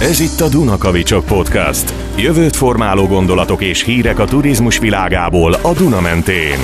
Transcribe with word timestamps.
Ez 0.00 0.20
itt 0.20 0.40
a 0.40 0.48
Dunakavicsok 0.48 1.24
Podcast. 1.24 1.92
Jövőt 2.18 2.56
formáló 2.56 3.06
gondolatok 3.06 3.62
és 3.62 3.84
hírek 3.84 4.18
a 4.18 4.24
turizmus 4.24 4.78
világából 4.78 5.52
a 5.52 5.72
Duna 5.72 6.00
mentén. 6.00 6.58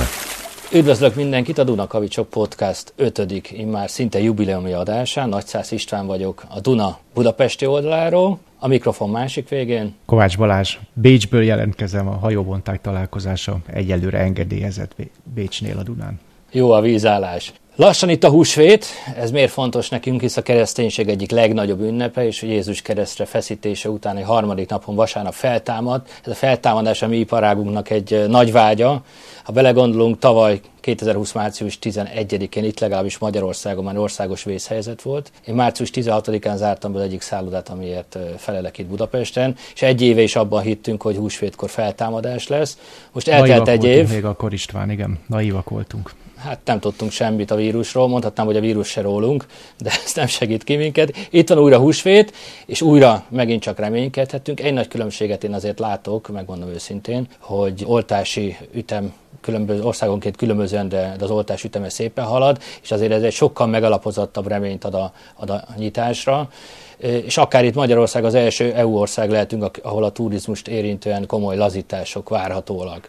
Üdvözlök 0.73 1.15
mindenkit 1.15 1.57
a 1.57 1.63
Dunakavicsok 1.63 2.29
Podcast 2.29 2.93
5. 2.95 3.51
immár 3.51 3.89
szinte 3.89 4.19
jubileumi 4.19 4.73
adásán. 4.73 5.29
Nagyszász 5.29 5.71
István 5.71 6.07
vagyok 6.07 6.43
a 6.49 6.59
Duna 6.59 6.99
budapesti 7.13 7.65
oldaláról, 7.65 8.39
a 8.59 8.67
mikrofon 8.67 9.09
másik 9.09 9.49
végén. 9.49 9.95
Kovács 10.05 10.37
Balázs, 10.37 10.77
Bécsből 10.93 11.43
jelentkezem 11.43 12.07
a 12.07 12.17
hajóbonták 12.17 12.81
találkozása 12.81 13.57
egyelőre 13.65 14.17
engedélyezett 14.17 14.95
Bécsnél 15.33 15.77
a 15.77 15.83
Dunán. 15.83 16.19
Jó 16.51 16.71
a 16.71 16.81
vízállás. 16.81 17.53
Lassan 17.79 18.09
itt 18.09 18.23
a 18.23 18.29
húsvét, 18.29 18.85
ez 19.17 19.31
miért 19.31 19.51
fontos 19.51 19.89
nekünk, 19.89 20.21
hisz 20.21 20.37
a 20.37 20.41
kereszténység 20.41 21.07
egyik 21.07 21.31
legnagyobb 21.31 21.81
ünnepe, 21.81 22.25
és 22.25 22.41
Jézus 22.41 22.81
keresztre 22.81 23.25
feszítése 23.25 23.89
után 23.89 24.17
egy 24.17 24.23
harmadik 24.23 24.69
napon 24.69 24.95
vasárnap 24.95 25.33
feltámad. 25.33 26.01
Ez 26.25 26.31
a 26.31 26.35
feltámadás 26.35 27.01
a 27.01 27.07
mi 27.07 27.17
iparágunknak 27.17 27.89
egy 27.89 28.25
nagy 28.27 28.51
vágya. 28.51 29.03
Ha 29.43 29.51
belegondolunk, 29.51 30.19
tavaly 30.19 30.59
2020. 30.79 31.31
március 31.31 31.79
11-én 31.81 32.63
itt 32.63 32.79
legalábbis 32.79 33.17
Magyarországon 33.17 33.83
már 33.83 33.97
országos 33.97 34.43
vészhelyzet 34.43 35.01
volt. 35.01 35.31
Én 35.47 35.55
március 35.55 35.89
16-án 35.93 36.55
zártam 36.55 36.93
be 36.93 37.01
egyik 37.01 37.21
szállodát, 37.21 37.69
amiért 37.69 38.17
felelek 38.37 38.77
itt 38.77 38.87
Budapesten, 38.87 39.55
és 39.73 39.81
egy 39.81 40.01
éve 40.01 40.21
is 40.21 40.35
abban 40.35 40.61
hittünk, 40.61 41.01
hogy 41.01 41.15
húsvétkor 41.15 41.69
feltámadás 41.69 42.47
lesz. 42.47 42.77
Most 43.11 43.27
eltelt 43.27 43.67
egy 43.67 43.83
év. 43.83 44.09
Még 44.09 44.25
akkor 44.25 44.53
István, 44.53 44.91
igen, 44.91 45.19
naívak 45.27 45.69
voltunk 45.69 46.11
hát 46.39 46.59
nem 46.65 46.79
tudtunk 46.79 47.11
semmit 47.11 47.51
a 47.51 47.55
vírusról, 47.55 48.07
mondhatnám, 48.07 48.45
hogy 48.45 48.57
a 48.57 48.59
vírus 48.59 48.87
se 48.87 49.01
rólunk, 49.01 49.45
de 49.77 49.89
ez 50.05 50.13
nem 50.15 50.27
segít 50.27 50.63
ki 50.63 50.75
minket. 50.75 51.15
Itt 51.29 51.49
van 51.49 51.57
újra 51.57 51.77
húsvét, 51.77 52.35
és 52.65 52.81
újra 52.81 53.25
megint 53.29 53.61
csak 53.61 53.79
reménykedhetünk. 53.79 54.59
Egy 54.59 54.73
nagy 54.73 54.87
különbséget 54.87 55.43
én 55.43 55.53
azért 55.53 55.79
látok, 55.79 56.27
megmondom 56.27 56.69
őszintén, 56.69 57.27
hogy 57.39 57.83
oltási 57.85 58.57
ütem 58.73 59.13
különböző 59.41 59.81
országonként 59.83 60.37
különbözően, 60.37 60.89
de, 60.89 61.15
az 61.19 61.29
oltás 61.29 61.63
üteme 61.63 61.89
szépen 61.89 62.25
halad, 62.25 62.61
és 62.81 62.91
azért 62.91 63.11
ez 63.11 63.21
egy 63.21 63.33
sokkal 63.33 63.67
megalapozottabb 63.67 64.47
reményt 64.47 64.83
ad 64.83 64.93
a, 64.93 65.11
ad 65.35 65.49
a 65.49 65.63
nyitásra 65.77 66.49
és 66.97 67.37
akár 67.37 67.65
itt 67.65 67.73
Magyarország 67.73 68.25
az 68.25 68.33
első 68.33 68.73
EU 68.73 68.97
ország 68.97 69.29
lehetünk, 69.29 69.79
ahol 69.83 70.03
a 70.03 70.11
turizmust 70.11 70.67
érintően 70.67 71.25
komoly 71.25 71.57
lazítások 71.57 72.29
várhatólag. 72.29 73.07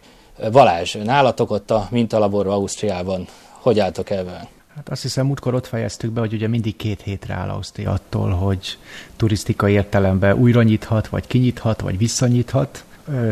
Balázs, 0.51 0.93
nálatok 0.93 1.51
ott 1.51 1.71
a 1.71 1.87
mintalaborban 1.91 2.53
Ausztriában, 2.53 3.27
hogy 3.51 3.79
álltok 3.79 4.09
ebben? 4.09 4.47
Hát 4.75 4.89
azt 4.89 5.01
hiszem, 5.01 5.25
múltkor 5.25 5.53
ott 5.53 5.67
fejeztük 5.67 6.11
be, 6.11 6.19
hogy 6.19 6.33
ugye 6.33 6.47
mindig 6.47 6.75
két 6.75 7.01
hétre 7.01 7.33
áll 7.33 7.49
Ausztria 7.49 7.91
attól, 7.91 8.29
hogy 8.29 8.77
turisztikai 9.15 9.73
értelemben 9.73 10.37
újra 10.37 10.63
nyithat, 10.63 11.07
vagy 11.07 11.27
kinyithat, 11.27 11.81
vagy 11.81 11.97
visszanyithat 11.97 12.83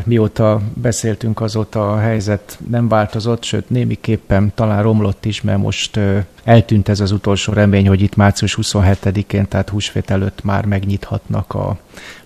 mióta 0.03 0.61
beszéltünk, 0.73 1.41
azóta 1.41 1.91
a 1.91 1.97
helyzet 1.97 2.59
nem 2.69 2.87
változott, 2.87 3.43
sőt 3.43 3.69
némiképpen 3.69 4.51
talán 4.55 4.81
romlott 4.81 5.25
is, 5.25 5.41
mert 5.41 5.57
most 5.57 5.99
eltűnt 6.43 6.89
ez 6.89 6.99
az 6.99 7.11
utolsó 7.11 7.53
remény, 7.53 7.87
hogy 7.87 8.01
itt 8.01 8.15
március 8.15 8.57
27-én, 8.61 9.47
tehát 9.47 9.69
húsvét 9.69 10.09
előtt 10.09 10.43
már 10.43 10.65
megnyithatnak 10.65 11.53
a, 11.53 11.77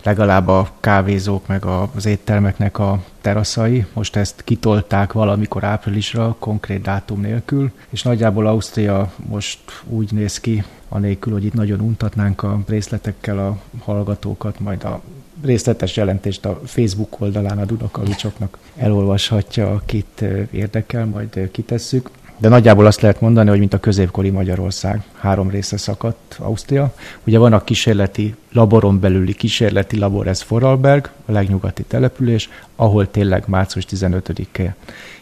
legalább 0.04 0.48
a 0.48 0.70
kávézók, 0.80 1.48
meg 1.48 1.66
az 1.66 2.06
éttermeknek 2.06 2.80
a 2.80 3.04
teraszai. 3.22 3.86
Most 3.94 4.16
ezt 4.16 4.42
kitolták 4.44 5.14
valamikor 5.14 5.64
áprilisra, 5.64 6.36
konkrét 6.40 6.82
dátum 6.82 7.22
nélkül, 7.22 7.72
és 7.90 8.04
nagyjából 8.04 8.48
Ausztria 8.48 9.12
most 9.30 9.60
úgy 9.88 10.12
néz 10.12 10.40
ki, 10.40 10.64
anélkül, 10.90 11.34
hogy 11.34 11.46
itt 11.46 11.54
nagyon 11.54 11.80
untatnánk 11.80 12.44
a 12.44 12.60
részletekkel 12.68 13.40
a 13.40 13.58
hallgatókat, 13.84 14.60
majd 14.60 14.84
a 14.84 15.02
részletes 15.44 15.96
jelentést 15.96 16.46
a 16.46 16.62
Facebook 16.66 17.22
oldalán 17.22 17.58
a 17.58 17.66
Dunakavicsoknak 17.66 18.58
elolvashatja, 18.78 19.72
akit 19.72 20.24
érdekel, 20.52 21.06
majd 21.06 21.50
kitesszük. 21.52 22.10
De 22.38 22.48
nagyjából 22.48 22.86
azt 22.86 23.02
lehet 23.02 23.22
mondani, 23.22 23.50
hogy 23.50 23.60
mint 23.60 23.74
a 23.74 23.80
középkori 23.80 24.30
Magyarország, 24.30 25.04
három 25.20 25.50
része 25.50 25.78
szakadt 25.78 26.36
Ausztria. 26.40 26.94
Ugye 27.24 27.38
van 27.38 27.54
a 27.54 27.64
kísérleti 27.64 28.36
laboron 28.52 29.00
belüli 29.00 29.34
kísérleti 29.34 29.98
labor, 29.98 30.28
ez 30.28 30.42
Foralberg, 30.42 31.10
a 31.26 31.32
legnyugati 31.32 31.84
település, 31.84 32.50
ahol 32.76 33.12
tényleg 33.12 33.44
március 33.48 33.86
15-e 33.90 34.76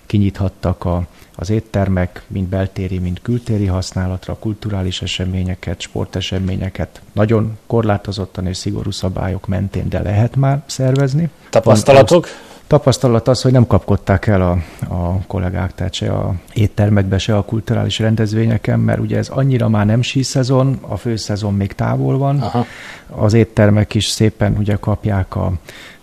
kinyithattak 0.06 0.86
a 0.86 1.08
az 1.40 1.50
éttermek 1.50 2.24
mind 2.28 2.48
beltéri, 2.48 3.00
mind 3.00 3.22
kültéri 3.22 3.66
használatra, 3.66 4.38
kulturális 4.40 5.02
eseményeket, 5.02 5.82
sporteseményeket 5.82 7.02
nagyon 7.12 7.58
korlátozottan 7.68 8.48
és 8.48 8.58
szigorú 8.58 8.92
szabályok 8.92 9.48
mentén, 9.48 9.90
de 9.90 10.02
lehet 10.02 10.36
már 10.36 10.62
szervezni. 10.66 11.30
Tapasztalatok? 11.50 12.28
Tapasztalat 12.68 13.28
az, 13.28 13.42
hogy 13.42 13.52
nem 13.52 13.68
kapkodták 13.68 14.28
el 14.28 14.42
a, 14.42 14.58
a 14.96 15.26
kollégák, 15.28 15.76
tehát 15.76 15.94
se 15.94 16.12
a 16.12 16.34
éttermekbe, 16.54 17.18
se 17.18 17.38
a 17.38 17.44
kulturális 17.44 18.00
rendezvényeken, 18.00 18.80
mert 18.80 19.00
ugye 19.00 19.18
ez 19.18 19.30
annyira 19.30 19.70
már 19.70 19.86
nem 19.86 20.02
szezon, 20.02 20.78
a 20.82 20.98
főszezon 20.98 21.54
még 21.54 21.74
távol 21.74 22.18
van. 22.18 22.40
Aha. 22.42 22.66
Az 23.10 23.34
éttermek 23.34 23.94
is 23.94 24.06
szépen 24.06 24.58
ugye 24.58 24.76
kapják 24.76 25.36
a, 25.36 25.52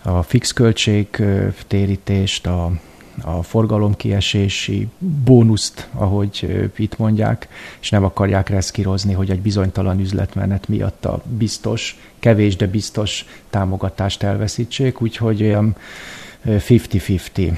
a 0.03 0.23
fix 0.23 0.53
költségtérítést, 0.53 2.47
a 2.47 2.71
a 3.23 3.43
forgalomkiesési 3.43 4.89
bónuszt, 4.99 5.89
ahogy 5.93 6.71
itt 6.77 6.99
mondják, 6.99 7.49
és 7.81 7.91
nem 7.91 8.05
akarják 8.05 8.49
reszkírozni, 8.49 9.13
hogy 9.13 9.31
egy 9.31 9.41
bizonytalan 9.41 10.01
üzletmenet 10.01 10.69
miatt 10.69 11.05
a 11.05 11.23
biztos, 11.25 11.99
kevés, 12.19 12.57
de 12.57 12.67
biztos 12.67 13.25
támogatást 13.51 14.23
elveszítsék, 14.23 15.03
úgyhogy 15.03 15.43
olyan 15.43 15.77
50-50 16.47 17.57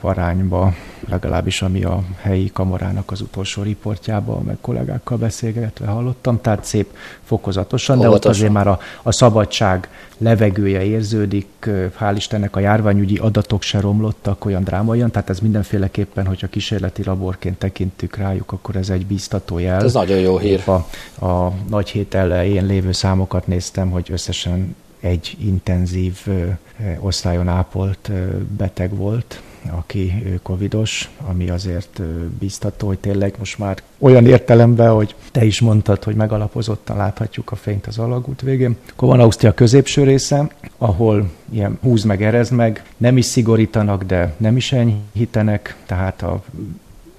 arányba, 0.00 0.74
legalábbis 1.08 1.62
ami 1.62 1.84
a 1.84 2.02
helyi 2.20 2.50
kamarának 2.52 3.10
az 3.10 3.20
utolsó 3.20 3.62
riportjában, 3.62 4.42
meg 4.42 4.56
kollégákkal 4.60 5.18
beszélgetve 5.18 5.86
hallottam, 5.86 6.40
tehát 6.40 6.64
szép 6.64 6.96
fokozatosan, 7.22 7.98
de 7.98 8.08
ott 8.08 8.24
azért 8.24 8.52
már 8.52 8.66
a, 8.66 8.78
a 9.02 9.12
szabadság 9.12 9.88
levegője 10.18 10.82
érződik, 10.82 11.46
hál' 12.00 12.14
Istennek 12.16 12.56
a 12.56 12.60
járványügyi 12.60 13.16
adatok 13.16 13.62
se 13.62 13.80
romlottak 13.80 14.44
olyan 14.44 14.64
drámaian, 14.64 15.10
tehát 15.10 15.30
ez 15.30 15.38
mindenféleképpen, 15.38 16.26
hogyha 16.26 16.46
kísérleti 16.46 17.04
laborként 17.04 17.58
tekintük 17.58 18.16
rájuk, 18.16 18.52
akkor 18.52 18.76
ez 18.76 18.90
egy 18.90 19.06
bíztató 19.06 19.58
jel. 19.58 19.84
Ez 19.84 19.92
nagyon 19.92 20.18
jó 20.18 20.38
hír. 20.38 20.62
A, 20.68 20.72
a 21.26 21.52
nagy 21.68 21.88
hét 21.88 22.14
elején 22.14 22.66
lévő 22.66 22.92
számokat 22.92 23.46
néztem, 23.46 23.90
hogy 23.90 24.08
összesen 24.12 24.74
egy 25.02 25.36
intenzív 25.40 26.26
osztályon 26.98 27.48
ápolt 27.48 28.10
beteg 28.56 28.96
volt, 28.96 29.42
aki 29.70 30.22
covidos, 30.42 31.10
ami 31.26 31.50
azért 31.50 32.00
biztató, 32.38 32.86
hogy 32.86 32.98
tényleg 32.98 33.34
most 33.38 33.58
már 33.58 33.82
olyan 33.98 34.26
értelemben, 34.26 34.90
hogy 34.90 35.14
te 35.32 35.44
is 35.44 35.60
mondtad, 35.60 36.04
hogy 36.04 36.14
megalapozottan 36.14 36.96
láthatjuk 36.96 37.50
a 37.50 37.56
fényt 37.56 37.86
az 37.86 37.98
alagút 37.98 38.40
végén. 38.40 38.76
Akkor 38.90 39.08
van 39.08 39.20
Ausztria 39.20 39.54
középső 39.54 40.02
része, 40.02 40.50
ahol 40.78 41.30
ilyen 41.50 41.78
húz 41.82 42.02
meg, 42.04 42.22
erezd 42.22 42.52
meg, 42.52 42.82
nem 42.96 43.16
is 43.16 43.24
szigorítanak, 43.24 44.04
de 44.04 44.34
nem 44.36 44.56
is 44.56 44.72
enyhítenek, 44.72 45.76
tehát 45.86 46.22
a, 46.22 46.42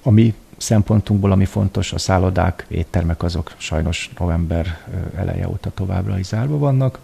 ami 0.02 0.34
szempontunkból, 0.64 1.32
ami 1.32 1.44
fontos, 1.44 1.92
a 1.92 1.98
szállodák, 1.98 2.66
éttermek 2.68 3.22
azok 3.22 3.52
sajnos 3.56 4.10
november 4.18 4.78
eleje 5.16 5.48
óta 5.48 5.70
továbbra 5.74 6.18
is 6.18 6.26
zárva 6.26 6.58
vannak. 6.58 6.98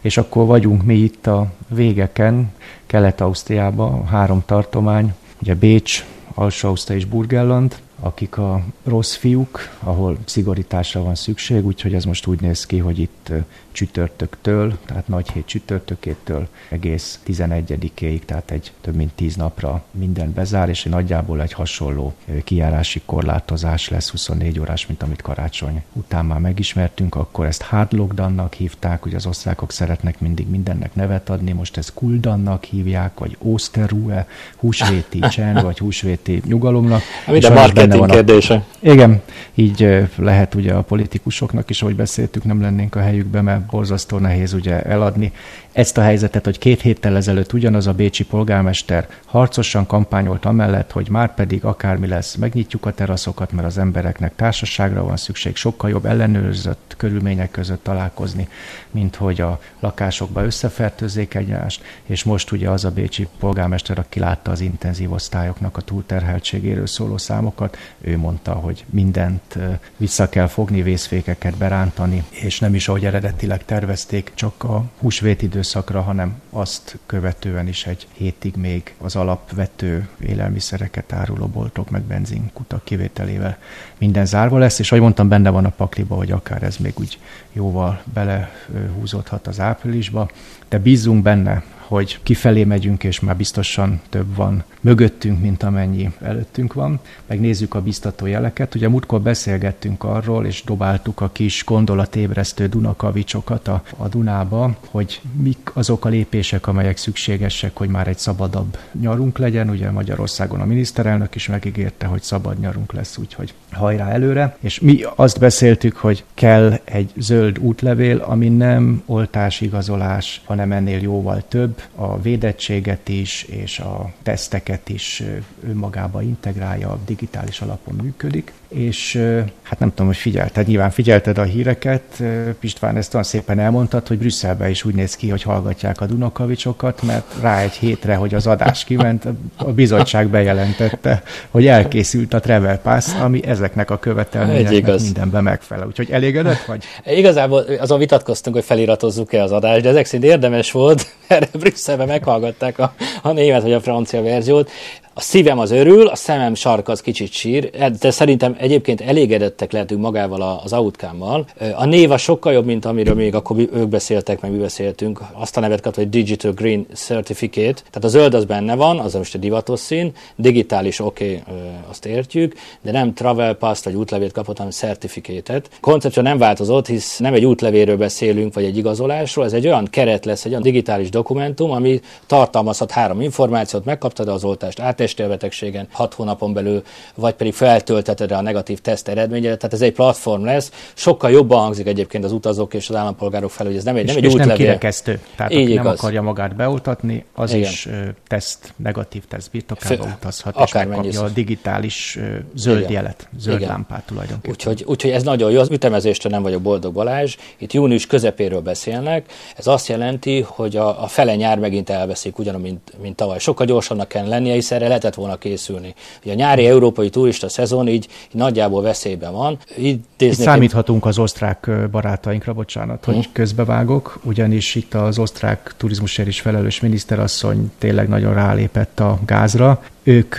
És 0.00 0.16
akkor 0.16 0.46
vagyunk 0.46 0.82
mi 0.82 0.94
itt 0.94 1.26
a 1.26 1.52
végeken, 1.68 2.52
Kelet-Ausztriában, 2.86 4.06
három 4.06 4.42
tartomány, 4.46 5.14
ugye 5.42 5.54
Bécs, 5.54 6.04
Alsó-Ausztria 6.34 6.96
és 6.96 7.04
Burgelland, 7.04 7.76
akik 8.00 8.38
a 8.38 8.62
rossz 8.84 9.14
fiúk, 9.14 9.58
ahol 9.80 10.18
szigorításra 10.24 11.02
van 11.02 11.14
szükség, 11.14 11.66
úgyhogy 11.66 11.94
ez 11.94 12.04
most 12.04 12.26
úgy 12.26 12.40
néz 12.40 12.66
ki, 12.66 12.78
hogy 12.78 12.98
itt 12.98 13.32
csütörtöktől, 13.74 14.78
tehát 14.86 15.08
nagy 15.08 15.30
hét 15.30 15.46
csütörtökétől 15.46 16.48
egész 16.68 17.20
11-éig, 17.26 18.24
tehát 18.24 18.50
egy 18.50 18.72
több 18.80 18.94
mint 18.94 19.12
10 19.14 19.36
napra 19.36 19.84
minden 19.90 20.32
bezár, 20.32 20.68
és 20.68 20.82
nagyjából 20.82 21.42
egy 21.42 21.52
hasonló 21.52 22.14
kijárási 22.44 23.02
korlátozás 23.04 23.88
lesz 23.88 24.10
24 24.10 24.60
órás, 24.60 24.86
mint 24.86 25.02
amit 25.02 25.22
karácsony 25.22 25.82
után 25.92 26.24
már 26.24 26.38
megismertünk, 26.38 27.14
akkor 27.14 27.46
ezt 27.46 27.62
hard 27.62 27.92
lockdownnak 27.92 28.54
hívták, 28.54 29.06
ugye 29.06 29.16
az 29.16 29.26
osztrákok 29.26 29.72
szeretnek 29.72 30.20
mindig 30.20 30.48
mindennek 30.48 30.94
nevet 30.94 31.30
adni, 31.30 31.52
most 31.52 31.76
ezt 31.76 31.94
kuldannak 31.94 32.64
hívják, 32.64 33.18
vagy 33.18 33.36
Osterruhe, 33.38 34.26
húsvéti 34.56 35.18
csend, 35.34 35.62
vagy 35.62 35.78
húsvéti 35.78 36.42
nyugalomnak. 36.46 37.02
Minden 37.26 37.88
van 37.88 38.10
a... 38.10 38.12
kérdése. 38.12 38.64
Igen, 38.78 39.22
így 39.54 40.08
lehet 40.16 40.54
ugye 40.54 40.72
a 40.72 40.82
politikusoknak 40.82 41.70
is, 41.70 41.82
ahogy 41.82 41.96
beszéltük, 41.96 42.44
nem 42.44 42.60
lennénk 42.60 42.94
a 42.94 43.00
helyükben, 43.00 43.44
mert 43.44 43.63
borzasztó 43.70 44.18
nehéz 44.18 44.52
ugye 44.52 44.82
eladni 44.82 45.32
ezt 45.74 45.98
a 45.98 46.02
helyzetet, 46.02 46.44
hogy 46.44 46.58
két 46.58 46.80
héttel 46.80 47.16
ezelőtt 47.16 47.52
ugyanaz 47.52 47.86
a 47.86 47.92
bécsi 47.92 48.24
polgármester 48.24 49.08
harcosan 49.24 49.86
kampányolt 49.86 50.44
amellett, 50.44 50.92
hogy 50.92 51.08
már 51.08 51.34
pedig 51.34 51.64
akármi 51.64 52.06
lesz, 52.06 52.34
megnyitjuk 52.34 52.86
a 52.86 52.92
teraszokat, 52.92 53.52
mert 53.52 53.66
az 53.66 53.78
embereknek 53.78 54.34
társaságra 54.36 55.04
van 55.04 55.16
szükség, 55.16 55.56
sokkal 55.56 55.90
jobb 55.90 56.06
ellenőrzött 56.06 56.94
körülmények 56.96 57.50
között 57.50 57.82
találkozni, 57.82 58.48
mint 58.90 59.16
hogy 59.16 59.40
a 59.40 59.60
lakásokba 59.80 60.44
összefertőzzék 60.44 61.34
egymást, 61.34 61.82
és 62.04 62.22
most 62.24 62.52
ugye 62.52 62.70
az 62.70 62.84
a 62.84 62.90
bécsi 62.90 63.28
polgármester, 63.38 63.98
aki 63.98 64.18
látta 64.18 64.50
az 64.50 64.60
intenzív 64.60 65.12
osztályoknak 65.12 65.76
a 65.76 65.80
túlterheltségéről 65.80 66.86
szóló 66.86 67.16
számokat, 67.16 67.76
ő 68.00 68.16
mondta, 68.16 68.52
hogy 68.52 68.84
mindent 68.90 69.58
vissza 69.96 70.28
kell 70.28 70.46
fogni, 70.46 70.82
vészfékeket 70.82 71.56
berántani, 71.56 72.24
és 72.30 72.58
nem 72.58 72.74
is 72.74 72.88
ahogy 72.88 73.04
eredetileg 73.04 73.64
tervezték, 73.64 74.32
csak 74.34 74.64
a 74.64 74.84
húsvét 74.98 75.42
időszakra, 75.64 76.00
hanem 76.02 76.40
azt 76.50 76.98
követően 77.06 77.68
is 77.68 77.86
egy 77.86 78.06
hétig 78.12 78.54
még 78.56 78.94
az 78.98 79.16
alapvető 79.16 80.08
élelmiszereket 80.20 81.12
áruló 81.12 81.46
boltok 81.46 81.90
meg 81.90 82.02
benzinkutak 82.02 82.84
kivételével 82.84 83.58
minden 83.98 84.26
zárva 84.26 84.58
lesz, 84.58 84.78
és 84.78 84.90
ahogy 84.90 85.02
mondtam, 85.02 85.28
benne 85.28 85.50
van 85.50 85.64
a 85.64 85.68
pakliba, 85.68 86.14
hogy 86.14 86.30
akár 86.30 86.62
ez 86.62 86.76
még 86.76 86.92
úgy 86.98 87.18
jóval 87.52 88.02
belehúzódhat 88.12 89.46
az 89.46 89.60
áprilisba, 89.60 90.30
de 90.68 90.78
bízunk 90.78 91.22
benne, 91.22 91.62
hogy 91.86 92.18
kifelé 92.22 92.64
megyünk, 92.64 93.04
és 93.04 93.20
már 93.20 93.36
biztosan 93.36 94.00
több 94.08 94.36
van 94.36 94.64
mögöttünk, 94.80 95.40
mint 95.40 95.62
amennyi 95.62 96.12
előttünk 96.22 96.72
van. 96.72 97.00
Megnézzük 97.26 97.74
a 97.74 97.82
biztató 97.82 98.26
jeleket. 98.26 98.74
Ugye 98.74 98.88
múltkor 98.88 99.20
beszélgettünk 99.20 100.04
arról, 100.04 100.46
és 100.46 100.62
dobáltuk 100.64 101.20
a 101.20 101.30
kis 101.32 101.64
gondolatébresztő 101.64 102.66
Dunakavicsokat 102.66 103.68
a, 103.68 103.82
a 103.96 104.08
Dunába, 104.08 104.76
hogy 104.90 105.20
mik 105.42 105.70
azok 105.72 106.04
a 106.04 106.08
lépések, 106.08 106.66
amelyek 106.66 106.96
szükségesek, 106.96 107.76
hogy 107.76 107.88
már 107.88 108.08
egy 108.08 108.18
szabadabb 108.18 108.78
nyarunk 109.00 109.38
legyen. 109.38 109.70
Ugye 109.70 109.90
Magyarországon 109.90 110.60
a 110.60 110.64
miniszterelnök 110.64 111.34
is 111.34 111.48
megígérte, 111.48 112.06
hogy 112.06 112.22
szabad 112.22 112.58
nyarunk 112.58 112.92
lesz, 112.92 113.16
úgyhogy 113.16 113.54
hajrá 113.72 114.08
előre. 114.10 114.56
És 114.60 114.80
mi 114.80 115.00
azt 115.14 115.38
beszéltük, 115.38 115.96
hogy 115.96 116.24
kell 116.34 116.80
egy 116.84 117.10
zöld 117.16 117.58
útlevél, 117.58 118.18
ami 118.18 118.48
nem 118.48 119.02
oltásigazolás, 119.06 120.42
hanem 120.44 120.72
ennél 120.72 121.00
jóval 121.00 121.42
több, 121.48 121.73
a 121.94 122.20
védettséget 122.20 123.08
is, 123.08 123.42
és 123.42 123.78
a 123.78 124.12
teszteket 124.22 124.88
is 124.88 125.22
önmagába 125.62 126.22
integrálja, 126.22 126.98
digitális 127.04 127.60
alapon 127.60 127.94
működik 127.94 128.52
és 128.74 129.22
hát 129.62 129.78
nem 129.78 129.88
tudom, 129.88 130.06
hogy 130.06 130.16
figyelted, 130.16 130.66
nyilván 130.66 130.90
figyelted 130.90 131.38
a 131.38 131.42
híreket, 131.42 132.22
Pistván 132.60 132.96
ezt 132.96 133.14
olyan 133.14 133.26
szépen 133.26 133.58
elmondtad, 133.58 134.08
hogy 134.08 134.18
Brüsszelben 134.18 134.70
is 134.70 134.84
úgy 134.84 134.94
néz 134.94 135.16
ki, 135.16 135.28
hogy 135.28 135.42
hallgatják 135.42 136.00
a 136.00 136.06
Dunakavicsokat, 136.06 137.02
mert 137.02 137.24
rá 137.40 137.60
egy 137.60 137.72
hétre, 137.72 138.14
hogy 138.14 138.34
az 138.34 138.46
adás 138.46 138.84
kiment, 138.84 139.24
a 139.56 139.72
bizottság 139.72 140.28
bejelentette, 140.28 141.22
hogy 141.50 141.66
elkészült 141.66 142.34
a 142.34 142.40
Travel 142.40 142.78
Pass, 142.78 143.14
ami 143.20 143.46
ezeknek 143.46 143.90
a 143.90 143.98
követelményeknek 143.98 145.00
mindenben 145.00 145.42
megfelel. 145.42 145.86
Úgyhogy 145.86 146.10
elégedett 146.10 146.64
vagy? 146.64 146.84
Igazából 147.04 147.64
azon 147.78 147.98
vitatkoztunk, 147.98 148.56
hogy 148.56 148.64
feliratozzuk-e 148.64 149.42
az 149.42 149.52
adást, 149.52 149.82
de 149.82 149.88
ezek 149.88 150.06
szerint 150.06 150.30
érdemes 150.30 150.72
volt, 150.72 151.06
mert 151.28 151.58
Brüsszelben 151.58 152.06
meghallgatták 152.06 152.78
a, 152.78 152.94
a 153.22 153.32
német 153.32 153.62
vagy 153.62 153.72
a 153.72 153.80
francia 153.80 154.22
verziót, 154.22 154.70
a 155.14 155.20
szívem 155.20 155.58
az 155.58 155.70
örül, 155.70 156.06
a 156.06 156.16
szemem 156.16 156.54
sarka 156.54 156.92
az 156.92 157.00
kicsit 157.00 157.32
sír, 157.32 157.70
de 158.00 158.10
szerintem 158.10 158.56
egyébként 158.58 159.00
elégedettek 159.00 159.72
lehetünk 159.72 160.00
magával 160.00 160.60
az 160.64 160.72
outcome-mal. 160.72 161.46
A 161.74 161.84
név 161.84 162.10
a 162.10 162.16
sokkal 162.16 162.52
jobb, 162.52 162.64
mint 162.64 162.84
amiről 162.84 163.14
még 163.14 163.34
akkor 163.34 163.56
ők 163.58 163.88
beszéltek, 163.88 164.40
meg 164.40 164.50
mi 164.50 164.58
beszéltünk. 164.58 165.20
Azt 165.32 165.56
a 165.56 165.60
nevet 165.60 165.80
kapta, 165.80 166.00
hogy 166.00 166.10
Digital 166.10 166.52
Green 166.52 166.86
Certificate. 166.94 167.72
Tehát 167.90 168.04
a 168.04 168.08
zöld 168.08 168.34
az 168.34 168.44
benne 168.44 168.74
van, 168.74 168.98
az 168.98 169.14
most 169.14 169.34
a 169.34 169.38
divatos 169.38 169.80
szín, 169.80 170.12
digitális 170.36 171.00
oké, 171.00 171.42
okay, 171.46 171.62
azt 171.90 172.06
értjük, 172.06 172.54
de 172.82 172.90
nem 172.90 173.14
travel 173.14 173.54
pass 173.54 173.82
vagy 173.82 173.94
útlevét 173.94 174.32
kapott, 174.32 174.56
hanem 174.56 174.72
certificate-et. 174.72 175.68
Koncepció 175.80 176.22
nem 176.22 176.38
változott, 176.38 176.86
hisz 176.86 177.18
nem 177.18 177.34
egy 177.34 177.44
útlevéről 177.44 177.96
beszélünk, 177.96 178.54
vagy 178.54 178.64
egy 178.64 178.76
igazolásról, 178.76 179.44
ez 179.44 179.52
egy 179.52 179.66
olyan 179.66 179.86
keret 179.90 180.24
lesz, 180.24 180.44
egy 180.44 180.50
olyan 180.50 180.62
digitális 180.62 181.10
dokumentum, 181.10 181.70
ami 181.70 182.00
tartalmazhat 182.26 182.90
három 182.90 183.20
információt, 183.20 183.84
megkaptad 183.84 184.28
az 184.28 184.44
oltást, 184.44 184.80
át 184.80 185.00
testelbetegségen 185.04 185.86
6 185.92 186.14
hónapon 186.14 186.52
belül, 186.52 186.82
vagy 187.14 187.34
pedig 187.34 187.54
feltölteted 187.54 188.32
a 188.32 188.40
negatív 188.40 188.80
teszt 188.80 189.08
eredményedet. 189.08 189.58
Tehát 189.58 189.74
ez 189.74 189.80
egy 189.80 189.92
platform 189.92 190.44
lesz. 190.44 190.72
Sokkal 190.94 191.30
jobban 191.30 191.58
hangzik 191.58 191.86
egyébként 191.86 192.24
az 192.24 192.32
utazók 192.32 192.74
és 192.74 192.88
az 192.88 192.94
állampolgárok 192.94 193.50
felé, 193.50 193.68
hogy 193.68 193.78
ez 193.78 193.84
nem 193.84 193.96
egy, 193.96 194.06
nem 194.06 194.16
egy 194.16 194.24
és 194.24 194.32
útlevél. 194.32 194.46
nem 194.54 194.64
kirekesztő. 194.64 195.20
Tehát 195.36 195.52
Így 195.52 195.62
aki 195.62 195.70
igaz. 195.72 195.84
nem 195.84 195.92
akarja 195.92 196.22
magát 196.22 196.56
beoltatni, 196.56 197.24
az 197.34 197.52
Igen. 197.52 197.70
is 197.70 197.88
teszt, 198.28 198.72
negatív 198.76 199.22
teszt 199.28 199.50
birtokába 199.50 200.04
utazhat, 200.16 200.60
és 200.64 200.72
megkapja 200.72 201.22
a 201.22 201.28
digitális 201.28 202.18
zöld 202.54 202.78
Igen. 202.78 202.90
jelet, 202.92 203.28
zöld 203.38 203.56
Igen. 203.56 203.68
lámpát 203.68 204.02
tulajdonképpen. 204.06 204.50
Úgyhogy, 204.50 204.84
úgyhogy 204.86 205.10
ez 205.10 205.22
nagyon 205.22 205.50
jó. 205.50 205.60
Az 205.60 205.70
ütemezéstől 205.70 206.32
nem 206.32 206.42
vagyok 206.42 206.62
boldog 206.62 206.92
Balázs. 206.92 207.36
Itt 207.58 207.72
június 207.72 208.06
közepéről 208.06 208.60
beszélnek. 208.60 209.32
Ez 209.56 209.66
azt 209.66 209.88
jelenti, 209.88 210.44
hogy 210.48 210.76
a, 210.76 211.02
a 211.02 211.06
fele 211.06 211.34
nyár 211.36 211.58
megint 211.58 211.90
elveszik, 211.90 212.38
ugyanúgy, 212.38 212.62
mint, 212.62 212.92
mint 213.02 213.16
tavaly. 213.16 213.38
Sokkal 213.38 213.66
gyorsabbnak 213.66 214.08
kell 214.08 214.28
lennie, 214.28 214.52
hiszen 214.54 214.82
erre 214.82 214.88
lehetett 214.94 215.14
volna 215.14 215.36
készülni. 215.36 215.94
Ugye 216.22 216.32
a 216.32 216.36
nyári 216.36 216.66
európai 216.66 217.10
turista 217.10 217.48
szezon 217.48 217.88
így, 217.88 217.94
így 217.94 218.40
nagyjából 218.40 218.82
veszélyben 218.82 219.32
van. 219.32 219.58
Itt 219.76 220.24
számíthatunk 220.32 221.06
az 221.06 221.18
osztrák 221.18 221.70
barátainkra, 221.90 222.52
bocsánat, 222.52 223.04
hogy 223.04 223.14
hmm. 223.14 223.32
közbevágok, 223.32 224.20
ugyanis 224.24 224.74
itt 224.74 224.94
az 224.94 225.18
osztrák 225.18 225.74
turizmusért 225.76 226.28
is 226.28 226.40
felelős 226.40 226.80
miniszterasszony 226.80 227.72
tényleg 227.78 228.08
nagyon 228.08 228.34
rálépett 228.34 229.00
a 229.00 229.18
gázra. 229.26 229.82
Ők 230.06 230.36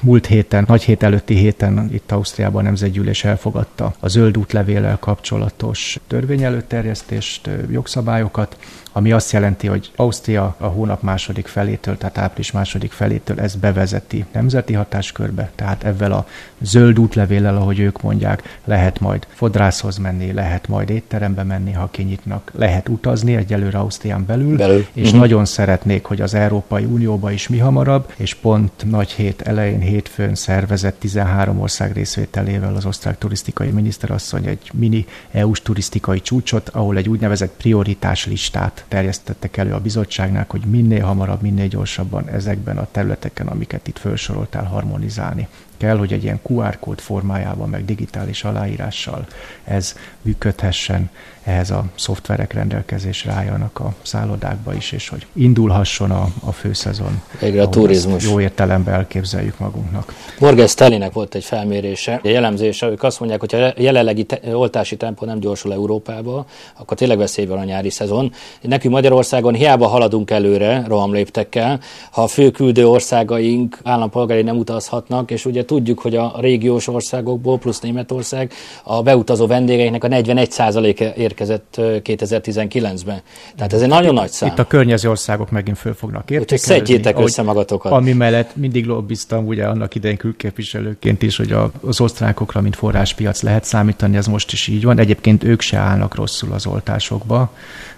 múlt 0.00 0.26
héten, 0.26 0.64
nagy 0.68 0.82
hét 0.82 1.02
előtti 1.02 1.34
héten 1.34 1.88
itt 1.92 2.12
Ausztriában 2.12 2.60
a 2.60 2.64
Nemzetgyűlés 2.64 3.24
elfogadta 3.24 3.94
a 4.00 4.08
zöld 4.08 4.38
útlevéllel 4.38 4.98
kapcsolatos 5.00 5.98
törvényelőterjesztést, 6.06 7.50
jogszabályokat, 7.70 8.56
ami 8.96 9.12
azt 9.12 9.32
jelenti, 9.32 9.66
hogy 9.66 9.90
Ausztria 9.96 10.54
a 10.58 10.66
hónap 10.66 11.02
második 11.02 11.46
felétől, 11.46 11.98
tehát 11.98 12.18
április 12.18 12.52
második 12.52 12.92
felétől 12.92 13.40
ezt 13.40 13.58
bevezeti 13.58 14.24
nemzeti 14.32 14.72
hatáskörbe, 14.72 15.50
tehát 15.54 15.84
ezzel 15.84 16.12
a 16.12 16.26
zöld 16.60 16.98
útlevéllel, 16.98 17.56
ahogy 17.56 17.78
ők 17.78 18.02
mondják, 18.02 18.58
lehet 18.64 19.00
majd 19.00 19.26
fodrászhoz 19.34 19.96
menni, 19.96 20.32
lehet 20.32 20.68
majd 20.68 20.90
étterembe 20.90 21.42
menni, 21.42 21.72
ha 21.72 21.88
kinyitnak, 21.90 22.52
lehet 22.54 22.88
utazni 22.88 23.36
egyelőre 23.36 23.78
Ausztrián 23.78 24.26
belül, 24.26 24.56
belül. 24.56 24.86
és 24.92 25.04
uh-huh. 25.04 25.20
nagyon 25.20 25.44
szeretnék, 25.44 26.04
hogy 26.04 26.20
az 26.20 26.34
Európai 26.34 26.84
Unióba 26.84 27.30
is 27.30 27.48
mi 27.48 27.58
hamarabb, 27.58 28.12
és 28.16 28.34
pont 28.34 28.90
nagy 28.90 29.05
hét 29.10 29.42
elején 29.42 29.80
hétfőn 29.80 30.34
szervezett 30.34 30.98
13 30.98 31.60
ország 31.60 31.92
részvételével 31.92 32.74
az 32.74 32.86
osztrák 32.86 33.18
turisztikai 33.18 33.70
miniszterasszony 33.70 34.46
egy 34.46 34.70
mini 34.74 35.06
EU-s 35.30 35.62
turisztikai 35.62 36.20
csúcsot, 36.20 36.68
ahol 36.68 36.96
egy 36.96 37.08
úgynevezett 37.08 37.56
prioritás 37.56 38.26
listát 38.26 38.84
terjesztettek 38.88 39.56
elő 39.56 39.72
a 39.72 39.80
bizottságnak, 39.80 40.50
hogy 40.50 40.64
minél 40.64 41.04
hamarabb, 41.04 41.42
minél 41.42 41.68
gyorsabban 41.68 42.28
ezekben 42.28 42.78
a 42.78 42.88
területeken, 42.90 43.46
amiket 43.46 43.88
itt 43.88 43.98
felsoroltál, 43.98 44.64
harmonizálni 44.64 45.48
kell, 45.76 45.96
hogy 45.96 46.12
egy 46.12 46.22
ilyen 46.22 46.40
QR 46.42 46.78
kód 46.78 46.98
formájában, 46.98 47.68
meg 47.68 47.84
digitális 47.84 48.44
aláírással 48.44 49.26
ez 49.64 49.94
működhessen, 50.22 51.10
ehhez 51.46 51.70
a 51.70 51.84
szoftverek 51.94 52.52
rendelkezésre 52.52 53.32
álljanak 53.32 53.80
a 53.80 53.94
szállodákba 54.02 54.74
is, 54.74 54.92
és 54.92 55.08
hogy 55.08 55.26
indulhasson 55.32 56.10
a, 56.10 56.28
a 56.40 56.52
főszezon. 56.52 57.22
Végre 57.40 57.62
a 57.62 57.68
turizmus. 57.68 58.24
Jó 58.24 58.40
értelemben 58.40 58.94
elképzeljük 58.94 59.58
magunknak. 59.58 60.14
Morgan 60.38 60.66
Stellinek 60.66 61.12
volt 61.12 61.34
egy 61.34 61.44
felmérése, 61.44 62.20
egy 62.22 62.30
jellemzése, 62.30 62.86
ők 62.86 63.02
azt 63.02 63.18
mondják, 63.18 63.40
hogy 63.40 63.52
ha 63.52 63.72
jelenlegi 63.76 64.24
te- 64.24 64.56
oltási 64.56 64.96
tempó 64.96 65.26
nem 65.26 65.38
gyorsul 65.38 65.72
Európába, 65.72 66.46
akkor 66.76 66.96
tényleg 66.96 67.18
veszélyben 67.18 67.58
a 67.58 67.64
nyári 67.64 67.90
szezon. 67.90 68.32
Nekünk 68.60 68.94
Magyarországon 68.94 69.54
hiába 69.54 69.86
haladunk 69.86 70.30
előre 70.30 70.84
rohamléptekkel, 70.86 71.80
ha 72.10 72.22
a 72.22 72.26
főküldő 72.26 72.88
országaink 72.88 73.78
állampolgári 73.82 74.42
nem 74.42 74.56
utazhatnak, 74.56 75.30
és 75.30 75.44
ugye 75.44 75.64
tudjuk, 75.66 76.00
hogy 76.00 76.16
a 76.16 76.34
régiós 76.40 76.88
országokból 76.88 77.58
plusz 77.58 77.80
Németország 77.80 78.52
a 78.84 79.02
beutazó 79.02 79.46
vendégeinek 79.46 80.04
a 80.04 80.08
41%-e 80.08 81.12
érkezett 81.16 81.74
2019-ben. 81.78 83.20
Tehát 83.56 83.72
ez 83.72 83.82
egy 83.82 83.88
nagyon 83.88 84.14
nagy 84.14 84.30
szám. 84.30 84.48
Itt 84.48 84.58
a 84.58 84.66
környező 84.66 85.10
országok 85.10 85.50
megint 85.50 85.78
föl 85.78 85.94
fognak 85.94 86.30
értékelni. 86.30 86.62
szedjétek 86.62 87.18
össze 87.18 87.42
magatokat. 87.42 87.92
Ami 87.92 88.12
mellett 88.12 88.56
mindig 88.56 88.86
lobbiztam, 88.86 89.46
ugye 89.46 89.66
annak 89.66 89.94
idején 89.94 90.16
külképviselőként 90.16 91.22
is, 91.22 91.36
hogy 91.36 91.54
az 91.80 92.00
osztrákokra, 92.00 92.60
mint 92.60 92.76
forráspiac 92.76 93.42
lehet 93.42 93.64
számítani, 93.64 94.16
ez 94.16 94.26
most 94.26 94.52
is 94.52 94.66
így 94.66 94.84
van. 94.84 94.98
Egyébként 94.98 95.44
ők 95.44 95.60
se 95.60 95.76
állnak 95.76 96.14
rosszul 96.14 96.52
az 96.52 96.66
oltásokba. 96.66 97.50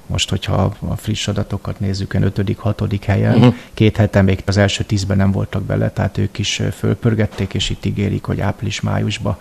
Most, 0.09 0.31
hogyha 0.31 0.77
a 0.89 0.97
friss 0.97 1.29
adatokat 1.29 1.81
nézzük, 1.81 2.15
5 2.15 2.57
hatodik 2.57 3.05
helyen, 3.05 3.35
uh-huh. 3.35 3.55
két 3.75 3.97
hete 3.97 4.23
még 4.23 4.43
az 4.47 4.57
első 4.57 4.85
tízben 4.85 5.17
nem 5.17 5.31
voltak 5.31 5.63
bele, 5.63 5.91
tehát 5.91 6.19
ők 6.19 6.39
is 6.39 6.63
fölpörgették, 6.73 7.55
és 7.55 7.71
itt 7.71 7.85
ígérik, 7.85 8.25
hogy 8.25 8.41
április-májusba 8.41 9.39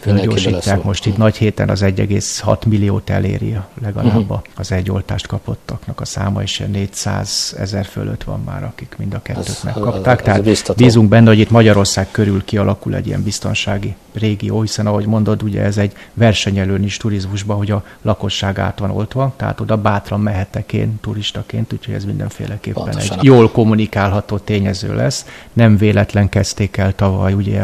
fölgyorsítják. 0.00 0.82
Most 0.82 1.06
itt 1.06 1.16
nagy 1.16 1.36
héten 1.36 1.68
az 1.68 1.82
1,6 1.82 2.66
milliót 2.66 3.10
eléri 3.10 3.56
legalább 3.82 4.16
uh-huh. 4.16 4.40
az 4.56 4.72
egy 4.72 4.90
oltást 4.90 5.26
kapottaknak 5.26 6.00
a 6.00 6.04
száma, 6.04 6.42
és 6.42 6.62
400 6.72 7.54
ezer 7.58 7.84
fölött 7.84 8.22
van 8.22 8.42
már, 8.44 8.64
akik 8.64 8.94
mind 8.98 9.14
a 9.14 9.22
kettőt 9.22 9.48
ez, 9.48 9.60
megkapták. 9.64 10.18
Ez, 10.18 10.24
Tehát 10.24 10.42
biztató. 10.42 10.84
bízunk 10.84 11.08
benne, 11.08 11.28
hogy 11.28 11.38
itt 11.38 11.50
Magyarország 11.50 12.10
körül 12.10 12.44
kialakul 12.44 12.94
egy 12.94 13.06
ilyen 13.06 13.22
biztonsági 13.22 13.94
régió, 14.12 14.60
hiszen 14.60 14.86
ahogy 14.86 15.06
mondod, 15.06 15.42
ugye 15.42 15.62
ez 15.62 15.78
egy 15.78 15.92
versenyelőn 16.14 16.82
is 16.82 16.96
turizmusban, 16.96 17.56
hogy 17.56 17.70
a 17.70 17.84
lakosság 18.02 18.58
át 18.58 18.78
van 18.78 18.90
oltva, 18.90 19.32
tehát 19.36 19.60
oda 19.60 19.76
bátran 19.76 20.20
mehetek 20.20 20.72
én 20.72 21.00
turistaként, 21.00 21.72
úgyhogy 21.72 21.94
ez 21.94 22.04
mindenféleképpen 22.04 22.82
Pontosan. 22.82 23.18
egy 23.18 23.24
jól 23.24 23.50
kommunikálható 23.50 24.38
tényező 24.38 24.94
lesz. 24.94 25.26
Nem 25.52 25.76
véletlen 25.76 26.28
kezdték 26.28 26.76
el 26.76 26.94
tavaly 26.94 27.32
ugye 27.32 27.62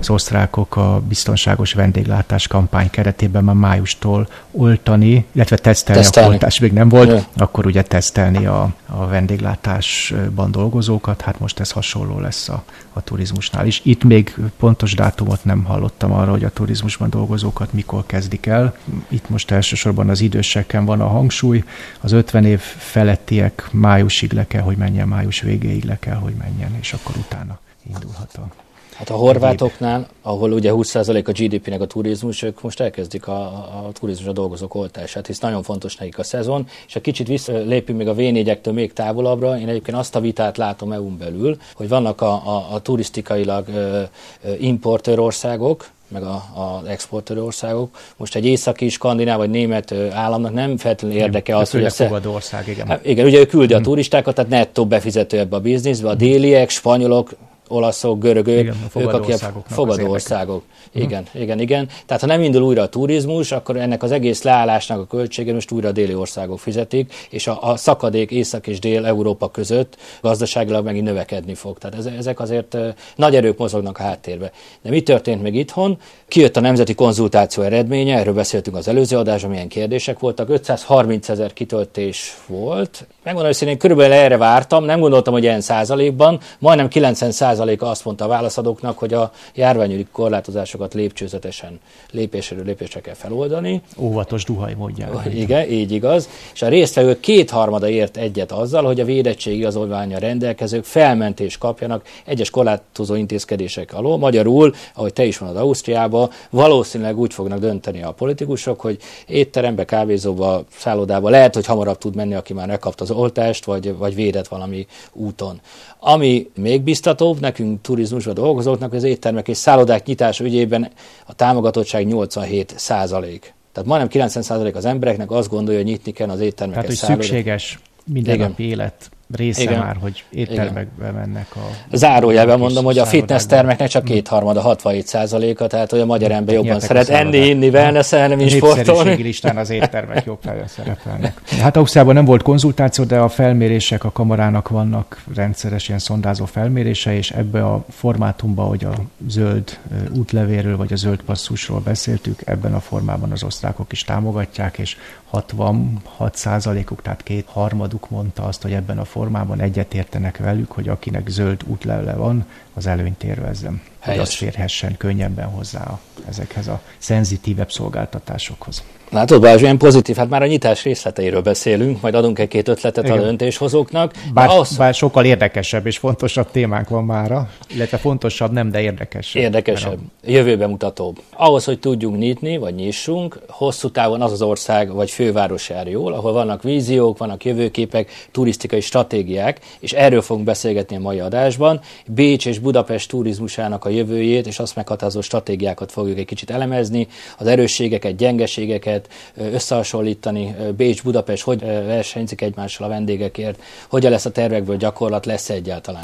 az 0.00 0.10
osztrákok 0.10 0.76
a 0.76 1.02
biztonságos 1.08 1.65
vendéglátás 1.74 2.46
kampány 2.46 2.90
keretében 2.90 3.44
már 3.44 3.54
májustól 3.54 4.28
oltani, 4.50 5.24
illetve 5.32 5.56
tesztelni, 5.56 6.00
tesztelni. 6.00 6.28
a 6.28 6.32
oltás 6.32 6.58
még 6.58 6.72
nem 6.72 6.88
volt, 6.88 7.08
ja. 7.08 7.24
akkor 7.36 7.66
ugye 7.66 7.82
tesztelni 7.82 8.46
a, 8.46 8.74
a 8.86 9.06
vendéglátásban 9.06 10.50
dolgozókat, 10.50 11.20
hát 11.20 11.40
most 11.40 11.60
ez 11.60 11.70
hasonló 11.70 12.20
lesz 12.20 12.48
a, 12.48 12.64
a 12.92 13.00
turizmusnál 13.00 13.66
is. 13.66 13.80
Itt 13.84 14.04
még 14.04 14.34
pontos 14.58 14.94
dátumot 14.94 15.44
nem 15.44 15.64
hallottam 15.64 16.12
arra, 16.12 16.30
hogy 16.30 16.44
a 16.44 16.50
turizmusban 16.50 17.10
dolgozókat 17.10 17.72
mikor 17.72 18.06
kezdik 18.06 18.46
el. 18.46 18.76
Itt 19.08 19.28
most 19.28 19.50
elsősorban 19.50 20.08
az 20.08 20.20
időseken 20.20 20.84
van 20.84 21.00
a 21.00 21.08
hangsúly, 21.08 21.64
az 22.00 22.12
50 22.12 22.44
év 22.44 22.60
felettiek 22.60 23.68
májusig 23.70 24.32
le 24.32 24.46
kell, 24.46 24.62
hogy 24.62 24.76
menjen, 24.76 25.08
május 25.08 25.40
végéig 25.40 25.84
le 25.84 25.98
kell, 25.98 26.16
hogy 26.16 26.34
menjen, 26.34 26.76
és 26.80 26.92
akkor 26.92 27.16
utána 27.16 27.58
indulhat 27.88 28.34
a 28.36 28.65
Hát 28.96 29.10
a 29.10 29.14
horvátoknál, 29.14 30.08
ahol 30.22 30.52
ugye 30.52 30.70
20% 30.74 31.26
a 31.26 31.30
GDP-nek 31.30 31.80
a 31.80 31.86
turizmus, 31.86 32.42
ők 32.42 32.62
most 32.62 32.80
elkezdik 32.80 33.26
a, 33.26 33.42
a 33.42 33.88
turizmusra 33.92 34.32
dolgozók 34.32 34.74
oltását, 34.74 35.26
hisz 35.26 35.38
nagyon 35.38 35.62
fontos 35.62 35.96
nekik 35.96 36.18
a 36.18 36.22
szezon, 36.22 36.68
és 36.86 36.92
ha 36.92 37.00
kicsit 37.00 37.26
visszalépünk 37.26 37.98
még 37.98 38.08
a 38.08 38.14
v 38.14 38.72
még 38.72 38.92
távolabbra, 38.92 39.58
én 39.58 39.68
egyébként 39.68 39.96
azt 39.96 40.16
a 40.16 40.20
vitát 40.20 40.56
látom 40.56 40.92
EU-n 40.92 41.18
belül, 41.18 41.56
hogy 41.74 41.88
vannak 41.88 42.20
a, 42.20 42.32
a, 42.32 42.66
a 42.70 42.80
turisztikailag 42.80 43.68
ö, 43.68 44.02
ö, 44.44 44.52
importőr 44.58 45.18
országok, 45.18 45.90
meg 46.08 46.22
az 46.22 46.86
exportőr 46.86 47.38
országok. 47.38 47.98
Most 48.16 48.34
egy 48.34 48.44
északi, 48.44 48.88
skandináv 48.88 49.38
vagy 49.38 49.50
német 49.50 49.92
államnak 50.12 50.52
nem 50.52 50.76
feltétlenül 50.76 51.20
érdeke 51.20 51.56
az, 51.56 51.70
hogy... 51.70 51.84
A 51.84 51.90
fogadó 51.90 52.32
ország, 52.32 52.68
igen. 52.68 52.86
Hát 52.86 53.06
igen, 53.06 53.26
ugye 53.26 53.38
ő 53.38 53.46
küldi 53.46 53.72
a 53.72 53.76
hmm. 53.76 53.84
turistákat, 53.84 54.34
tehát 54.34 54.50
nettó 54.50 54.86
befizető 54.86 55.38
ebbe 55.38 55.56
a 55.56 55.60
bizniszbe. 55.60 56.08
A 56.08 56.14
déliek, 56.14 56.70
spanyolok 56.70 57.30
olaszok, 57.68 58.18
görögök, 58.18 58.58
igen, 58.58 58.76
ők, 58.94 59.12
akik 59.12 59.42
a 59.42 59.62
fogadó 59.66 60.10
országok. 60.10 60.62
Igen, 60.92 61.22
uh-huh. 61.22 61.42
igen, 61.42 61.60
igen. 61.60 61.88
Tehát 62.06 62.22
ha 62.22 62.28
nem 62.28 62.42
indul 62.42 62.62
újra 62.62 62.82
a 62.82 62.88
turizmus, 62.88 63.52
akkor 63.52 63.76
ennek 63.76 64.02
az 64.02 64.12
egész 64.12 64.42
leállásnak 64.42 65.00
a 65.00 65.06
költsége 65.06 65.52
most 65.52 65.70
újra 65.70 65.88
a 65.88 65.92
déli 65.92 66.14
országok 66.14 66.58
fizetik, 66.58 67.14
és 67.30 67.46
a, 67.46 67.58
a 67.62 67.76
szakadék 67.76 68.30
Észak 68.30 68.66
és 68.66 68.78
Dél-Európa 68.78 69.50
között 69.50 69.96
gazdaságilag 70.20 70.84
megint 70.84 71.04
növekedni 71.04 71.54
fog. 71.54 71.78
Tehát 71.78 72.06
ezek 72.18 72.40
azért 72.40 72.76
nagy 73.16 73.34
erők 73.36 73.58
mozognak 73.58 73.98
a 73.98 74.02
háttérbe. 74.02 74.50
De 74.82 74.90
mi 74.90 75.02
történt 75.02 75.42
meg 75.42 75.54
itthon? 75.54 75.98
Kijött 76.28 76.56
a 76.56 76.60
nemzeti 76.60 76.94
konzultáció 76.94 77.62
eredménye, 77.62 78.18
erről 78.18 78.34
beszéltünk 78.34 78.76
az 78.76 78.88
előző 78.88 79.16
adásban, 79.16 79.50
milyen 79.50 79.68
kérdések 79.68 80.18
voltak. 80.18 80.48
530 80.48 81.28
ezer 81.28 81.52
kitöltés 81.52 82.36
volt. 82.46 83.06
Megmondom 83.22 83.52
hogy 83.58 83.76
körülbelül 83.76 84.12
erre 84.12 84.36
vártam, 84.36 84.84
nem 84.84 85.00
gondoltam, 85.00 85.32
hogy 85.32 85.42
ilyen 85.42 85.60
százalékban, 85.60 86.40
majdnem 86.58 86.88
90 86.88 87.30
százaléka 87.56 87.88
azt 87.90 88.04
mondta 88.04 88.24
a 88.24 88.28
válaszadóknak, 88.28 88.98
hogy 88.98 89.14
a 89.14 89.32
járványügyi 89.54 90.06
korlátozásokat 90.12 90.94
lépcsőzetesen 90.94 91.80
lépésről 92.10 92.64
lépésre 92.64 93.00
kell 93.00 93.14
feloldani. 93.14 93.82
Óvatos 93.98 94.44
duhaj 94.44 94.74
mondják. 94.74 95.34
Igen, 95.34 95.70
így 95.70 95.92
igaz. 95.92 96.28
És 96.54 96.62
a 96.62 96.68
résztvevők 96.68 97.20
kétharmada 97.20 97.88
ért 97.88 98.16
egyet 98.16 98.52
azzal, 98.52 98.84
hogy 98.84 99.00
a 99.00 99.04
védettségi 99.04 99.56
igazolványa 99.56 100.18
rendelkezők 100.18 100.84
felmentést 100.84 101.58
kapjanak 101.58 102.06
egyes 102.24 102.50
korlátozó 102.50 103.14
intézkedések 103.14 103.94
alól. 103.94 104.18
Magyarul, 104.18 104.74
ahogy 104.94 105.12
te 105.12 105.24
is 105.24 105.38
mondod 105.38 105.62
Ausztriába, 105.62 106.30
valószínűleg 106.50 107.18
úgy 107.18 107.34
fognak 107.34 107.58
dönteni 107.58 108.02
a 108.02 108.12
politikusok, 108.12 108.80
hogy 108.80 108.98
étterembe, 109.26 109.84
kávézóba, 109.84 110.64
szállodába 110.76 111.28
lehet, 111.28 111.54
hogy 111.54 111.66
hamarabb 111.66 111.98
tud 111.98 112.14
menni, 112.14 112.34
aki 112.34 112.52
már 112.52 112.66
megkapta 112.66 113.04
az 113.04 113.10
oltást, 113.10 113.64
vagy, 113.64 113.96
vagy 113.96 114.14
védett 114.14 114.48
valami 114.48 114.86
úton. 115.12 115.60
Ami 115.98 116.50
még 116.56 116.82
biztatóbb 116.82 117.40
nekünk 117.40 117.80
turizmusban 117.80 118.34
dolgozóknak, 118.34 118.92
az 118.92 119.02
éttermek 119.02 119.48
és 119.48 119.56
szállodák 119.56 120.06
nyitása 120.06 120.44
ügyében 120.44 120.90
a 121.26 121.34
támogatottság 121.34 122.06
87 122.06 122.74
százalék. 122.76 123.54
Tehát 123.72 123.88
majdnem 123.88 124.08
90 124.08 124.42
százalék 124.42 124.76
az 124.76 124.84
embereknek 124.84 125.30
azt 125.30 125.48
gondolja, 125.48 125.80
hogy 125.80 125.88
nyitni 125.88 126.12
kell 126.12 126.28
az 126.28 126.40
éttermeket. 126.40 126.96
Tehát, 126.96 127.16
hogy 127.16 127.26
szükséges 127.26 127.78
mindennapi 128.04 128.62
élet 128.62 129.10
része 129.34 129.62
Igen. 129.62 129.78
már, 129.78 129.96
hogy 130.00 130.24
éttermekbe 130.30 131.10
mennek 131.10 131.56
a... 131.56 131.96
Zárójelben 131.96 132.58
mondom, 132.58 132.84
hogy 132.84 132.98
a 132.98 133.04
fitness 133.04 133.46
termeknek 133.46 133.88
csak 133.88 134.04
kétharmada, 134.04 134.60
67 134.60 135.06
százaléka, 135.06 135.66
tehát 135.66 135.90
hogy 135.90 136.00
a 136.00 136.06
magyar 136.06 136.30
ember 136.30 136.54
jobban 136.54 136.80
szeret 136.80 137.08
enni, 137.08 137.48
inni, 137.48 137.68
wellnesselni, 137.68 138.34
mint 138.34 138.50
sportolni. 138.50 139.22
listán 139.22 139.56
az 139.56 139.70
éttermek 139.70 140.24
jobb 140.24 140.44
helyen 140.44 140.68
szerepelnek. 140.68 141.40
Hát 141.66 141.76
Ausztriában 141.76 142.14
nem 142.14 142.24
volt 142.24 142.42
konzultáció, 142.42 143.04
de 143.04 143.18
a 143.18 143.28
felmérések 143.28 144.04
a 144.04 144.10
kamarának 144.10 144.68
vannak 144.68 145.22
rendszeres 145.34 145.88
ilyen 145.88 146.00
szondázó 146.00 146.44
felmérése, 146.44 147.14
és 147.14 147.30
ebbe 147.30 147.64
a 147.64 147.84
formátumban, 147.90 148.68
hogy 148.68 148.84
a 148.84 148.92
zöld 149.28 149.78
útlevéről 150.16 150.76
vagy 150.76 150.92
a 150.92 150.96
zöld 150.96 151.22
passzusról 151.22 151.80
beszéltük, 151.80 152.40
ebben 152.44 152.74
a 152.74 152.80
formában 152.80 153.32
az 153.32 153.42
osztrákok 153.42 153.92
is 153.92 154.04
támogatják, 154.04 154.78
és 154.78 154.96
66 155.30 156.36
százalékuk, 156.36 157.02
tehát 157.02 157.22
két 157.22 157.46
harmaduk 157.48 158.10
mondta 158.10 158.42
azt, 158.42 158.62
hogy 158.62 158.72
ebben 158.72 158.98
a 158.98 159.04
formában 159.16 159.60
egyetértenek 159.60 160.36
velük, 160.36 160.72
hogy 160.72 160.88
akinek 160.88 161.28
zöld 161.28 161.62
útlevele 161.66 162.14
van, 162.14 162.46
az 162.74 162.86
előnyt 162.86 163.24
érvezzem. 163.24 163.82
Hogy 163.98 164.18
az 164.18 164.34
férhessen 164.34 164.96
könnyebben 164.96 165.48
hozzá 165.48 165.98
ezekhez 166.28 166.66
a 166.66 166.82
szenzitívebb 166.98 167.70
szolgáltatásokhoz. 167.70 168.84
Látod, 169.10 169.40
Balázs, 169.40 169.60
ilyen 169.60 169.78
pozitív, 169.78 170.16
hát 170.16 170.28
már 170.28 170.42
a 170.42 170.46
nyitás 170.46 170.82
részleteiről 170.82 171.40
beszélünk, 171.40 172.00
majd 172.00 172.14
adunk 172.14 172.38
egy-két 172.38 172.68
ötletet 172.68 173.04
Igen. 173.04 173.18
a 173.18 173.20
döntéshozóknak. 173.20 174.12
Bár, 174.34 174.48
ahhoz... 174.48 174.76
bár 174.76 174.94
sokkal 174.94 175.24
érdekesebb 175.24 175.86
és 175.86 175.98
fontosabb 175.98 176.50
témánk 176.50 176.88
van 176.88 177.04
mára, 177.04 177.48
illetve 177.74 177.96
fontosabb 177.96 178.52
nem, 178.52 178.70
de 178.70 178.80
érdekesebb. 178.80 179.42
Érdekesebb, 179.42 179.92
a... 179.92 180.30
jövőbe 180.30 180.66
mutatóbb. 180.66 181.20
Ahhoz, 181.36 181.64
hogy 181.64 181.78
tudjunk 181.78 182.18
nyitni, 182.18 182.56
vagy 182.56 182.74
nyissunk, 182.74 183.38
hosszú 183.48 183.90
távon 183.90 184.22
az 184.22 184.32
az 184.32 184.42
ország 184.42 184.92
vagy 184.92 185.10
főváros 185.10 185.68
jár 185.68 185.88
jól, 185.88 186.12
ahol 186.12 186.32
vannak 186.32 186.62
víziók, 186.62 187.18
vannak 187.18 187.44
jövőképek, 187.44 188.10
turisztikai 188.30 188.80
stratégiák, 188.80 189.60
és 189.78 189.92
erről 189.92 190.22
fogunk 190.22 190.46
beszélgetni 190.46 190.96
a 190.96 191.00
mai 191.00 191.20
adásban. 191.20 191.80
Bécs 192.06 192.46
és 192.46 192.58
Budapest 192.58 193.10
turizmusának 193.10 193.84
a 193.84 193.88
jövőjét, 193.88 194.46
és 194.46 194.58
azt 194.58 194.76
meghatározó 194.76 195.20
stratégiákat 195.20 195.92
fogjuk 195.92 196.18
egy 196.18 196.24
kicsit 196.24 196.50
elemezni, 196.50 197.06
az 197.38 197.46
erősségeket, 197.46 198.16
gyengeségeket, 198.16 198.95
termékeket 198.96 199.54
összehasonlítani, 199.54 200.54
Bécs, 200.76 201.02
Budapest, 201.02 201.42
hogy 201.42 201.60
versenyzik 201.60 202.40
egymással 202.40 202.86
a 202.86 202.90
vendégekért, 202.90 203.62
hogyan 203.88 204.10
lesz 204.10 204.24
a 204.24 204.30
tervekből 204.30 204.76
gyakorlat, 204.76 205.26
lesz 205.26 205.50
egyáltalán. 205.50 206.02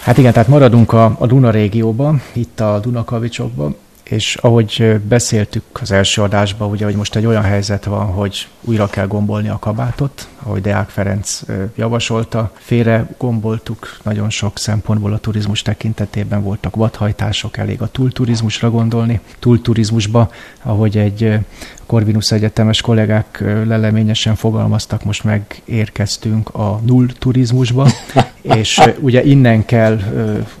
Hát 0.00 0.18
igen, 0.18 0.32
tehát 0.32 0.48
maradunk 0.48 0.92
a, 0.92 1.16
a 1.18 1.26
Duna 1.26 1.50
régióban, 1.50 2.22
itt 2.32 2.60
a 2.60 2.78
Dunakavicsokban, 2.78 3.76
és 4.02 4.34
ahogy 4.34 5.00
beszéltük 5.08 5.62
az 5.80 5.90
első 5.90 6.22
adásban, 6.22 6.70
ugye, 6.70 6.84
hogy 6.84 6.94
most 6.94 7.16
egy 7.16 7.26
olyan 7.26 7.42
helyzet 7.42 7.84
van, 7.84 8.06
hogy 8.06 8.48
újra 8.60 8.86
kell 8.86 9.06
gombolni 9.06 9.48
a 9.48 9.58
kabátot, 9.58 10.28
ahogy 10.44 10.60
Deák 10.60 10.88
Ferenc 10.88 11.40
javasolta. 11.74 12.50
Félre 12.54 13.08
gomboltuk 13.18 13.96
nagyon 14.02 14.30
sok 14.30 14.58
szempontból 14.58 15.12
a 15.12 15.18
turizmus 15.18 15.62
tekintetében, 15.62 16.42
voltak 16.42 16.76
vadhajtások, 16.76 17.56
elég 17.56 17.82
a 17.82 17.86
túlturizmusra 17.86 18.70
gondolni. 18.70 19.20
Túlturizmusba, 19.38 20.30
ahogy 20.62 20.98
egy 20.98 21.38
Corvinus 21.86 22.32
Egyetemes 22.32 22.80
kollégák 22.80 23.44
leleményesen 23.66 24.34
fogalmaztak, 24.34 25.04
most 25.04 25.24
megérkeztünk 25.24 26.48
a 26.48 26.80
null 26.84 27.06
turizmusba, 27.18 27.88
és 28.58 28.80
ugye 29.00 29.24
innen 29.24 29.64
kell 29.64 30.00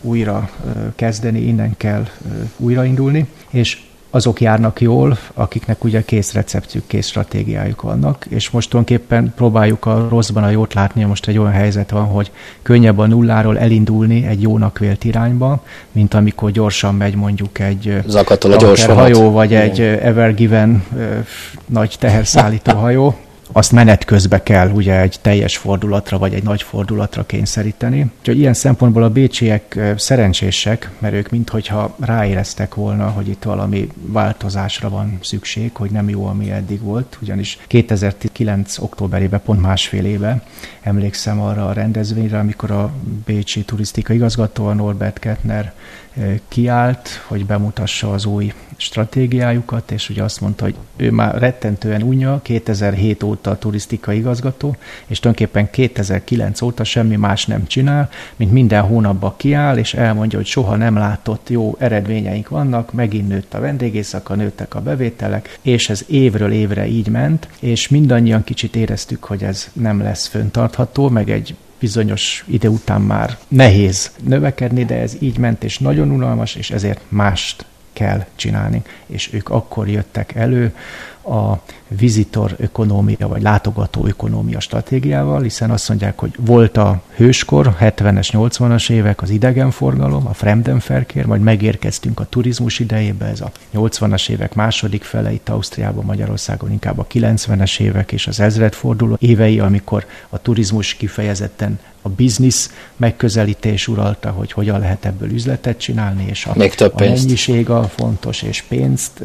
újra 0.00 0.50
kezdeni, 0.94 1.40
innen 1.40 1.74
kell 1.76 2.06
újraindulni, 2.56 3.26
és 3.50 3.82
azok 4.14 4.40
járnak 4.40 4.80
jól, 4.80 5.18
akiknek 5.34 5.84
ugye 5.84 6.04
kész 6.04 6.32
receptjük, 6.32 6.86
kész 6.86 7.06
stratégiájuk 7.06 7.82
vannak, 7.82 8.26
és 8.28 8.50
most 8.50 8.70
tulajdonképpen 8.70 9.32
próbáljuk 9.36 9.86
a 9.86 10.06
rosszban 10.08 10.42
a 10.42 10.50
jót 10.50 10.74
látni, 10.74 11.04
most 11.04 11.28
egy 11.28 11.38
olyan 11.38 11.52
helyzet 11.52 11.90
van, 11.90 12.04
hogy 12.04 12.30
könnyebb 12.62 12.98
a 12.98 13.06
nulláról 13.06 13.58
elindulni 13.58 14.26
egy 14.26 14.42
jónak 14.42 14.78
vélt 14.78 15.04
irányba, 15.04 15.62
mint 15.92 16.14
amikor 16.14 16.50
gyorsan 16.50 16.94
megy 16.94 17.14
mondjuk 17.14 17.58
egy 17.58 18.02
Zakatol 18.06 18.52
a 18.52 18.56
gyors 18.56 18.84
hajó, 18.84 19.30
vagy 19.30 19.54
egy 19.54 19.80
Ever 19.80 20.34
Given 20.34 20.84
nagy 21.66 21.96
teherszállító 21.98 22.72
hajó, 22.72 23.16
azt 23.52 23.72
menet 23.72 24.04
közben 24.04 24.42
kell 24.42 24.70
ugye 24.70 25.00
egy 25.00 25.16
teljes 25.20 25.56
fordulatra 25.56 26.18
vagy 26.18 26.34
egy 26.34 26.42
nagy 26.42 26.62
fordulatra 26.62 27.26
kényszeríteni. 27.26 28.10
Úgyhogy 28.18 28.38
ilyen 28.38 28.54
szempontból 28.54 29.02
a 29.02 29.10
bécsiek 29.10 29.78
szerencsések, 29.96 30.90
mert 30.98 31.14
ők 31.14 31.30
minthogyha 31.30 31.96
ráéreztek 32.00 32.74
volna, 32.74 33.08
hogy 33.08 33.28
itt 33.28 33.42
valami 33.42 33.88
változásra 34.06 34.88
van 34.88 35.18
szükség, 35.22 35.76
hogy 35.76 35.90
nem 35.90 36.08
jó, 36.08 36.26
ami 36.26 36.50
eddig 36.50 36.82
volt, 36.82 37.18
ugyanis 37.22 37.58
2009. 37.66 38.78
októberében, 38.78 39.40
pont 39.44 39.60
másfél 39.60 40.04
éve 40.04 40.42
emlékszem 40.82 41.40
arra 41.40 41.66
a 41.66 41.72
rendezvényre, 41.72 42.38
amikor 42.38 42.70
a 42.70 42.92
bécsi 43.24 43.64
turisztika 43.64 44.14
a 44.56 44.72
Norbert 44.72 45.18
Kettner 45.18 45.72
kiállt, 46.48 47.08
hogy 47.26 47.46
bemutassa 47.46 48.12
az 48.12 48.24
új 48.24 48.52
stratégiájukat, 48.76 49.90
és 49.90 50.08
ugye 50.08 50.22
azt 50.22 50.40
mondta, 50.40 50.64
hogy 50.64 50.74
ő 50.96 51.10
már 51.10 51.38
rettentően 51.38 52.02
unja, 52.02 52.40
2007 52.42 53.22
óta 53.22 53.50
a 53.50 53.58
turisztika 53.58 54.12
igazgató, 54.12 54.76
és 55.06 55.18
tulajdonképpen 55.18 55.70
2009 55.70 56.60
óta 56.60 56.84
semmi 56.84 57.16
más 57.16 57.46
nem 57.46 57.66
csinál, 57.66 58.08
mint 58.36 58.52
minden 58.52 58.82
hónapban 58.82 59.34
kiáll, 59.36 59.76
és 59.76 59.94
elmondja, 59.94 60.38
hogy 60.38 60.46
soha 60.46 60.76
nem 60.76 60.96
látott 60.96 61.48
jó 61.48 61.76
eredményeink 61.78 62.48
vannak, 62.48 62.92
megint 62.92 63.28
nőtt 63.28 63.54
a 63.54 63.60
vendégészaka, 63.60 64.34
nőttek 64.34 64.74
a 64.74 64.80
bevételek, 64.82 65.58
és 65.62 65.88
ez 65.88 66.04
évről 66.06 66.52
évre 66.52 66.86
így 66.86 67.08
ment, 67.08 67.48
és 67.60 67.88
mindannyian 67.88 68.44
kicsit 68.44 68.76
éreztük, 68.76 69.24
hogy 69.24 69.42
ez 69.42 69.70
nem 69.72 70.00
lesz 70.00 70.26
föntartható, 70.26 71.08
meg 71.08 71.30
egy 71.30 71.54
bizonyos 71.84 72.44
ide 72.46 72.68
után 72.68 73.00
már 73.00 73.38
nehéz 73.48 74.10
növekedni, 74.26 74.84
de 74.84 74.94
ez 74.94 75.16
így 75.18 75.38
ment, 75.38 75.64
és 75.64 75.78
nagyon 75.78 76.10
unalmas, 76.10 76.54
és 76.54 76.70
ezért 76.70 77.00
mást 77.08 77.64
kell 77.94 78.24
csinálni. 78.34 78.82
És 79.06 79.32
ők 79.32 79.48
akkor 79.48 79.88
jöttek 79.88 80.34
elő 80.34 80.72
a 81.24 81.58
vizitor 81.88 82.54
ökonómia, 82.58 83.28
vagy 83.28 83.42
látogató 83.42 84.06
ökonómia 84.06 84.60
stratégiával, 84.60 85.42
hiszen 85.42 85.70
azt 85.70 85.88
mondják, 85.88 86.18
hogy 86.18 86.34
volt 86.38 86.76
a 86.76 87.02
hőskor, 87.16 87.76
70-es, 87.80 88.28
80-as 88.32 88.90
évek, 88.90 89.22
az 89.22 89.30
idegenforgalom, 89.30 90.26
a 90.26 90.32
Fremdenverkehr, 90.32 91.26
majd 91.26 91.40
megérkeztünk 91.40 92.20
a 92.20 92.26
turizmus 92.28 92.78
idejébe, 92.78 93.26
ez 93.26 93.40
a 93.40 93.50
80-as 93.74 94.28
évek 94.28 94.54
második 94.54 95.02
fele, 95.02 95.32
itt 95.32 95.48
Ausztriában, 95.48 96.04
Magyarországon 96.04 96.70
inkább 96.70 96.98
a 96.98 97.06
90-es 97.06 97.80
évek 97.80 98.12
és 98.12 98.26
az 98.26 98.40
ezredforduló 98.40 99.16
évei, 99.20 99.60
amikor 99.60 100.06
a 100.28 100.38
turizmus 100.38 100.94
kifejezetten 100.94 101.78
a 102.06 102.08
biznisz 102.08 102.70
megközelítés 102.96 103.88
uralta, 103.88 104.30
hogy 104.30 104.52
hogyan 104.52 104.78
lehet 104.78 105.04
ebből 105.04 105.32
üzletet 105.32 105.78
csinálni, 105.78 106.26
és 106.28 106.46
a, 106.46 106.52
Még 106.56 106.74
több 106.74 106.94
a 106.94 107.04
mennyiség 107.04 107.70
a 107.70 107.82
fontos, 107.82 108.42
és 108.42 108.62
pénzt, 108.62 109.22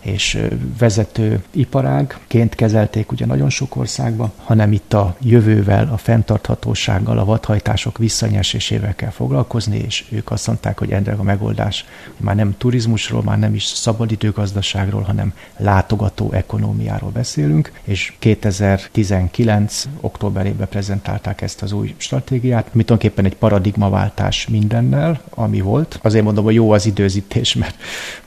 és 0.00 0.38
vezető 0.78 1.42
iparágként 1.50 2.54
kezelték 2.54 3.12
ugye 3.12 3.26
nagyon 3.26 3.50
sok 3.50 3.76
országban, 3.76 4.32
hanem 4.36 4.72
itt 4.72 4.92
a 4.92 5.16
jövővel, 5.20 5.88
a 5.92 5.96
fenntarthatósággal, 5.96 7.18
a 7.18 7.24
vadhajtások 7.24 7.98
visszanyesésével 7.98 8.94
kell 8.94 9.10
foglalkozni, 9.10 9.78
és 9.78 10.04
ők 10.10 10.30
azt 10.30 10.46
mondták, 10.46 10.78
hogy 10.78 10.92
ennek 10.92 11.18
a 11.18 11.22
megoldás 11.22 11.84
már 12.16 12.34
nem 12.34 12.54
turizmusról, 12.58 13.22
már 13.22 13.38
nem 13.38 13.54
is 13.54 13.64
szabadidőgazdaságról, 13.64 15.02
hanem 15.02 15.32
látogató 15.56 16.32
ekonómiáról 16.32 17.10
beszélünk, 17.10 17.72
és 17.84 18.12
2019. 18.18 19.84
októberében 20.00 20.68
prezentálták 20.68 21.40
ezt 21.40 21.62
az 21.62 21.72
új 21.72 21.94
stratégiát, 22.00 22.68
ami 22.72 22.84
tulajdonképpen 22.84 23.24
egy 23.24 23.36
paradigmaváltás 23.36 24.46
mindennel, 24.48 25.20
ami 25.30 25.60
volt. 25.60 25.98
Azért 26.02 26.24
mondom, 26.24 26.44
hogy 26.44 26.54
jó 26.54 26.70
az 26.70 26.86
időzítés, 26.86 27.54
mert 27.54 27.74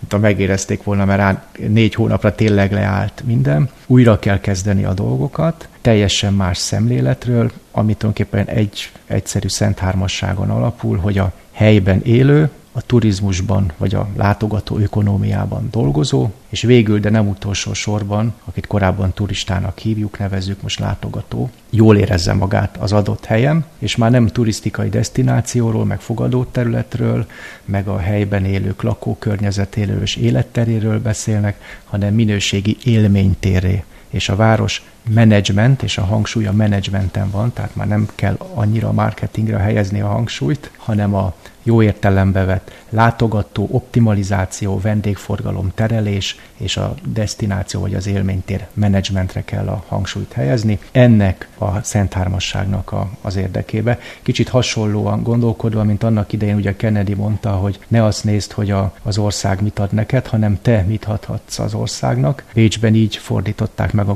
ha 0.09 0.17
megérezték 0.17 0.83
volna, 0.83 1.05
mert 1.05 1.19
rá 1.19 1.43
négy 1.67 1.95
hónapra 1.95 2.35
tényleg 2.35 2.71
leállt 2.71 3.23
minden. 3.25 3.69
Újra 3.87 4.19
kell 4.19 4.39
kezdeni 4.39 4.83
a 4.83 4.93
dolgokat, 4.93 5.67
teljesen 5.81 6.33
más 6.33 6.57
szemléletről, 6.57 7.51
ami 7.71 7.93
tulajdonképpen 7.93 8.55
egy 8.55 8.91
egyszerű 9.05 9.47
szenthármasságon 9.47 10.49
alapul, 10.49 10.97
hogy 10.97 11.17
a 11.17 11.31
helyben 11.51 12.01
élő, 12.03 12.49
a 12.71 12.81
turizmusban 12.81 13.71
vagy 13.77 13.95
a 13.95 14.07
látogató 14.15 14.77
ökonómiában 14.77 15.67
dolgozó, 15.71 16.29
és 16.49 16.61
végül, 16.61 16.99
de 16.99 17.09
nem 17.09 17.27
utolsó 17.27 17.73
sorban, 17.73 18.33
akit 18.45 18.67
korábban 18.67 19.13
turistának 19.13 19.79
hívjuk, 19.79 20.19
nevezzük 20.19 20.61
most 20.61 20.79
látogató, 20.79 21.49
jól 21.69 21.97
érezze 21.97 22.33
magát 22.33 22.77
az 22.77 22.91
adott 22.91 23.25
helyen, 23.25 23.65
és 23.79 23.95
már 23.95 24.11
nem 24.11 24.27
turisztikai 24.27 24.89
destinációról, 24.89 25.85
meg 25.85 25.99
fogadó 25.99 26.43
területről, 26.43 27.25
meg 27.65 27.87
a 27.87 27.97
helyben 27.97 28.45
élők 28.45 28.81
lakókörnyezetéről 28.81 30.01
és 30.01 30.15
életteréről 30.15 30.99
beszélnek, 31.01 31.81
hanem 31.83 32.13
minőségi 32.13 32.77
élménytéré 32.83 33.83
és 34.09 34.29
a 34.29 34.35
város 34.35 34.83
menedzsment, 35.09 35.83
és 35.83 35.97
a 35.97 36.03
hangsúly 36.03 36.45
a 36.45 36.51
menedzsmenten 36.51 37.29
van, 37.29 37.53
tehát 37.53 37.75
már 37.75 37.87
nem 37.87 38.07
kell 38.15 38.37
annyira 38.53 38.87
a 38.87 38.93
marketingre 38.93 39.57
helyezni 39.57 40.01
a 40.01 40.07
hangsúlyt, 40.07 40.71
hanem 40.77 41.15
a 41.15 41.33
jó 41.63 41.81
értelembe 41.81 42.45
vett 42.45 42.71
látogató, 42.89 43.67
optimalizáció, 43.71 44.79
vendégforgalom, 44.79 45.71
terelés 45.75 46.39
és 46.57 46.77
a 46.77 46.95
destináció 47.07 47.79
vagy 47.79 47.93
az 47.93 48.07
élménytér 48.07 48.67
menedzsmentre 48.73 49.43
kell 49.43 49.67
a 49.67 49.83
hangsúlyt 49.87 50.33
helyezni. 50.33 50.79
Ennek 50.91 51.47
a 51.57 51.83
Szent 51.83 52.13
Hármasságnak 52.13 52.91
a, 52.91 53.09
az 53.21 53.35
érdekébe. 53.35 53.99
Kicsit 54.21 54.49
hasonlóan 54.49 55.23
gondolkodva, 55.23 55.83
mint 55.83 56.03
annak 56.03 56.33
idején 56.33 56.55
ugye 56.55 56.75
Kennedy 56.75 57.13
mondta, 57.13 57.51
hogy 57.51 57.79
ne 57.87 58.03
azt 58.03 58.23
nézd, 58.23 58.51
hogy 58.51 58.71
a, 58.71 58.93
az 59.01 59.17
ország 59.17 59.61
mit 59.61 59.79
ad 59.79 59.91
neked, 59.91 60.27
hanem 60.27 60.59
te 60.61 60.85
mit 60.87 61.05
adhatsz 61.05 61.59
az 61.59 61.73
országnak. 61.73 62.43
Bécsben 62.53 62.95
így 62.95 63.15
fordították 63.15 63.93
meg 63.93 64.07
a 64.07 64.15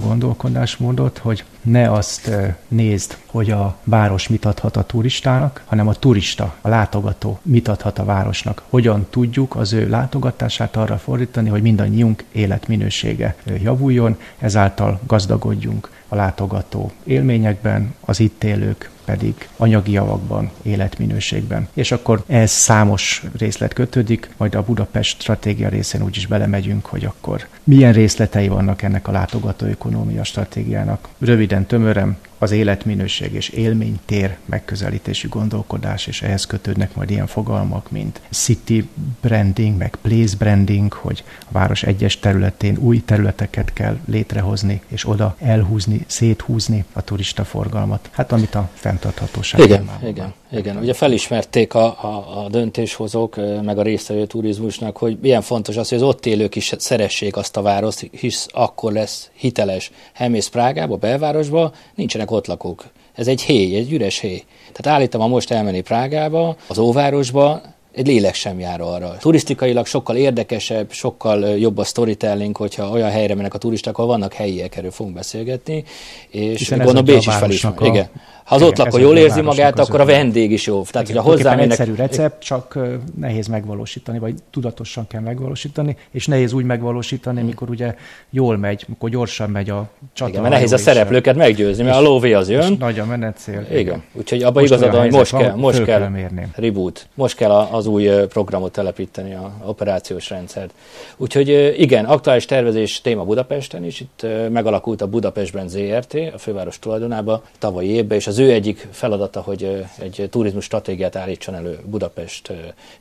gondolkodásmódot, 0.77 1.17
hogy 1.17 1.43
ne 1.61 1.91
azt 1.91 2.31
nézd, 2.67 3.17
hogy 3.25 3.51
a 3.51 3.75
város 3.83 4.27
mit 4.27 4.45
adhat 4.45 4.77
a 4.77 4.83
turistának, 4.83 5.63
hanem 5.65 5.87
a 5.87 5.93
turista, 5.93 6.55
a 6.61 6.69
látogató 6.69 7.39
mit 7.41 7.67
adhat 7.67 7.99
a 7.99 8.05
városnak. 8.05 8.61
Hogyan 8.69 9.05
tudjuk 9.09 9.55
az 9.55 9.73
ő 9.73 9.89
látogatását 9.89 10.75
arra 10.75 10.97
fordítani, 10.97 11.49
hogy 11.49 11.61
mindannyiunk 11.61 12.23
életminősége 12.31 13.35
javuljon, 13.63 14.17
ezáltal 14.39 14.99
gazdagodjunk 15.07 15.89
a 16.07 16.15
látogató 16.15 16.91
élményekben, 17.03 17.95
az 18.01 18.19
itt 18.19 18.43
élők 18.43 18.89
pedig 19.05 19.47
anyagi 19.57 19.91
javakban, 19.91 20.51
életminőségben. 20.61 21.67
És 21.73 21.91
akkor 21.91 22.23
ez 22.27 22.51
számos 22.51 23.23
részlet 23.37 23.73
kötődik, 23.73 24.29
majd 24.37 24.55
a 24.55 24.63
Budapest 24.63 25.21
stratégia 25.21 25.69
részén 25.69 26.03
úgyis 26.03 26.27
belemegyünk, 26.27 26.85
hogy 26.85 27.05
akkor 27.05 27.47
milyen 27.63 27.93
részletei 27.93 28.47
vannak 28.47 28.81
ennek 28.81 29.07
a 29.07 29.11
látogató 29.11 29.65
ökonómia 29.65 30.23
stratégiának. 30.23 31.07
Röviden, 31.19 31.65
tömören, 31.65 32.17
az 32.37 32.51
életminőség 32.51 33.33
és 33.33 33.49
élménytér 33.49 34.37
megközelítésű 34.45 35.27
gondolkodás, 35.27 36.07
és 36.07 36.21
ehhez 36.21 36.45
kötődnek 36.45 36.95
majd 36.95 37.09
ilyen 37.09 37.27
fogalmak, 37.27 37.91
mint 37.91 38.21
city 38.29 38.87
branding, 39.21 39.77
meg 39.77 39.97
place 40.01 40.35
branding, 40.37 40.93
hogy 40.93 41.23
a 41.39 41.51
város 41.51 41.83
egyes 41.83 42.19
területén 42.19 42.77
új 42.77 43.03
területeket 43.05 43.73
kell 43.73 43.97
létrehozni, 44.05 44.81
és 44.87 45.07
oda 45.07 45.35
elhúzni, 45.39 46.03
széthúzni 46.07 46.85
a 46.93 47.01
turista 47.01 47.43
forgalmat. 47.43 48.09
Hát 48.11 48.31
amit 48.31 48.55
a 48.55 48.69
fenntarthatóság. 48.73 49.61
Igen, 49.61 49.89
igen, 50.07 50.33
igen. 50.51 50.77
Ugye 50.77 50.93
felismerték 50.93 51.73
a, 51.73 51.85
a, 51.85 52.43
a 52.43 52.49
döntéshozók, 52.49 53.35
meg 53.63 53.77
a 53.77 53.81
résztvevő 53.81 54.25
turizmusnak, 54.25 54.97
hogy 54.97 55.17
milyen 55.21 55.41
fontos 55.41 55.77
az, 55.77 55.89
hogy 55.89 55.97
az 55.97 56.03
ott 56.03 56.25
élők 56.25 56.55
is 56.55 56.73
szeressék 56.77 57.35
azt 57.35 57.57
a 57.57 57.61
várost, 57.61 58.09
hisz 58.11 58.47
akkor 58.51 58.91
lesz 58.91 59.29
hiteles. 59.33 59.91
Hemész 60.13 60.47
Prágába, 60.47 60.95
belvárosba, 60.95 61.73
nincsenek 61.95 62.24
ott 62.31 62.47
lakók. 62.47 62.85
Ez 63.13 63.27
egy 63.27 63.41
héj, 63.41 63.75
egy 63.75 63.91
üres 63.91 64.19
héj. 64.19 64.43
Tehát 64.71 64.97
állítom, 64.97 65.21
ha 65.21 65.27
most 65.27 65.51
elmenni 65.51 65.81
Prágába, 65.81 66.55
az 66.67 66.77
óvárosba, 66.77 67.61
egy 67.95 68.07
lélek 68.07 68.33
sem 68.33 68.59
jár 68.59 68.81
arra. 68.81 69.17
Turisztikailag 69.19 69.85
sokkal 69.85 70.15
érdekesebb, 70.15 70.91
sokkal 70.91 71.57
jobb 71.57 71.77
a 71.77 71.83
storytelling, 71.83 72.57
hogyha 72.57 72.89
olyan 72.89 73.09
helyre 73.09 73.35
mennek 73.35 73.53
a 73.53 73.57
turisták, 73.57 73.97
ahol 73.97 74.09
vannak 74.09 74.33
helyiek, 74.33 74.75
erről 74.75 74.91
fogunk 74.91 75.15
beszélgetni, 75.15 75.83
és 76.29 76.69
gondolom 76.69 77.05
Bécs 77.05 77.27
is 77.27 77.33
felismer. 77.33 77.73
A... 77.77 77.85
Igen. 77.85 78.09
Ha 78.45 78.55
az 78.55 78.61
ott 78.61 78.77
lakó 78.77 78.97
jól 78.97 79.17
érzi 79.17 79.41
magát, 79.41 79.79
akkor 79.79 79.99
a 79.99 80.05
vendég 80.05 80.51
is 80.51 80.65
jó. 80.65 80.83
Tehát, 80.83 81.09
Igen, 81.09 81.21
hogyha 81.21 81.37
hozzá 81.37 81.55
mennek... 81.55 81.69
egyszerű 81.71 81.95
recept, 81.95 82.43
csak 82.43 82.79
nehéz 83.19 83.47
megvalósítani, 83.47 84.19
vagy 84.19 84.33
tudatosan 84.51 85.07
kell 85.07 85.21
megvalósítani, 85.21 85.97
és 86.11 86.27
nehéz 86.27 86.53
úgy 86.53 86.63
megvalósítani, 86.63 87.37
hmm. 87.37 87.47
mikor 87.47 87.69
ugye 87.69 87.95
jól 88.29 88.57
megy, 88.57 88.83
amikor 88.87 89.09
gyorsan 89.09 89.49
megy 89.49 89.69
a 89.69 89.89
csata. 90.13 90.29
Igen, 90.29 90.41
mert 90.41 90.53
nehéz 90.53 90.71
a 90.71 90.77
szereplőket 90.77 91.35
meggyőzni, 91.35 91.83
mert 91.83 91.95
a 91.95 92.01
lóvé 92.01 92.33
az 92.33 92.49
jön. 92.49 92.75
nagy 92.79 92.99
a 92.99 93.05
menetcél. 93.05 93.65
Igen. 93.69 93.79
Igen. 93.79 94.03
Úgyhogy 94.13 94.43
abban 94.43 94.63
igazad 94.63 94.95
hogy 94.95 95.11
most 95.11 95.35
kell, 95.37 95.55
most 95.55 95.83
kell, 95.83 96.09
reboot, 96.55 97.07
most 97.13 97.35
kell 97.35 97.51
az 97.51 97.85
új 97.85 98.09
programot 98.29 98.71
telepíteni, 98.71 99.33
a 99.33 99.53
operációs 99.65 100.29
rendszert. 100.29 100.71
Úgyhogy 101.17 101.75
igen, 101.77 102.05
aktuális 102.05 102.45
tervezés 102.45 103.01
téma 103.01 103.23
Budapesten 103.23 103.83
is, 103.83 103.99
itt 103.99 104.25
megalakult 104.51 105.01
a 105.01 105.07
Budapestben 105.07 105.67
ZRT, 105.67 106.13
a 106.33 106.37
főváros 106.37 106.79
tulajdonában 106.79 107.41
tavalyi 107.59 107.89
évben, 107.89 108.17
és 108.17 108.27
az 108.27 108.34
az 108.35 108.41
ő 108.41 108.51
egyik 108.51 108.87
feladata, 108.91 109.41
hogy 109.41 109.85
egy 109.99 110.27
turizmus 110.29 110.63
stratégiát 110.63 111.15
állítson 111.15 111.55
elő 111.55 111.79
Budapest 111.85 112.53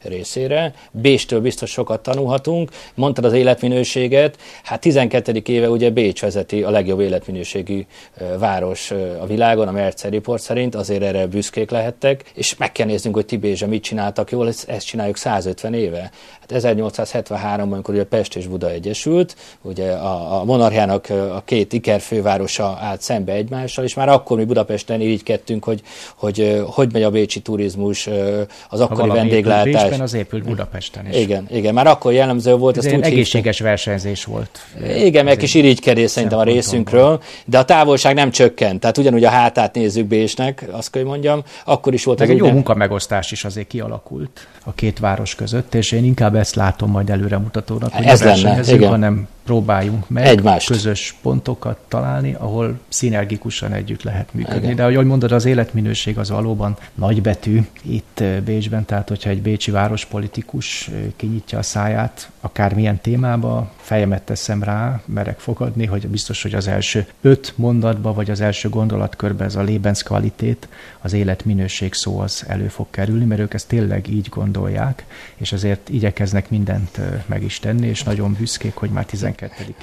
részére. 0.03 0.75
Bécstől 0.91 1.41
biztos 1.41 1.71
sokat 1.71 2.03
tanulhatunk. 2.03 2.71
Mondtad 2.95 3.25
az 3.25 3.33
életminőséget, 3.33 4.39
hát 4.63 4.81
12. 4.81 5.43
éve 5.47 5.69
ugye 5.69 5.91
Bécs 5.91 6.21
vezeti 6.21 6.63
a 6.63 6.71
legjobb 6.71 7.01
életminőségű 7.01 7.87
város 8.39 8.91
a 9.21 9.27
világon, 9.27 9.69
a 9.69 9.73
Mercer 9.73 10.13
Report 10.13 10.43
szerint, 10.43 10.75
azért 10.75 11.03
erre 11.03 11.27
büszkék 11.27 11.71
lehettek, 11.71 12.33
és 12.35 12.57
meg 12.57 12.73
kell 12.73 12.87
néznünk, 12.87 13.15
hogy 13.15 13.27
Tibézse 13.27 13.67
mit 13.67 13.83
csináltak 13.83 14.31
jól, 14.31 14.49
ezt 14.49 14.87
csináljuk 14.87 15.17
150 15.17 15.75
éve. 15.75 16.11
Hát 16.41 16.63
1873-ban, 16.65 17.73
amikor 17.73 17.95
ugye 17.95 18.05
Pest 18.05 18.37
és 18.37 18.47
Buda 18.47 18.71
egyesült, 18.71 19.37
ugye 19.63 19.93
a, 19.93 20.41
a 20.41 20.45
monarchiának 20.45 21.11
a 21.11 21.43
két 21.45 21.73
ikerfővárosa 21.73 22.79
állt 22.81 23.01
szembe 23.01 23.33
egymással, 23.33 23.85
és 23.85 23.95
már 23.95 24.09
akkor 24.09 24.37
mi 24.37 24.45
Budapesten 24.45 25.01
irigykedtünk, 25.25 25.65
hogy 25.65 25.83
hogy, 26.15 26.63
hogy 26.67 26.93
megy 26.93 27.03
a 27.03 27.11
bécsi 27.11 27.41
turizmus, 27.41 28.09
az 28.69 28.81
akkori 28.81 29.09
vendéglátás. 29.09 29.65
Bécsben 29.65 30.01
az 30.01 30.15
épült 30.15 30.45
Budapesten 30.45 31.07
is. 31.11 31.17
Igen, 31.17 31.47
igen, 31.51 31.75
már 31.75 31.87
akkor 31.87 32.13
jellemző 32.13 32.55
volt. 32.55 32.77
Ez 32.77 32.87
úgy 32.87 32.93
egészséges 32.93 33.57
hívta. 33.57 33.71
versenyzés 33.71 34.25
volt. 34.25 34.59
Igen, 34.97 35.25
meg 35.25 35.37
kis 35.37 35.55
irigykedés 35.55 36.11
szerintem 36.11 36.39
a 36.39 36.43
részünkről, 36.43 37.23
de 37.45 37.59
a 37.59 37.65
távolság 37.65 38.15
nem 38.15 38.31
csökkent. 38.31 38.81
Tehát 38.81 38.99
ugyanúgy 38.99 39.25
a 39.25 39.31
hátát 39.31 39.75
nézzük 39.75 40.07
Bécsnek, 40.07 40.65
azt 40.71 40.91
kell 40.91 41.05
mondjam, 41.05 41.43
akkor 41.65 41.95
is 41.95 42.05
volt 42.05 42.21
ez 42.21 42.29
egy 42.29 42.37
jó 42.37 42.51
munkamegosztás 42.51 43.33
is 43.33 43.45
azért 43.45 43.67
kialakult 43.67 44.47
a 44.65 44.73
két 44.75 44.99
város 44.99 45.35
között, 45.35 45.75
és 45.75 45.93
én 45.93 46.05
inkább 46.05 46.35
ezt 46.35 46.55
látom 46.55 46.91
majd 46.91 47.11
előremutatónak, 47.11 47.93
hogy 47.93 48.07
ez 48.07 48.23
lenne, 48.23 48.61
igen. 48.73 48.89
hanem 48.89 49.29
próbáljunk 49.45 50.09
meg 50.09 50.27
Egymást. 50.27 50.67
közös 50.67 51.17
pontokat 51.23 51.79
találni, 51.89 52.35
ahol 52.35 52.79
szinergikusan 52.89 53.73
együtt 53.73 54.03
lehet 54.03 54.35
működni. 54.35 54.63
Igen. 54.63 54.77
De 54.77 54.83
ahogy 54.83 55.07
mondod, 55.07 55.33
az 55.33 55.45
életminőség 55.45 56.19
az 56.19 56.31
valóban 56.31 56.77
nagybetű 56.95 57.61
itt 57.83 58.23
Bécsben, 58.45 58.85
tehát 58.85 59.09
hogyha 59.09 59.31
egy 59.31 59.43
bécsi 59.43 59.71
várospolitikus 59.71 60.91
kinyitja 61.17 61.59
a 61.59 61.63
száját, 61.63 62.31
akármilyen 62.41 63.01
témába, 63.01 63.73
fejemet 63.77 64.23
teszem 64.23 64.63
rá, 64.63 65.01
merek 65.05 65.39
fogadni, 65.39 65.87
hogy 65.87 66.09
biztos, 66.09 66.43
hogy 66.43 66.55
az 66.55 66.67
első 66.67 67.07
öt 67.21 67.53
mondatba, 67.57 68.13
vagy 68.13 68.31
az 68.31 68.41
első 68.41 68.69
gondolatkörbe 68.69 69.45
ez 69.45 69.55
a 69.55 69.63
Lebensqualität, 69.63 70.69
az 71.01 71.13
életminőség 71.13 71.93
szó 71.93 72.19
az 72.19 72.45
elő 72.49 72.69
fog 72.69 72.87
kerülni, 72.91 73.25
mert 73.25 73.41
ők 73.41 73.55
ezt 73.55 73.69
tényleg 73.69 74.09
így 74.09 74.29
gondolják, 74.29 75.05
és 75.37 75.53
azért 75.53 75.89
igyekeznek 75.89 76.51
mindent 76.51 77.01
meg 77.27 77.43
is 77.43 77.59
tenni, 77.59 77.87
és 77.87 78.03
nagyon 78.03 78.37
büszkék, 78.39 78.75
hogy 78.75 78.91
már 78.91 79.05
12. 79.05 79.34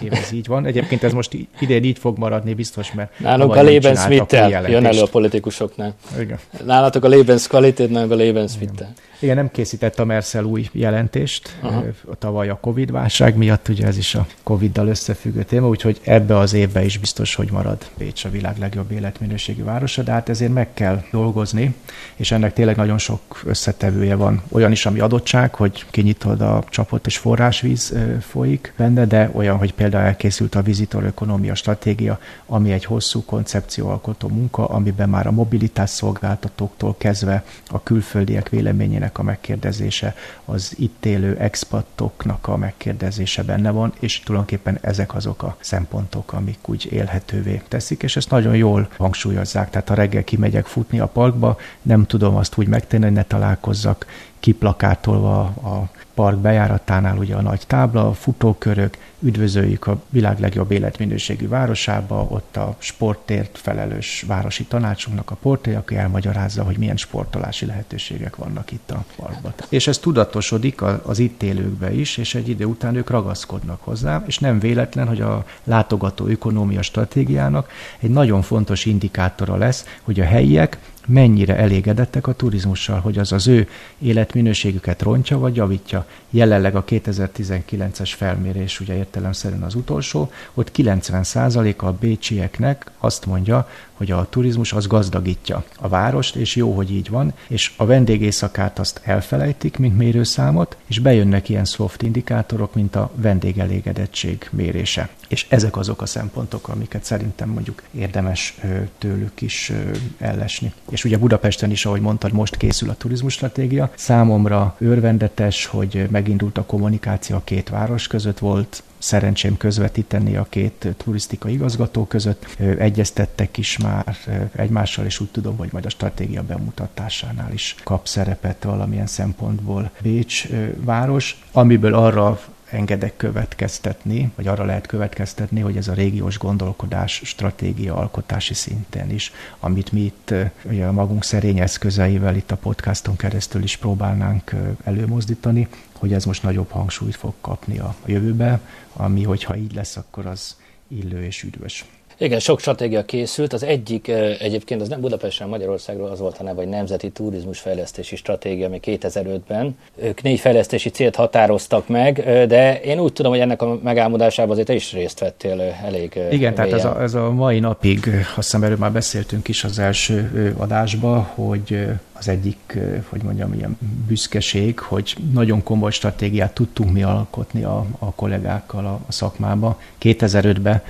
év 0.01 0.13
ez 0.13 0.31
így 0.31 0.47
van. 0.47 0.65
Egyébként 0.65 1.03
ez 1.03 1.13
most 1.13 1.37
idén 1.59 1.83
így 1.83 1.99
fog 1.99 2.17
maradni 2.17 2.53
biztos, 2.53 2.93
mert 2.93 3.19
Nálunk 3.19 3.55
a 3.55 3.61
Lebensmittel 3.61 4.69
jön 4.69 4.85
elő 4.85 5.01
a 5.01 5.07
politikusoknál. 5.07 5.95
Igen. 6.19 6.39
Nálatok 6.65 7.03
a 7.03 7.07
Lebensqualität, 7.07 7.89
nálunk 7.89 8.11
a 8.11 8.15
Lebensmittel. 8.15 8.93
Igen, 9.21 9.35
nem 9.35 9.51
készített 9.51 9.99
a 9.99 10.05
Mercel 10.05 10.43
új 10.43 10.69
jelentést, 10.71 11.57
Aha. 11.61 11.83
tavaly 12.19 12.49
a 12.49 12.57
Covid-válság 12.61 13.35
miatt, 13.35 13.67
ugye 13.67 13.85
ez 13.85 13.97
is 13.97 14.15
a 14.15 14.27
Covid-dal 14.43 14.87
összefüggő 14.87 15.43
téma, 15.43 15.67
úgyhogy 15.67 15.99
ebbe 16.03 16.37
az 16.37 16.53
évbe 16.53 16.83
is 16.85 16.97
biztos, 16.97 17.35
hogy 17.35 17.51
marad 17.51 17.77
Pécs 17.97 18.25
a 18.25 18.29
világ 18.29 18.57
legjobb 18.57 18.91
életminőségi 18.91 19.61
városa, 19.61 20.03
de 20.03 20.11
hát 20.11 20.29
ezért 20.29 20.53
meg 20.53 20.73
kell 20.73 21.03
dolgozni, 21.11 21.75
és 22.15 22.31
ennek 22.31 22.53
tényleg 22.53 22.75
nagyon 22.75 22.97
sok 22.97 23.41
összetevője 23.45 24.15
van. 24.15 24.41
Olyan 24.51 24.71
is, 24.71 24.85
ami 24.85 24.99
adottság, 24.99 25.55
hogy 25.55 25.85
kinyitod 25.89 26.41
a 26.41 26.63
csapot 26.69 27.05
és 27.05 27.17
forrásvíz 27.17 27.93
folyik 28.19 28.73
benne, 28.77 29.05
de 29.05 29.29
olyan, 29.33 29.57
hogy 29.57 29.73
például 29.73 30.05
elkészült 30.05 30.55
a 30.55 30.61
vizitor 30.61 31.03
ökonomia 31.03 31.55
stratégia, 31.55 32.19
ami 32.45 32.71
egy 32.71 32.85
hosszú 32.85 33.23
koncepcióalkotó 33.25 34.27
munka, 34.27 34.65
amiben 34.65 35.09
már 35.09 35.27
a 35.27 35.31
mobilitás 35.31 35.89
szolgáltatóktól 35.89 36.95
kezdve 36.97 37.43
a 37.67 37.83
külföldiek 37.83 38.49
véleményének 38.49 39.10
embereknek 39.11 39.17
a 39.17 39.23
megkérdezése, 39.23 40.15
az 40.45 40.73
itt 40.77 41.05
élő 41.05 41.37
expatoknak 41.37 42.47
a 42.47 42.57
megkérdezése 42.57 43.43
benne 43.43 43.71
van, 43.71 43.93
és 43.99 44.19
tulajdonképpen 44.19 44.77
ezek 44.81 45.15
azok 45.15 45.43
a 45.43 45.55
szempontok, 45.59 46.33
amik 46.33 46.67
úgy 46.67 46.87
élhetővé 46.91 47.61
teszik, 47.67 48.03
és 48.03 48.15
ezt 48.15 48.29
nagyon 48.29 48.55
jól 48.55 48.89
hangsúlyozzák. 48.97 49.69
Tehát 49.69 49.89
ha 49.89 49.95
reggel 49.95 50.23
kimegyek 50.23 50.65
futni 50.65 50.99
a 50.99 51.07
parkba, 51.07 51.57
nem 51.81 52.05
tudom 52.05 52.35
azt 52.35 52.57
úgy 52.57 52.67
megtenni, 52.67 53.03
hogy 53.03 53.13
ne 53.13 53.23
találkozzak 53.23 54.05
kiplakátolva 54.39 55.41
a 55.41 55.89
park 56.13 56.37
bejáratánál 56.37 57.17
ugye 57.17 57.35
a 57.35 57.41
nagy 57.41 57.63
tábla, 57.67 58.07
a 58.07 58.13
futókörök, 58.13 58.97
üdvözöljük 59.19 59.87
a 59.87 60.01
világ 60.09 60.39
legjobb 60.39 60.71
életminőségű 60.71 61.47
városába, 61.47 62.27
ott 62.29 62.57
a 62.57 62.75
sportért 62.77 63.57
felelős 63.57 64.23
városi 64.27 64.63
tanácsunknak 64.63 65.31
a 65.31 65.35
porté, 65.35 65.75
aki 65.75 65.95
elmagyarázza, 65.95 66.63
hogy 66.63 66.77
milyen 66.77 66.97
sportolási 66.97 67.65
lehetőségek 67.65 68.35
vannak 68.35 68.71
itt 68.71 68.91
a 68.91 69.03
parkban. 69.15 69.53
És 69.69 69.87
ez 69.87 69.97
tudatosodik 69.97 70.81
az 70.81 71.19
itt 71.19 71.43
élőkbe 71.43 71.93
is, 71.93 72.17
és 72.17 72.35
egy 72.35 72.49
idő 72.49 72.65
után 72.65 72.95
ők 72.95 73.09
ragaszkodnak 73.09 73.81
hozzá, 73.81 74.23
és 74.25 74.39
nem 74.39 74.59
véletlen, 74.59 75.07
hogy 75.07 75.21
a 75.21 75.45
látogató 75.63 76.27
ökonómia 76.27 76.81
stratégiának 76.81 77.69
egy 77.99 78.09
nagyon 78.09 78.41
fontos 78.41 78.85
indikátora 78.85 79.55
lesz, 79.55 79.85
hogy 80.01 80.19
a 80.19 80.25
helyiek 80.25 80.77
mennyire 81.07 81.55
elégedettek 81.57 82.27
a 82.27 82.33
turizmussal, 82.33 82.99
hogy 82.99 83.17
az 83.17 83.31
az 83.31 83.47
ő 83.47 83.67
életminőségüket 83.99 85.01
rontja 85.01 85.37
vagy 85.37 85.55
javítja. 85.55 86.05
Jelenleg 86.29 86.75
a 86.75 86.83
2019-es 86.83 88.11
felmérés, 88.15 88.79
ugye 88.79 88.95
értelemszerűen 88.95 89.63
az 89.63 89.75
utolsó, 89.75 90.31
ott 90.53 90.71
90%-a 90.75 91.85
a 91.85 91.97
bécsieknek 91.99 92.91
azt 92.97 93.25
mondja, 93.25 93.67
hogy 94.01 94.11
a 94.11 94.27
turizmus 94.29 94.73
az 94.73 94.87
gazdagítja 94.87 95.63
a 95.79 95.87
várost, 95.87 96.35
és 96.35 96.55
jó, 96.55 96.75
hogy 96.75 96.91
így 96.91 97.09
van, 97.09 97.33
és 97.47 97.71
a 97.77 97.85
vendégészakát 97.85 98.79
azt 98.79 99.01
elfelejtik, 99.03 99.77
mint 99.77 99.97
mérőszámot, 99.97 100.77
és 100.85 100.99
bejönnek 100.99 101.49
ilyen 101.49 101.65
soft 101.65 102.01
indikátorok, 102.01 102.75
mint 102.75 102.95
a 102.95 103.11
vendégelégedettség 103.15 104.49
mérése. 104.51 105.09
És 105.27 105.45
ezek 105.49 105.77
azok 105.77 106.01
a 106.01 106.05
szempontok, 106.05 106.67
amiket 106.67 107.03
szerintem 107.03 107.49
mondjuk 107.49 107.83
érdemes 107.91 108.57
tőlük 108.97 109.41
is 109.41 109.71
ellesni. 110.19 110.73
És 110.89 111.03
ugye 111.03 111.17
Budapesten 111.17 111.71
is, 111.71 111.85
ahogy 111.85 112.01
mondtad, 112.01 112.31
most 112.31 112.57
készül 112.57 112.89
a 112.89 112.95
turizmus 112.95 113.33
stratégia. 113.33 113.91
Számomra 113.95 114.75
örvendetes, 114.79 115.65
hogy 115.65 116.07
megindult 116.09 116.57
a 116.57 116.65
kommunikáció 116.65 117.35
a 117.35 117.41
két 117.43 117.69
város 117.69 118.07
között, 118.07 118.39
volt 118.39 118.83
szerencsém 119.01 119.57
közvetíteni 119.57 120.35
a 120.35 120.45
két 120.49 120.87
turisztika 120.97 121.49
igazgató 121.49 122.05
között. 122.05 122.45
Egyeztettek 122.77 123.57
is 123.57 123.77
már 123.77 124.17
egymással, 124.55 125.05
és 125.05 125.19
úgy 125.19 125.31
tudom, 125.31 125.57
hogy 125.57 125.69
majd 125.71 125.85
a 125.85 125.89
stratégia 125.89 126.43
bemutatásánál 126.43 127.53
is 127.53 127.75
kap 127.83 128.07
szerepet 128.07 128.63
valamilyen 128.63 129.07
szempontból 129.07 129.91
Bécs 130.01 130.47
város, 130.75 131.43
amiből 131.51 131.93
arra 131.93 132.39
engedek 132.71 133.17
következtetni, 133.17 134.31
vagy 134.35 134.47
arra 134.47 134.65
lehet 134.65 134.87
következtetni, 134.87 135.59
hogy 135.59 135.77
ez 135.77 135.87
a 135.87 135.93
régiós 135.93 136.37
gondolkodás 136.37 137.21
stratégia 137.23 137.95
alkotási 137.95 138.53
szinten 138.53 139.09
is, 139.09 139.31
amit 139.59 139.91
mi 139.91 140.01
itt 140.01 140.33
ugye 140.63 140.85
a 140.85 140.91
magunk 140.91 141.23
szerény 141.23 141.59
eszközeivel 141.59 142.35
itt 142.35 142.51
a 142.51 142.55
podcaston 142.55 143.15
keresztül 143.15 143.63
is 143.63 143.77
próbálnánk 143.77 144.55
előmozdítani, 144.83 145.67
hogy 145.93 146.13
ez 146.13 146.25
most 146.25 146.43
nagyobb 146.43 146.69
hangsúlyt 146.69 147.15
fog 147.15 147.33
kapni 147.41 147.79
a 147.79 147.95
jövőbe, 148.05 148.59
ami, 148.93 149.23
hogyha 149.23 149.55
így 149.55 149.73
lesz, 149.73 149.97
akkor 149.97 150.25
az 150.25 150.55
illő 150.87 151.23
és 151.23 151.43
üdvös. 151.43 151.85
Igen, 152.21 152.39
sok 152.39 152.59
stratégia 152.59 153.05
készült. 153.05 153.53
Az 153.53 153.63
egyik 153.63 154.07
egyébként 154.39 154.81
az 154.81 154.87
nem 154.87 155.01
Budapesten, 155.01 155.47
Magyarországról 155.49 156.09
az 156.09 156.19
volt 156.19 156.37
a 156.37 156.43
neve, 156.43 156.55
hogy 156.55 156.67
Nemzeti 156.67 157.09
Turizmus 157.09 157.59
Fejlesztési 157.59 158.15
Stratégia, 158.15 158.65
ami 158.65 158.79
2005-ben. 158.83 159.77
Ők 159.95 160.21
négy 160.21 160.39
fejlesztési 160.39 160.89
célt 160.89 161.15
határoztak 161.15 161.87
meg, 161.87 162.23
de 162.47 162.81
én 162.81 162.99
úgy 162.99 163.13
tudom, 163.13 163.31
hogy 163.31 163.41
ennek 163.41 163.61
a 163.61 163.79
megálmodásában 163.83 164.51
azért 164.51 164.67
te 164.67 164.73
is 164.73 164.93
részt 164.93 165.19
vettél 165.19 165.61
elég 165.61 166.19
Igen, 166.31 166.53
tehát 166.53 166.73
ez 166.73 166.85
a, 166.85 167.01
ez 167.01 167.13
a 167.13 167.31
mai 167.31 167.59
napig, 167.59 168.09
azt 168.35 168.35
hiszem 168.35 168.63
erről 168.63 168.77
már 168.77 168.91
beszéltünk 168.91 169.47
is 169.47 169.63
az 169.63 169.79
első 169.79 170.53
adásba, 170.57 171.31
hogy 171.35 171.87
az 172.13 172.27
egyik, 172.27 172.77
hogy 173.09 173.21
mondjam, 173.23 173.53
ilyen 173.53 173.77
büszkeség, 174.07 174.79
hogy 174.79 175.15
nagyon 175.33 175.63
komoly 175.63 175.91
stratégiát 175.91 176.53
tudtunk 176.53 176.91
mi 176.91 177.03
alkotni 177.03 177.63
a, 177.63 177.85
a 177.99 178.11
kollégákkal 178.13 178.85
a, 178.85 178.99
a 179.07 179.11
szakmába. 179.11 179.79
2005-ben 180.01 180.81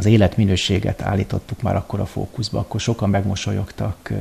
az 0.00 0.06
életminőséget 0.06 1.02
állítottuk 1.02 1.62
már 1.62 1.76
akkor 1.76 2.00
a 2.00 2.06
fókuszba, 2.06 2.58
akkor 2.58 2.80
sokan 2.80 3.10
megmosolyogtak 3.10 4.12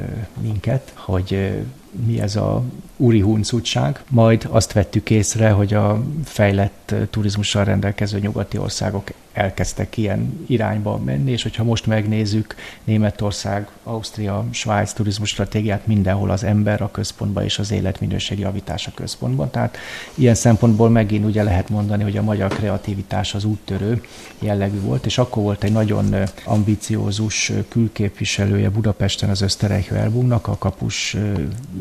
minket, 0.42 0.92
hogy 0.96 1.60
mi 2.06 2.22
ez 2.22 2.36
a 2.36 2.64
úri 2.98 3.20
huncutság. 3.20 4.04
Majd 4.10 4.48
azt 4.52 4.74
vettük 4.74 5.10
észre, 5.10 5.50
hogy 5.50 5.74
a 5.74 6.04
fejlett 6.24 6.96
turizmussal 7.10 7.64
rendelkező 7.64 8.20
nyugati 8.20 8.58
országok 8.58 9.12
elkezdtek 9.40 9.98
ilyen 9.98 10.46
irányba 10.48 10.98
menni, 10.98 11.32
és 11.32 11.44
hogyha 11.44 11.64
most 11.64 11.86
megnézzük 11.86 12.56
Németország, 12.84 13.68
Ausztria, 13.84 14.46
Svájc 14.52 14.94
turizmus 14.94 15.30
stratégiát, 15.30 15.88
mindenhol 15.88 16.30
az 16.30 16.44
ember 16.44 16.82
a 16.82 16.92
központban 16.92 17.44
és 17.44 17.60
az 17.60 17.72
életminőség 17.72 18.40
javítása 18.40 18.92
központban. 18.94 19.50
Tehát 19.50 19.78
ilyen 20.16 20.36
szempontból 20.36 20.90
megint 20.90 21.26
ugye 21.26 21.44
lehet 21.44 21.70
mondani, 21.70 22.04
hogy 22.04 22.18
a 22.18 22.22
magyar 22.22 22.50
kreativitás 22.54 23.34
az 23.34 23.44
úttörő 23.44 24.02
jellegű 24.40 24.80
volt, 24.80 25.06
és 25.06 25.18
akkor 25.18 25.44
volt 25.44 25.64
egy 25.64 25.72
nagyon 25.72 26.16
ambiciózus 26.44 27.52
külképviselője 27.70 28.70
Budapesten 28.70 29.30
az 29.30 29.42
Österreich 29.42 29.92
Verbungnak, 29.92 30.48
a 30.48 30.58
Kapus 30.58 31.18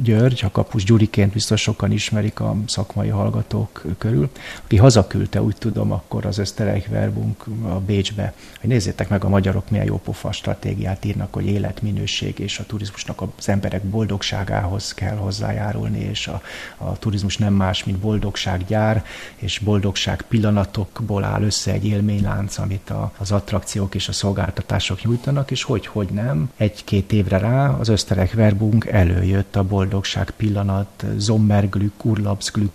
György, 0.03 0.41
a 0.45 0.51
Kapus 0.51 0.85
Gyuriként 0.85 1.33
biztos 1.33 1.61
sokan 1.61 1.93
ismerik 1.93 2.41
a 2.41 2.57
szakmai 2.67 3.09
hallgatók 3.09 3.85
körül, 3.99 4.31
aki 4.65 4.77
hazaküldte, 4.77 5.43
úgy 5.43 5.57
tudom, 5.57 5.93
akkor 5.93 6.27
az 6.27 6.39
Österreich 6.39 6.89
Verbung 6.89 7.35
a 7.63 7.81
Bécsbe, 7.81 8.35
hogy 8.61 8.69
nézzétek 8.71 9.09
meg 9.09 9.25
a 9.25 9.29
magyarok 9.29 9.71
milyen 9.71 9.87
jópofa 9.87 10.33
stratégiát 10.33 11.05
írnak, 11.05 11.35
hogy 11.35 11.47
életminőség 11.47 12.39
és 12.39 12.59
a 12.59 12.67
turizmusnak 12.67 13.23
az 13.39 13.49
emberek 13.49 13.83
boldogságához 13.83 14.95
kell 14.95 15.17
hozzájárulni, 15.17 16.01
és 16.01 16.27
a, 16.27 16.43
a 16.77 16.99
turizmus 16.99 17.37
nem 17.37 17.55
más, 17.55 17.85
mint 17.85 17.99
boldogsággyár, 17.99 19.05
és 19.37 19.59
boldogság 19.59 20.23
pillanatokból 20.23 21.25
áll 21.25 21.43
össze 21.43 21.73
egy 21.73 21.87
élménylánc, 21.87 22.59
amit 22.59 22.91
a, 22.91 23.13
az 23.19 23.33
attrakciók 23.33 23.95
és 23.95 24.09
a 24.09 24.13
szolgáltatások 24.13 25.03
nyújtanak, 25.05 25.51
és 25.51 25.63
hogy, 25.63 25.87
hogy 25.87 26.09
nem. 26.09 26.51
Egy-két 26.57 27.13
évre 27.13 27.39
rá 27.39 27.69
az 27.69 27.89
Österreich 27.89 28.35
Verbung 28.35 28.87
előjött 28.87 29.57
a 29.57 29.65
boldogság 29.65 30.31
pillanat, 30.31 31.05
Sommerglück, 31.21 32.05
Urlaubsglück 32.05 32.73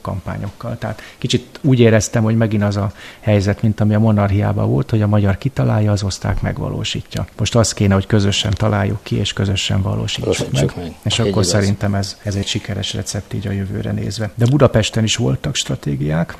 kampányokkal. 0.00 0.78
Tehát 0.78 1.02
kicsit 1.18 1.58
úgy 1.62 1.80
éreztem, 1.80 2.22
hogy 2.22 2.36
megint 2.36 2.62
az 2.62 2.76
a 2.76 2.92
helyzet, 3.20 3.62
mint 3.62 3.80
ami 3.80 3.94
a 3.94 3.98
monarchiában 3.98 4.68
volt, 4.68 4.90
hogy 4.90 5.02
a 5.02 5.06
magyar 5.06 5.38
kitalálja, 5.38 5.92
az 5.92 6.02
osztrák 6.02 6.40
megvalósítja. 6.40 7.26
Most 7.38 7.54
az 7.54 7.72
kéne, 7.72 7.94
hogy 7.94 8.06
közösen 8.06 8.52
találjuk 8.54 8.98
ki, 9.02 9.16
és 9.16 9.32
közösen 9.32 9.82
valósítsuk 9.82 10.52
meg. 10.52 10.72
meg. 10.76 10.94
És 11.02 11.12
Egy 11.12 11.20
akkor 11.20 11.42
igaz. 11.42 11.48
szerintem 11.48 11.94
ez, 11.94 12.16
ez 12.22 12.34
egy 12.34 12.46
sikeres 12.46 12.94
recept 12.94 13.34
így 13.34 13.46
a 13.46 13.50
jövőre 13.50 13.92
nézve. 13.92 14.30
De 14.34 14.46
Budapesten 14.46 15.04
is 15.04 15.16
voltak 15.16 15.54
stratégiák. 15.54 16.36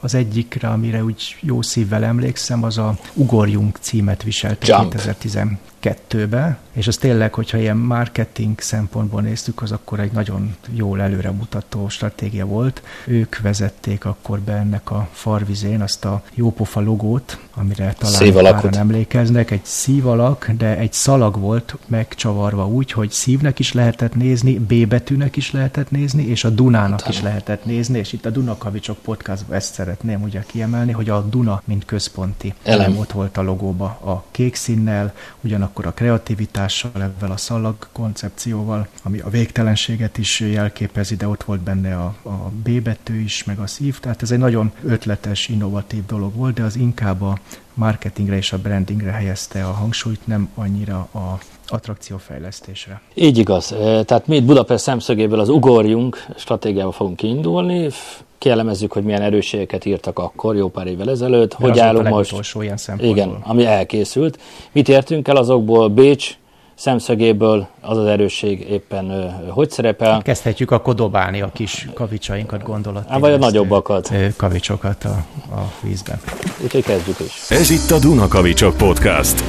Az 0.00 0.14
egyikre, 0.14 0.68
amire 0.68 1.04
úgy 1.04 1.36
jó 1.40 1.62
szívvel 1.62 2.04
emlékszem, 2.04 2.62
az 2.62 2.78
a 2.78 2.96
Ugorjunk 3.14 3.78
címet 3.80 4.22
viselte 4.22 4.76
2010 4.90 5.38
kettőbe, 5.78 6.58
és 6.72 6.86
az 6.86 6.96
tényleg, 6.96 7.34
hogyha 7.34 7.58
ilyen 7.58 7.76
marketing 7.76 8.60
szempontból 8.60 9.22
néztük, 9.22 9.62
az 9.62 9.72
akkor 9.72 10.00
egy 10.00 10.12
nagyon 10.12 10.56
jól 10.74 11.00
előremutató 11.00 11.88
stratégia 11.88 12.46
volt. 12.46 12.82
Ők 13.06 13.38
vezették 13.38 14.04
akkor 14.04 14.40
be 14.40 14.52
ennek 14.52 14.90
a 14.90 15.08
farvizén 15.12 15.80
azt 15.80 16.04
a 16.04 16.22
jópofa 16.34 16.80
logót, 16.80 17.38
amire 17.54 17.94
talán 17.98 18.32
páran 18.32 18.76
emlékeznek. 18.76 19.50
Egy 19.50 19.64
szívalak, 19.64 20.50
de 20.50 20.76
egy 20.76 20.92
szalag 20.92 21.38
volt 21.38 21.76
megcsavarva 21.86 22.66
úgy, 22.66 22.92
hogy 22.92 23.10
szívnek 23.10 23.58
is 23.58 23.72
lehetett 23.72 24.14
nézni, 24.14 24.58
B 24.58 24.86
betűnek 24.86 25.36
is 25.36 25.52
lehetett 25.52 25.90
nézni, 25.90 26.26
és 26.26 26.44
a 26.44 26.50
Dunának 26.50 26.98
Talán. 26.98 27.12
is 27.12 27.22
lehetett 27.22 27.64
nézni, 27.64 27.98
és 27.98 28.12
itt 28.12 28.26
a 28.26 28.30
Dunakavicsok 28.30 28.98
podcastban 28.98 29.56
ezt 29.56 29.74
szeretném 29.74 30.22
ugye 30.22 30.44
kiemelni, 30.46 30.92
hogy 30.92 31.08
a 31.08 31.20
Duna, 31.20 31.62
mint 31.64 31.84
központi 31.84 32.54
elem 32.62 32.98
ott 32.98 33.12
volt 33.12 33.36
a 33.36 33.42
logóba 33.42 33.84
a 33.84 34.24
kék 34.30 34.54
színnel, 34.54 35.14
ugyanakkor 35.40 35.77
akkor 35.78 35.90
a 35.90 35.96
kreativitással, 35.96 36.90
ebben 36.94 37.30
a 37.30 37.36
szalag 37.36 37.74
koncepcióval, 37.92 38.86
ami 39.02 39.18
a 39.18 39.28
végtelenséget 39.28 40.18
is 40.18 40.40
jelképezi, 40.40 41.16
de 41.16 41.28
ott 41.28 41.42
volt 41.42 41.60
benne 41.60 41.96
a, 41.96 42.14
a 42.22 42.50
B 42.62 42.82
betű 42.82 43.22
is, 43.22 43.44
meg 43.44 43.58
a 43.58 43.66
szív, 43.66 44.00
tehát 44.00 44.22
ez 44.22 44.30
egy 44.30 44.38
nagyon 44.38 44.72
ötletes, 44.84 45.48
innovatív 45.48 46.06
dolog 46.06 46.34
volt, 46.34 46.54
de 46.54 46.62
az 46.62 46.76
inkább 46.76 47.22
a 47.22 47.38
marketingre 47.74 48.36
és 48.36 48.52
a 48.52 48.58
brandingre 48.58 49.10
helyezte 49.10 49.64
a 49.64 49.72
hangsúlyt, 49.72 50.26
nem 50.26 50.48
annyira 50.54 50.98
a 50.98 51.38
attrakciófejlesztésre. 51.66 53.00
Így 53.14 53.38
igaz. 53.38 53.66
Tehát 54.04 54.26
mi 54.26 54.36
itt 54.36 54.44
Budapest 54.44 54.82
szemszögéből 54.82 55.40
az 55.40 55.48
ugorjunk 55.48 56.26
stratégiával 56.36 56.92
fogunk 56.92 57.16
kiindulni, 57.16 57.90
kielemezzük, 58.38 58.92
hogy 58.92 59.02
milyen 59.02 59.22
erősségeket 59.22 59.84
írtak 59.84 60.18
akkor, 60.18 60.56
jó 60.56 60.68
pár 60.68 60.86
évvel 60.86 61.10
ezelőtt, 61.10 61.50
De 61.50 61.56
hogy 61.58 61.78
állunk 61.78 62.08
most. 62.08 62.56
Ilyen 62.60 62.78
igen, 62.98 63.38
ami 63.42 63.64
elkészült. 63.64 64.38
Mit 64.72 64.88
értünk 64.88 65.28
el 65.28 65.36
azokból? 65.36 65.88
Bécs 65.88 66.38
szemszögéből 66.74 67.66
az 67.80 67.96
az 67.96 68.06
erősség 68.06 68.60
éppen 68.70 69.34
hogy 69.48 69.70
szerepel? 69.70 70.12
Hát 70.12 70.22
kezdhetjük 70.22 70.70
akkor 70.70 70.94
dobálni 70.94 71.40
a 71.40 71.50
kis 71.52 71.88
kavicsainkat, 71.94 72.62
gondolat. 72.62 73.18
vagy 73.18 73.32
a 73.32 73.36
nagyobbakat. 73.36 74.12
Kavicsokat 74.36 75.04
a, 75.04 75.24
a 75.54 75.72
vízben. 75.82 76.20
Úgyhogy 76.62 76.84
kezdjük 76.84 77.20
is. 77.20 77.50
Ez 77.50 77.70
itt 77.70 77.90
a 77.90 77.98
Duna 77.98 78.28
Kavicsok 78.28 78.76
Podcast. 78.76 79.44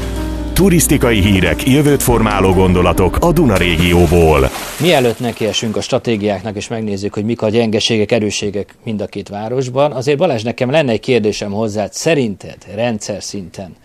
Turisztikai 0.60 1.22
hírek, 1.22 1.68
jövőt 1.68 2.04
formáló 2.04 2.54
gondolatok 2.54 3.18
a 3.20 3.32
Duna 3.32 3.58
régióból. 3.58 4.50
Mielőtt 4.80 5.20
nekiesünk 5.20 5.76
a 5.76 5.82
stratégiáknak, 5.82 6.56
és 6.56 6.68
megnézzük, 6.68 7.14
hogy 7.14 7.26
mik 7.26 7.42
a 7.42 7.50
gyengeségek, 7.50 8.12
erősségek 8.12 8.76
mind 8.84 9.02
a 9.02 9.06
két 9.06 9.30
városban, 9.30 9.92
azért 9.92 10.18
Balázs, 10.18 10.44
nekem 10.44 10.70
lenne 10.70 10.92
egy 10.92 11.00
kérdésem 11.00 11.52
hozzá, 11.52 11.88
szerinted 11.92 12.58
rendszer 12.76 13.24
szinten 13.24 13.76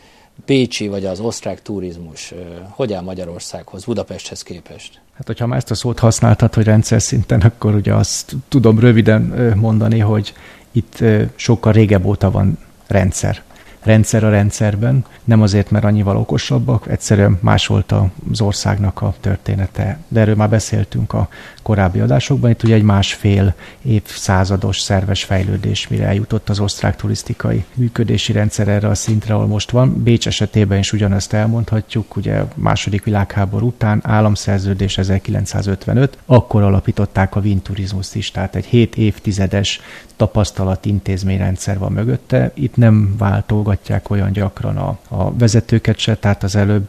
Pécsi 0.44 0.88
vagy 0.88 1.04
az 1.04 1.20
osztrák 1.20 1.62
turizmus 1.62 2.34
hogy 2.70 2.92
áll 2.92 3.02
Magyarországhoz, 3.02 3.84
Budapesthez 3.84 4.42
képest? 4.42 5.00
Hát, 5.16 5.26
hogyha 5.26 5.46
már 5.46 5.58
ezt 5.58 5.70
a 5.70 5.74
szót 5.74 5.98
használtad, 5.98 6.54
hogy 6.54 6.64
rendszer 6.64 7.02
szinten, 7.02 7.40
akkor 7.40 7.74
ugye 7.74 7.92
azt 7.92 8.32
tudom 8.48 8.78
röviden 8.78 9.52
mondani, 9.56 9.98
hogy 9.98 10.32
itt 10.72 10.98
sokkal 11.34 11.72
régebb 11.72 12.04
óta 12.04 12.30
van 12.30 12.58
rendszer 12.86 13.42
rendszer 13.84 14.24
a 14.24 14.30
rendszerben, 14.30 15.04
nem 15.24 15.42
azért, 15.42 15.70
mert 15.70 15.84
annyival 15.84 16.16
okosabbak, 16.16 16.86
egyszerűen 16.88 17.38
más 17.40 17.66
volt 17.66 17.94
az 18.30 18.40
országnak 18.40 19.02
a 19.02 19.14
története. 19.20 19.98
De 20.08 20.20
erről 20.20 20.34
már 20.34 20.48
beszéltünk 20.48 21.12
a 21.12 21.28
korábbi 21.64 22.00
adásokban. 22.00 22.50
Itt 22.50 22.62
ugye 22.62 22.74
egy 22.74 22.82
másfél 22.82 23.54
évszázados 23.82 24.80
szerves 24.80 25.24
fejlődés, 25.24 25.88
mire 25.88 26.06
eljutott 26.06 26.48
az 26.48 26.60
osztrák 26.60 26.96
turisztikai 26.96 27.64
működési 27.74 28.32
rendszer 28.32 28.68
erre 28.68 28.88
a 28.88 28.94
szintre, 28.94 29.34
ahol 29.34 29.46
most 29.46 29.70
van. 29.70 30.02
Bécs 30.02 30.26
esetében 30.26 30.78
is 30.78 30.92
ugyanezt 30.92 31.32
elmondhatjuk, 31.32 32.16
ugye 32.16 32.42
második 32.54 33.04
világháború 33.04 33.66
után 33.66 34.00
államszerződés 34.02 34.98
1955, 34.98 36.18
akkor 36.26 36.62
alapították 36.62 37.36
a 37.36 37.40
Vinturizmus 37.40 38.14
is, 38.14 38.30
tehát 38.30 38.54
egy 38.54 38.64
7 38.64 38.96
évtizedes 38.96 39.80
tapasztalat 40.16 40.84
intézményrendszer 40.86 41.78
van 41.78 41.92
mögötte. 41.92 42.50
Itt 42.54 42.76
nem 42.76 43.14
váltogatják 43.18 44.10
olyan 44.10 44.32
gyakran 44.32 44.76
a, 44.76 44.98
a 45.08 45.32
vezetőket 45.32 45.98
se, 45.98 46.16
tehát 46.16 46.42
az 46.42 46.56
előbb 46.56 46.88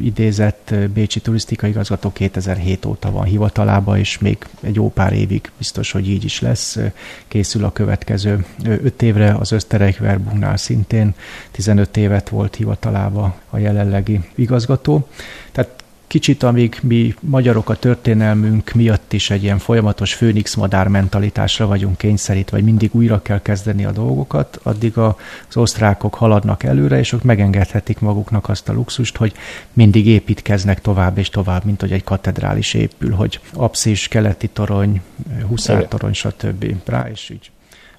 idézett 0.00 0.74
Bécsi 0.94 1.20
turisztikai 1.20 1.70
igazgató 1.70 2.12
2007 2.12 2.84
óta 2.84 3.10
van 3.10 3.24
hivatalában, 3.24 3.98
és 3.98 4.15
még 4.20 4.38
egy 4.60 4.74
jó 4.74 4.90
pár 4.90 5.12
évig 5.12 5.50
biztos, 5.58 5.92
hogy 5.92 6.08
így 6.08 6.24
is 6.24 6.40
lesz. 6.40 6.78
Készül 7.28 7.64
a 7.64 7.72
következő 7.72 8.44
öt 8.64 9.02
évre 9.02 9.34
az 9.34 9.52
Österreich 9.52 10.00
Verbungnál 10.00 10.56
szintén 10.56 11.14
15 11.50 11.96
évet 11.96 12.28
volt 12.28 12.54
hivatalába 12.54 13.36
a 13.50 13.58
jelenlegi 13.58 14.20
igazgató. 14.34 15.08
Tehát 15.52 15.84
kicsit, 16.16 16.42
amíg 16.42 16.78
mi 16.82 17.14
magyarok 17.20 17.68
a 17.68 17.74
történelmünk 17.74 18.72
miatt 18.72 19.12
is 19.12 19.30
egy 19.30 19.42
ilyen 19.42 19.58
folyamatos 19.58 20.14
főnix 20.14 20.54
madár 20.54 20.88
mentalitásra 20.88 21.66
vagyunk 21.66 21.98
kényszerítve, 21.98 22.56
vagy 22.56 22.66
mindig 22.66 22.90
újra 22.94 23.22
kell 23.22 23.42
kezdeni 23.42 23.84
a 23.84 23.92
dolgokat, 23.92 24.60
addig 24.62 24.98
az 24.98 25.14
osztrákok 25.56 26.14
haladnak 26.14 26.62
előre, 26.62 26.98
és 26.98 27.12
ők 27.12 27.22
megengedhetik 27.22 27.98
maguknak 27.98 28.48
azt 28.48 28.68
a 28.68 28.72
luxust, 28.72 29.16
hogy 29.16 29.32
mindig 29.72 30.06
építkeznek 30.06 30.80
tovább 30.80 31.18
és 31.18 31.28
tovább, 31.28 31.64
mint 31.64 31.80
hogy 31.80 31.92
egy 31.92 32.04
katedrális 32.04 32.74
épül, 32.74 33.12
hogy 33.12 33.40
apszis, 33.54 34.08
keleti 34.08 34.48
torony, 34.48 35.00
huszártorony, 35.46 36.12
stb. 36.12 36.74
rá, 36.84 37.08
és 37.12 37.30
így 37.30 37.50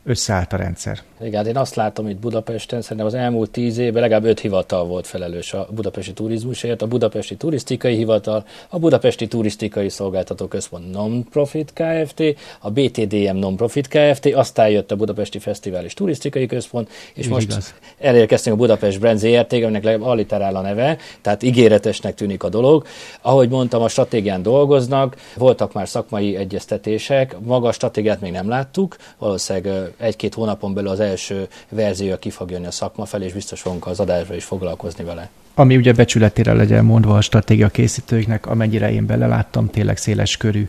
összeállt 0.04 0.54
a 0.54 0.58
rendszer. 0.58 1.00
Igen, 1.22 1.34
hát 1.34 1.48
én 1.48 1.58
azt 1.58 1.76
látom 1.76 2.08
itt 2.10 2.18
Budapesten, 2.18 2.82
szerintem 2.82 3.06
az 3.06 3.14
elmúlt 3.14 3.52
tíz 3.52 3.78
évben 3.78 4.02
legalább 4.02 4.24
öt 4.24 4.40
hivatal 4.40 4.86
volt 4.86 5.08
felelős 5.08 5.54
a 5.54 5.68
budapesti 5.72 6.14
turizmusért, 6.14 6.82
a 6.82 6.88
Budapesti 6.88 7.36
Turisztikai 7.36 7.96
Hivatal, 7.96 8.46
a 8.70 8.80
Budapesti 8.80 9.28
Turisztikai 9.28 9.90
Szolgáltató 9.90 10.48
Központ 10.48 10.92
Non-Profit 10.92 11.74
Kft., 11.74 12.24
a 12.60 12.72
BTDM 12.72 13.38
Non-Profit 13.38 13.88
Kft., 13.88 14.26
aztán 14.26 14.70
jött 14.70 14.92
a 14.92 14.96
Budapesti 14.96 15.40
Fesztivál 15.40 15.84
és 15.84 15.94
Turisztikai 15.94 16.46
Központ, 16.46 16.90
és 17.14 17.26
Így 17.26 17.32
most 17.32 17.52
igaz. 17.52 17.74
elérkeztünk 18.00 18.56
a 18.56 18.60
Budapest 18.60 19.00
Brand 19.00 19.18
ZRT, 19.18 19.54
aminek 19.54 19.84
legalább 19.84 20.08
alliterál 20.08 20.56
a 20.56 20.62
neve, 20.62 20.98
tehát 21.22 21.44
ígéretesnek 21.44 22.16
tűnik 22.16 22.44
a 22.44 22.50
dolog. 22.50 22.86
Ahogy 23.22 23.50
mondtam, 23.50 23.82
a 23.82 23.88
stratégián 23.88 24.42
dolgoznak, 24.42 25.16
voltak 25.36 25.74
már 25.74 25.88
szakmai 25.88 26.36
egyeztetések, 26.36 27.36
maga 27.40 27.68
a 27.68 27.72
stratégiát 27.72 28.22
még 28.22 28.32
nem 28.32 28.50
láttuk, 28.50 28.96
valószínűleg 29.18 29.94
egy-két 29.98 30.34
hónapon 30.34 30.74
belül 30.74 30.90
az 30.90 31.06
első 31.08 31.48
verziója 31.70 32.18
ki 32.18 32.30
fog 32.30 32.52
jönni 32.52 32.66
a 32.66 32.72
szakma 32.72 33.06
felé, 33.06 33.26
és 33.26 33.34
biztos 33.34 33.62
fogunk 33.62 33.88
az 33.88 34.00
adásra 34.00 34.36
is 34.36 34.44
foglalkozni 34.44 35.04
vele. 35.04 35.30
ami 35.60 35.78
ugye 35.78 35.94
becsületére 35.94 36.54
legyen 36.54 36.86
mondva 36.86 37.18
a 37.18 37.22
stratégia 37.22 37.70
készítőiknek, 37.70 38.48
amennyire 38.48 38.92
én 38.92 39.06
beleláttam, 39.06 39.70
tényleg 39.70 39.98
széles 39.98 40.38
körű 40.38 40.68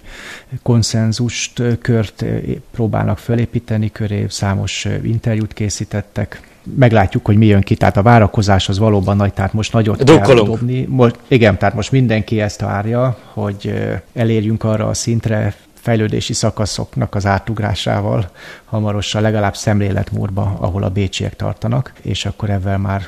konszenzust, 0.63 1.63
kört 1.81 2.25
próbálnak 2.71 3.19
felépíteni 3.19 3.93
köré, 3.93 4.27
számos 4.29 4.87
interjút 5.03 5.53
készítettek, 5.53 6.49
meglátjuk, 6.77 7.27
hogy 7.27 7.37
mi 7.37 7.47
jön 7.47 7.61
ki. 7.61 7.75
Tehát 7.75 7.97
a 7.97 8.03
várakozás 8.03 8.69
az 8.69 8.79
valóban 8.79 9.17
nagy, 9.17 9.33
tehát 9.33 9.53
most 9.53 9.73
nagyot 9.73 10.05
kell 10.05 10.35
dobni. 10.35 10.87
Most, 10.89 11.17
igen, 11.29 11.59
tehát 11.59 11.75
most 11.75 11.93
mindenki 11.93 12.41
ezt 12.41 12.61
várja, 12.61 13.19
hogy 13.33 13.75
elérjünk 14.15 14.65
arra 14.65 14.87
a 14.87 14.95
szintre, 14.95 15.55
fejlődési 15.89 16.33
szakaszoknak 16.33 17.15
az 17.15 17.27
átugrásával 17.27 18.31
hamarosan 18.65 19.23
legalább 19.23 19.57
szemléletmódba, 19.57 20.57
ahol 20.61 20.83
a 20.83 20.91
bécsiek 20.91 21.37
tartanak, 21.37 21.93
és 22.03 22.27
akkor 22.27 22.51
ebben 22.51 22.81
már 22.81 23.03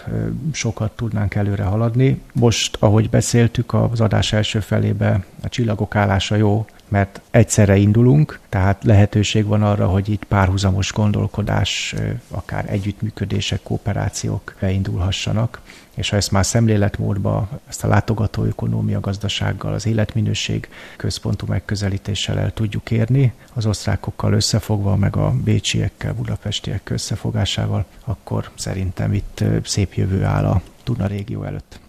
sokat 0.53 0.90
tudnánk 0.90 1.35
előre 1.35 1.62
haladni. 1.62 2.21
Most, 2.33 2.77
ahogy 2.79 3.11
beszéltük 3.11 3.75
az 3.75 4.01
adás 4.01 4.33
első 4.33 4.61
felébe, 4.61 5.25
a 5.43 5.49
csillagok 5.49 5.97
állása 5.97 6.37
jó, 6.37 6.66
mert 6.88 7.21
egyszerre 7.31 7.77
indulunk, 7.77 8.38
tehát 8.49 8.85
lehetőség 8.85 9.47
van 9.47 9.62
arra, 9.62 9.87
hogy 9.87 10.09
itt 10.09 10.25
párhuzamos 10.25 10.93
gondolkodás, 10.93 11.95
akár 12.31 12.64
együttműködések, 12.69 13.62
kooperációk 13.62 14.55
beindulhassanak 14.61 15.61
és 16.01 16.09
ha 16.09 16.17
ezt 16.17 16.31
már 16.31 16.47
szemléletmódba, 16.47 17.49
ezt 17.69 17.85
a 17.85 17.89
látogató 17.89 18.45
ökonómia 18.45 19.01
gazdasággal, 19.01 19.73
az 19.73 19.87
életminőség 19.87 20.69
központú 20.97 21.47
megközelítéssel 21.47 22.39
el 22.39 22.53
tudjuk 22.53 22.91
érni, 22.91 23.33
az 23.53 23.67
osztrákokkal 23.67 24.33
összefogva, 24.33 24.97
meg 24.97 25.17
a 25.17 25.35
bécsiekkel, 25.45 26.15
budapestiek 26.15 26.91
összefogásával, 26.91 27.85
akkor 28.05 28.51
szerintem 28.55 29.13
itt 29.13 29.45
szép 29.65 29.95
jövő 29.95 30.25
áll 30.25 30.45
a 30.45 30.63
Duna 30.85 31.07
régió 31.07 31.43
előtt. 31.43 31.81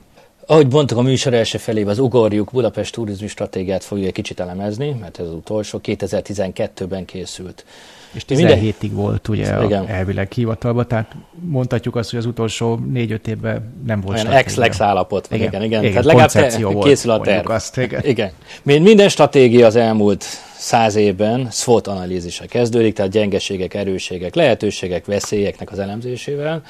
Ahogy 0.45 0.71
mondtuk, 0.71 0.97
a 0.97 1.01
műsor 1.01 1.33
első 1.33 1.57
felében 1.57 1.91
az 1.91 1.99
Ugorjuk 1.99 2.51
Budapest 2.51 2.93
turizmus 2.93 3.31
stratégiát 3.31 3.83
fogja 3.83 4.05
egy 4.05 4.13
kicsit 4.13 4.39
elemezni, 4.39 4.91
mert 4.99 5.19
ez 5.19 5.25
az 5.25 5.33
utolsó, 5.33 5.79
2012-ben 5.83 7.05
készült. 7.05 7.65
És 8.11 8.23
17-ig 8.29 8.89
volt 8.91 9.27
ugye 9.27 9.63
Igen. 9.63 9.87
elvileg 9.87 10.31
hivatalban, 10.31 10.87
tehát 10.87 11.15
mondhatjuk 11.39 11.95
azt, 11.95 12.09
hogy 12.09 12.19
az 12.19 12.25
utolsó 12.25 12.79
négy-öt 12.91 13.27
évben 13.27 13.73
nem 13.85 14.01
volt 14.01 14.17
Olyan 14.17 14.31
ex-lex 14.31 14.81
állapot 14.81 15.27
van, 15.27 15.39
igen, 15.39 15.49
igen. 15.49 15.63
igen. 15.63 15.79
igen. 15.81 15.91
Tehát 15.91 16.05
legalább 16.05 16.51
te, 16.51 16.65
volt, 16.65 16.85
készül 16.87 17.11
a 17.11 17.19
terv. 17.21 17.49
Azt, 17.49 17.77
igen. 17.77 18.01
igen. 18.03 18.31
Minden 18.63 19.09
stratégia 19.09 19.65
az 19.65 19.75
elmúlt 19.75 20.25
száz 20.61 20.95
évben 20.95 21.47
SWOT 21.51 21.87
analízise 21.87 22.45
kezdődik, 22.45 22.93
tehát 22.93 23.11
gyengeségek, 23.11 23.73
erősségek, 23.73 24.35
lehetőségek, 24.35 25.05
veszélyeknek 25.05 25.71
az 25.71 25.79
elemzésével, 25.79 26.61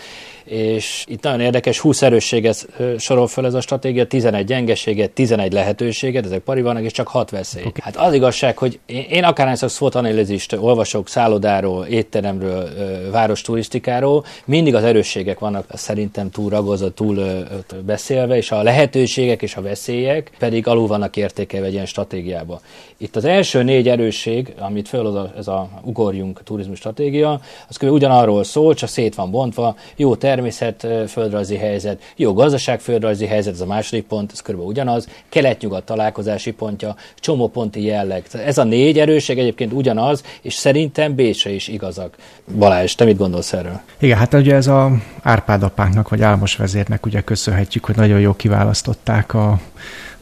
és 0.43 1.05
itt 1.07 1.23
nagyon 1.23 1.39
érdekes, 1.39 1.79
20 1.79 2.01
erősséget 2.01 2.67
sorol 2.97 3.27
fel 3.27 3.45
ez 3.45 3.53
a 3.53 3.61
stratégia, 3.61 4.07
11 4.07 4.45
gyengeséget, 4.45 5.11
11 5.11 5.53
lehetőséget, 5.53 6.25
ezek 6.25 6.39
pari 6.39 6.61
vannak, 6.61 6.83
és 6.83 6.91
csak 6.91 7.07
6 7.07 7.29
veszély. 7.29 7.61
Okay. 7.61 7.81
Hát 7.83 7.97
az 7.97 8.13
igazság, 8.13 8.57
hogy 8.57 8.79
én, 8.85 9.05
én 9.09 9.23
akárhányszor 9.23 9.69
SWOT 9.69 9.95
analízist 9.95 10.53
olvasok 10.53 11.09
szállodáról, 11.09 11.85
étteremről, 11.85 12.69
város 13.11 13.41
turisztikáról, 13.41 14.25
mindig 14.45 14.75
az 14.75 14.83
erősségek 14.83 15.39
vannak 15.39 15.65
szerintem 15.73 16.29
túl 16.29 16.49
ragozott, 16.49 16.95
túl 16.95 17.45
beszélve, 17.85 18.37
és 18.37 18.51
a 18.51 18.63
lehetőségek 18.63 19.41
és 19.41 19.55
a 19.55 19.61
veszélyek 19.61 20.31
pedig 20.39 20.67
alul 20.67 20.87
vannak 20.87 21.17
értékelve 21.17 21.67
egy 21.67 21.73
ilyen 21.73 21.85
stratégiába. 21.85 22.61
Itt 23.01 23.15
az 23.15 23.25
első 23.25 23.63
négy 23.63 23.87
erősség, 23.89 24.53
amit 24.59 24.87
föl 24.87 25.05
a, 25.05 25.33
ez 25.37 25.47
a 25.47 25.69
ugorjunk 25.83 26.43
turizmus 26.43 26.77
stratégia, 26.77 27.39
az 27.67 27.77
kb. 27.77 27.91
ugyanarról 27.91 28.43
szól, 28.43 28.73
csak 28.73 28.89
szét 28.89 29.15
van 29.15 29.31
bontva, 29.31 29.75
jó 29.95 30.15
természet 30.15 30.87
földrajzi 31.07 31.55
helyzet, 31.55 32.01
jó 32.15 32.33
gazdaság 32.33 32.79
földrajzi 32.79 33.25
helyzet, 33.25 33.53
ez 33.53 33.61
a 33.61 33.65
második 33.65 34.03
pont, 34.03 34.31
ez 34.31 34.41
kb. 34.41 34.59
ugyanaz, 34.59 35.07
kelet-nyugat 35.29 35.83
találkozási 35.83 36.51
pontja, 36.51 36.95
csomóponti 37.15 37.83
jelleg. 37.83 38.25
Ez 38.31 38.57
a 38.57 38.63
négy 38.63 38.99
erősség 38.99 39.39
egyébként 39.39 39.73
ugyanaz, 39.73 40.23
és 40.41 40.53
szerintem 40.53 41.15
Bécsre 41.15 41.51
is 41.51 41.67
igazak. 41.67 42.15
Balázs, 42.57 42.95
te 42.95 43.05
mit 43.05 43.17
gondolsz 43.17 43.53
erről? 43.53 43.79
Igen, 43.99 44.17
hát 44.17 44.33
ugye 44.33 44.55
ez 44.55 44.67
a 44.67 44.91
Árpád 45.21 45.63
apánknak, 45.63 46.09
vagy 46.09 46.21
Álmos 46.21 46.55
vezérnek 46.55 47.05
ugye 47.05 47.21
köszönhetjük, 47.21 47.85
hogy 47.85 47.95
nagyon 47.95 48.19
jó 48.19 48.33
kiválasztották 48.33 49.33
a 49.33 49.59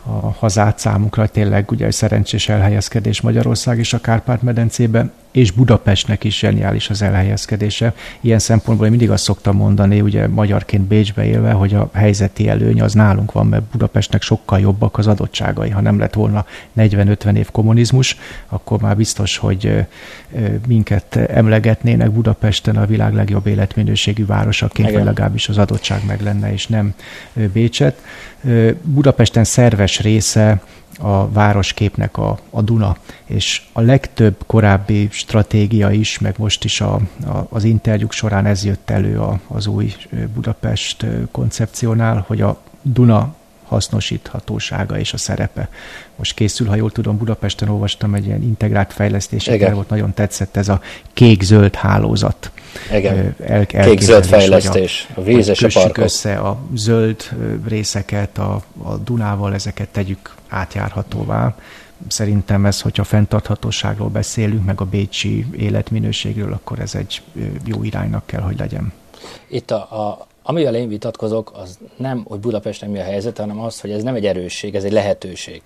a 0.10 0.36
hazát 0.40 0.80
számukra, 0.80 1.28
tényleg 1.28 1.72
ugye 1.72 1.86
egy 1.86 1.94
szerencsés 1.94 2.50
elhelyezkedés 2.50 3.22
Magyarország 3.22 3.78
és 3.80 3.94
a 3.94 4.02
Kárpát-medencében, 4.02 5.12
és 5.32 5.52
Budapestnek 5.52 6.24
is 6.24 6.40
zseniális 6.40 6.90
az 6.90 7.02
elhelyezkedése. 7.02 7.94
Ilyen 8.20 8.40
szempontból 8.40 8.86
én 8.86 8.92
mindig 8.92 9.12
azt 9.12 9.24
szoktam 9.24 9.56
mondani, 9.56 10.02
ugye 10.02 10.28
magyarként 10.28 10.84
Bécsbe 10.84 11.26
élve, 11.26 11.52
hogy 11.52 11.74
a 11.74 11.90
helyzeti 11.94 12.50
előny 12.50 12.82
az 12.82 12.94
nálunk 12.94 13.32
van, 13.32 13.48
mert 13.48 13.64
Budapestnek 13.64 14.22
sokkal 14.22 14.60
jobbak 14.60 14.98
az 14.98 15.08
adottságai. 15.08 15.70
Ha 15.70 15.82
nem 15.82 16.00
lett 16.00 16.14
volna 16.14 16.46
40-50 16.78 17.36
év 17.36 17.52
kommunizmus, 17.52 18.18
akkor 18.48 18.82
már 18.82 18.96
biztos, 18.96 19.38
hogy 19.38 19.86
minket 20.68 21.16
emlegetnének 21.16 22.12
Budapesten 22.12 22.76
a 22.76 22.86
világ 22.86 23.14
legjobb 23.14 23.48
életminőségű 23.48 24.26
városaként, 24.26 24.92
vagy 24.92 25.04
legalábbis 25.04 25.50
az 25.50 25.58
adottság 25.58 26.02
meg 26.08 26.22
lenne, 26.22 26.54
és 26.54 26.68
nem 26.68 26.94
Bécset. 27.54 28.02
Budapesten 28.84 29.44
szerves 29.44 30.00
része 30.00 30.62
a 31.02 31.30
városképnek 31.30 32.18
a, 32.18 32.40
a 32.50 32.62
Duna, 32.62 32.98
és 33.26 33.62
a 33.74 33.82
legtöbb 33.82 34.36
korábbi 34.46 35.08
stratégia 35.12 35.92
is, 35.92 36.20
meg 36.20 36.36
most 36.38 36.64
is 36.64 36.82
a, 36.82 36.94
a, 37.26 37.48
az 37.50 37.64
interjúk 37.64 38.12
során 38.12 38.46
ez 38.46 38.66
jött 38.66 38.90
elő 38.90 39.20
a, 39.20 39.40
az 39.48 39.68
új 39.68 39.94
Budapest 40.34 41.06
koncepciónál, 41.32 42.24
hogy 42.28 42.42
a 42.42 42.62
Duna 42.82 43.36
hasznosíthatósága 43.70 45.00
és 45.00 45.14
a 45.14 45.18
szerepe. 45.18 45.70
Most 46.16 46.34
készül, 46.34 46.68
ha 46.68 46.76
jól 46.76 46.92
tudom, 46.92 47.18
Budapesten 47.18 47.70
olvastam 47.70 48.14
egy 48.14 48.26
ilyen 48.26 48.42
integrált 48.42 48.94
fejlesztési 48.94 49.58
volt, 49.58 49.90
nagyon 49.90 50.14
tetszett 50.14 50.58
ez 50.58 50.70
a 50.70 50.82
kék-zöld 51.14 51.76
hálózat. 51.76 52.52
Igen, 52.94 53.36
el, 53.46 53.66
kék-zöld 53.66 54.26
fejlesztés, 54.26 55.08
a, 55.16 55.20
a 55.20 55.24
víz 55.24 55.48
és 55.48 55.64
a 55.64 55.68
parkok. 55.74 56.04
össze 56.04 56.36
a 56.36 56.58
zöld 56.74 57.30
részeket 57.68 58.38
a, 58.38 58.62
a 58.84 58.98
Dunával, 58.98 59.54
ezeket 59.54 59.88
tegyük 59.88 60.36
átjárhatóvá. 60.48 61.56
Szerintem 62.08 62.66
ez, 62.66 62.82
hogyha 62.82 63.04
fenntarthatóságról 63.04 64.10
beszélünk, 64.10 64.66
meg 64.66 64.82
a 64.82 64.86
bécsi 64.86 65.46
életminőségről, 65.58 66.54
akkor 66.54 66.80
ez 66.80 66.96
egy 66.96 67.22
jó 67.66 67.84
iránynak 67.84 68.26
kell, 68.26 68.42
hogy 68.42 68.58
legyen. 68.58 68.94
Itt 69.48 69.72
a, 69.72 69.76
a, 69.76 70.28
amivel 70.50 70.76
én 70.76 70.88
vitatkozok, 70.88 71.52
az 71.54 71.78
nem, 71.98 72.26
hogy 72.28 72.40
Budapesten 72.40 72.90
mi 72.90 73.00
a 73.00 73.04
helyzet, 73.04 73.38
hanem 73.38 73.60
az, 73.60 73.80
hogy 73.80 73.92
ez 73.92 74.04
nem 74.04 74.16
egy 74.16 74.26
erősség, 74.26 74.76
ez 74.76 74.84
egy 74.84 74.92
lehetőség. 74.92 75.62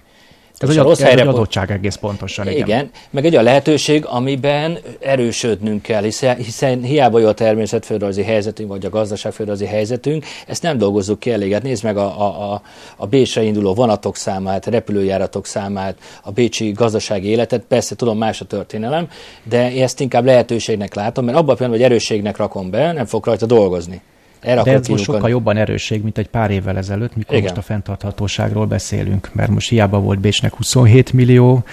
Ez 0.58 0.70
egy, 0.70 0.78
rossz 0.78 1.02
helyre, 1.02 1.22
egy 1.22 1.28
adottság 1.28 1.72
egész 1.72 1.96
pontosan. 1.96 2.48
Igen. 2.48 2.68
igen, 2.68 2.90
meg 3.10 3.26
egy 3.26 3.36
a 3.36 3.42
lehetőség, 3.42 4.06
amiben 4.06 4.78
erősödnünk 5.00 5.82
kell, 5.82 6.04
hiszen, 6.04 6.36
hiszen 6.36 6.82
hiába 6.82 7.20
jó 7.20 7.28
a 7.28 7.34
természetföldrajzi 7.34 8.24
helyzetünk, 8.24 8.70
vagy 8.70 8.86
a 8.86 8.90
gazdaságföldrajzi 8.90 9.66
helyzetünk, 9.66 10.26
ezt 10.48 10.62
nem 10.62 10.78
dolgozzuk 10.78 11.20
ki 11.20 11.32
elég. 11.32 11.54
Hát 11.54 11.64
nézd 11.64 11.84
meg 11.84 11.98
a, 11.98 12.22
a, 12.22 12.52
a, 12.54 12.62
a 12.98 13.08
Bécsre 13.08 13.44
induló 13.44 13.74
vonatok 13.74 14.16
számát, 14.16 14.66
repülőjáratok 14.66 15.46
számát, 15.46 15.98
a 16.24 16.32
bécsi 16.32 16.72
gazdasági 16.72 17.28
életet, 17.28 17.64
persze 17.68 17.96
tudom 17.96 18.18
más 18.18 18.42
a 18.42 18.46
történelem, 18.46 19.08
de 19.44 19.74
én 19.74 19.84
ezt 19.84 20.00
inkább 20.00 20.26
lehetőségnek 20.26 20.94
látom, 20.94 21.26
mert 21.26 21.38
abban 21.38 21.54
a 21.54 21.58
pillanatban, 21.58 21.88
hogy 21.88 21.92
erősségnek 21.92 22.38
rakom 22.38 22.70
be, 22.70 22.92
nem 22.92 23.06
fog 23.06 23.26
rajta 23.26 23.46
dolgozni. 23.46 24.02
Erre 24.44 24.64
De 24.64 24.72
ez 24.72 24.88
most 24.88 25.04
sokkal 25.04 25.30
jobban 25.30 25.58
erősség, 25.58 26.04
mint 26.04 26.18
egy 26.18 26.28
pár 26.28 26.52
évvel 26.52 26.78
ezelőtt, 26.78 27.16
mikor 27.16 27.36
Igen. 27.36 27.48
most 27.48 27.58
a 27.58 27.62
fenntarthatóságról 27.62 28.66
beszélünk, 28.66 29.30
mert 29.34 29.50
most 29.50 29.70
hiába 29.70 30.00
volt 30.00 30.20
Bécsnek 30.20 30.56
27 30.56 31.14
millió 31.14 31.64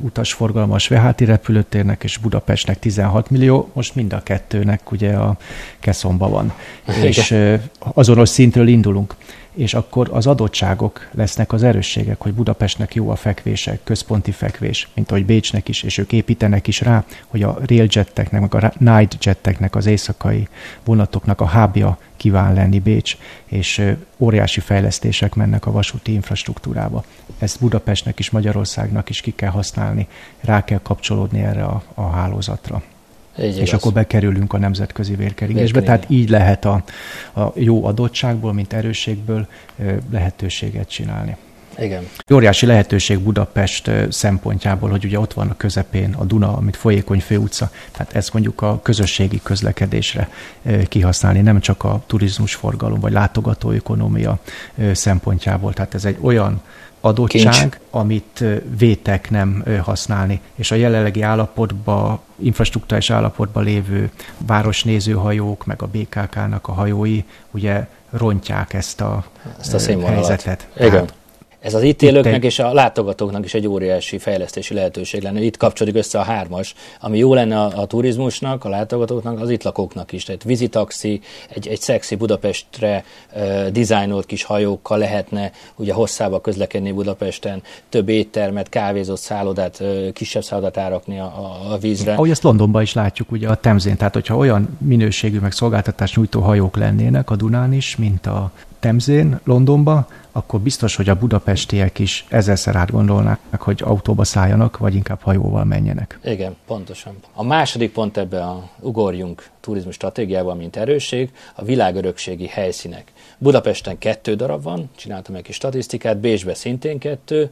utasforgalmas 0.00 0.88
Veháti 0.88 1.24
repülőtérnek, 1.24 2.04
és 2.04 2.16
Budapestnek 2.18 2.78
16 2.78 3.30
millió, 3.30 3.70
most 3.72 3.94
mind 3.94 4.12
a 4.12 4.22
kettőnek 4.22 4.90
ugye 4.92 5.12
a 5.12 5.36
keszomba 5.80 6.28
van. 6.28 6.52
Igen. 6.88 7.02
És 7.02 7.34
azonos 7.78 8.28
szintről 8.28 8.68
indulunk 8.68 9.14
és 9.56 9.74
akkor 9.74 10.08
az 10.12 10.26
adottságok 10.26 11.08
lesznek 11.12 11.52
az 11.52 11.62
erősségek, 11.62 12.20
hogy 12.20 12.32
Budapestnek 12.32 12.94
jó 12.94 13.10
a 13.10 13.16
fekvése, 13.16 13.78
központi 13.84 14.30
fekvés, 14.30 14.88
mint 14.94 15.10
ahogy 15.10 15.26
Bécsnek 15.26 15.68
is, 15.68 15.82
és 15.82 15.98
ők 15.98 16.12
építenek 16.12 16.66
is 16.66 16.80
rá, 16.80 17.04
hogy 17.26 17.42
a 17.42 17.58
railjetteknek, 17.66 18.40
meg 18.40 18.54
a 18.54 18.72
night 18.78 19.24
jetteknek, 19.24 19.74
az 19.74 19.86
éjszakai 19.86 20.48
vonatoknak 20.84 21.40
a 21.40 21.44
hábja 21.44 21.98
kíván 22.16 22.54
lenni 22.54 22.78
Bécs, 22.78 23.16
és 23.44 23.94
óriási 24.16 24.60
fejlesztések 24.60 25.34
mennek 25.34 25.66
a 25.66 25.72
vasúti 25.72 26.12
infrastruktúrába. 26.12 27.04
Ezt 27.38 27.60
Budapestnek 27.60 28.18
is, 28.18 28.30
Magyarországnak 28.30 29.08
is 29.08 29.20
ki 29.20 29.30
kell 29.30 29.50
használni, 29.50 30.06
rá 30.40 30.64
kell 30.64 30.80
kapcsolódni 30.82 31.42
erre 31.42 31.64
a, 31.64 31.82
a 31.94 32.02
hálózatra. 32.02 32.82
Így 33.42 33.58
és 33.58 33.72
akkor 33.72 33.92
bekerülünk 33.92 34.52
a 34.52 34.58
nemzetközi 34.58 35.14
vérkeringésbe. 35.14 35.82
Tehát 35.82 36.04
így 36.08 36.28
lehet 36.28 36.64
a, 36.64 36.82
a 37.34 37.52
jó 37.54 37.84
adottságból, 37.84 38.52
mint 38.52 38.72
erősségből 38.72 39.46
lehetőséget 40.10 40.88
csinálni. 40.88 41.36
Igen. 41.78 42.08
Óriási 42.32 42.66
lehetőség 42.66 43.18
Budapest 43.18 43.90
szempontjából, 44.08 44.90
hogy 44.90 45.04
ugye 45.04 45.18
ott 45.18 45.32
van 45.32 45.48
a 45.48 45.56
közepén 45.56 46.14
a 46.14 46.24
Duna, 46.24 46.56
amit 46.56 46.76
folyékony 46.76 47.20
főutca, 47.20 47.70
tehát 47.92 48.14
ezt 48.14 48.32
mondjuk 48.32 48.62
a 48.62 48.80
közösségi 48.82 49.40
közlekedésre 49.42 50.28
kihasználni, 50.88 51.40
nem 51.40 51.60
csak 51.60 51.84
a 51.84 52.02
turizmusforgalom 52.06 53.00
vagy 53.00 53.12
látogatóökonomia 53.12 54.38
szempontjából. 54.92 55.72
Tehát 55.72 55.94
ez 55.94 56.04
egy 56.04 56.16
olyan 56.20 56.60
adottság, 57.00 57.52
Kincs. 57.52 57.76
amit 57.90 58.44
vétek 58.78 59.30
nem 59.30 59.64
használni, 59.82 60.40
és 60.54 60.70
a 60.70 60.74
jelenlegi 60.74 61.22
állapotban, 61.22 62.20
infrastruktúrás 62.36 63.10
állapotban 63.10 63.64
lévő 63.64 64.10
városnézőhajók, 64.38 65.64
meg 65.64 65.82
a 65.82 65.86
BKK-nak 65.86 66.68
a 66.68 66.72
hajói, 66.72 67.24
ugye 67.50 67.86
rontják 68.10 68.72
ezt 68.72 69.00
a, 69.00 69.24
ezt 69.60 69.74
a 69.88 70.06
helyzetet. 70.06 70.68
Igen. 70.76 70.90
Tehát 70.90 71.14
ez 71.66 71.74
az 71.74 71.82
itt 71.82 72.02
élőknek 72.02 72.44
és 72.44 72.58
a 72.58 72.72
látogatóknak 72.72 73.44
is 73.44 73.54
egy 73.54 73.66
óriási 73.66 74.18
fejlesztési 74.18 74.74
lehetőség 74.74 75.22
lenne. 75.22 75.40
Itt 75.40 75.56
kapcsolódik 75.56 75.98
össze 75.98 76.18
a 76.18 76.22
hármas, 76.22 76.74
ami 77.00 77.18
jó 77.18 77.34
lenne 77.34 77.60
a, 77.60 77.80
a 77.80 77.86
turizmusnak, 77.86 78.64
a 78.64 78.68
látogatóknak, 78.68 79.40
az 79.40 79.50
itt 79.50 79.62
lakóknak 79.62 80.12
is. 80.12 80.24
Tehát 80.24 80.44
vízitaxi, 80.44 81.20
egy, 81.48 81.68
egy 81.68 81.80
szexi 81.80 82.14
Budapestre 82.14 83.04
uh, 83.34 83.66
dizájnolt 83.68 84.26
kis 84.26 84.42
hajókkal 84.42 84.98
lehetne 84.98 85.50
ugye 85.76 85.92
hosszába 85.92 86.40
közlekedni 86.40 86.92
Budapesten, 86.92 87.62
több 87.88 88.08
éttermet, 88.08 88.68
kávézott 88.68 89.20
szállodát, 89.20 89.78
uh, 89.80 90.12
kisebb 90.12 90.42
szállodát 90.42 90.76
árakni 90.76 91.18
a, 91.18 91.24
a, 91.24 91.72
a 91.72 91.78
vízre. 91.78 92.12
Ahogy 92.12 92.30
ezt 92.30 92.42
Londonban 92.42 92.82
is 92.82 92.92
látjuk 92.92 93.30
ugye 93.32 93.48
a 93.48 93.54
Temzén, 93.54 93.96
tehát 93.96 94.14
hogyha 94.14 94.36
olyan 94.36 94.78
minőségű 94.80 95.38
meg 95.38 95.52
szolgáltatás 95.52 96.16
nyújtó 96.16 96.40
hajók 96.40 96.76
lennének 96.76 97.30
a 97.30 97.36
Dunán 97.36 97.72
is, 97.72 97.96
mint 97.96 98.26
a 98.26 98.50
Temzén, 98.78 99.40
Londonba, 99.44 100.08
akkor 100.32 100.60
biztos, 100.60 100.96
hogy 100.96 101.08
a 101.08 101.14
budapestiek 101.14 101.98
is 101.98 102.24
ezerszer 102.28 102.76
átgondolnák, 102.76 103.38
hogy 103.58 103.80
autóba 103.84 104.24
szálljanak, 104.24 104.78
vagy 104.78 104.94
inkább 104.94 105.20
hajóval 105.20 105.64
menjenek. 105.64 106.18
Igen, 106.24 106.56
pontosan. 106.66 107.16
A 107.32 107.44
második 107.44 107.92
pont 107.92 108.16
ebbe 108.16 108.42
a 108.42 108.68
ugorjunk 108.80 109.48
turizmus 109.60 109.94
stratégiával, 109.94 110.54
mint 110.54 110.76
erősség, 110.76 111.30
a 111.54 111.64
világörökségi 111.64 112.46
helyszínek. 112.46 113.12
Budapesten 113.38 113.98
kettő 113.98 114.34
darab 114.34 114.62
van, 114.62 114.90
csináltam 114.96 115.34
egy 115.34 115.42
kis 115.42 115.54
statisztikát, 115.54 116.18
Bécsbe 116.18 116.54
szintén 116.54 116.98
kettő, 116.98 117.50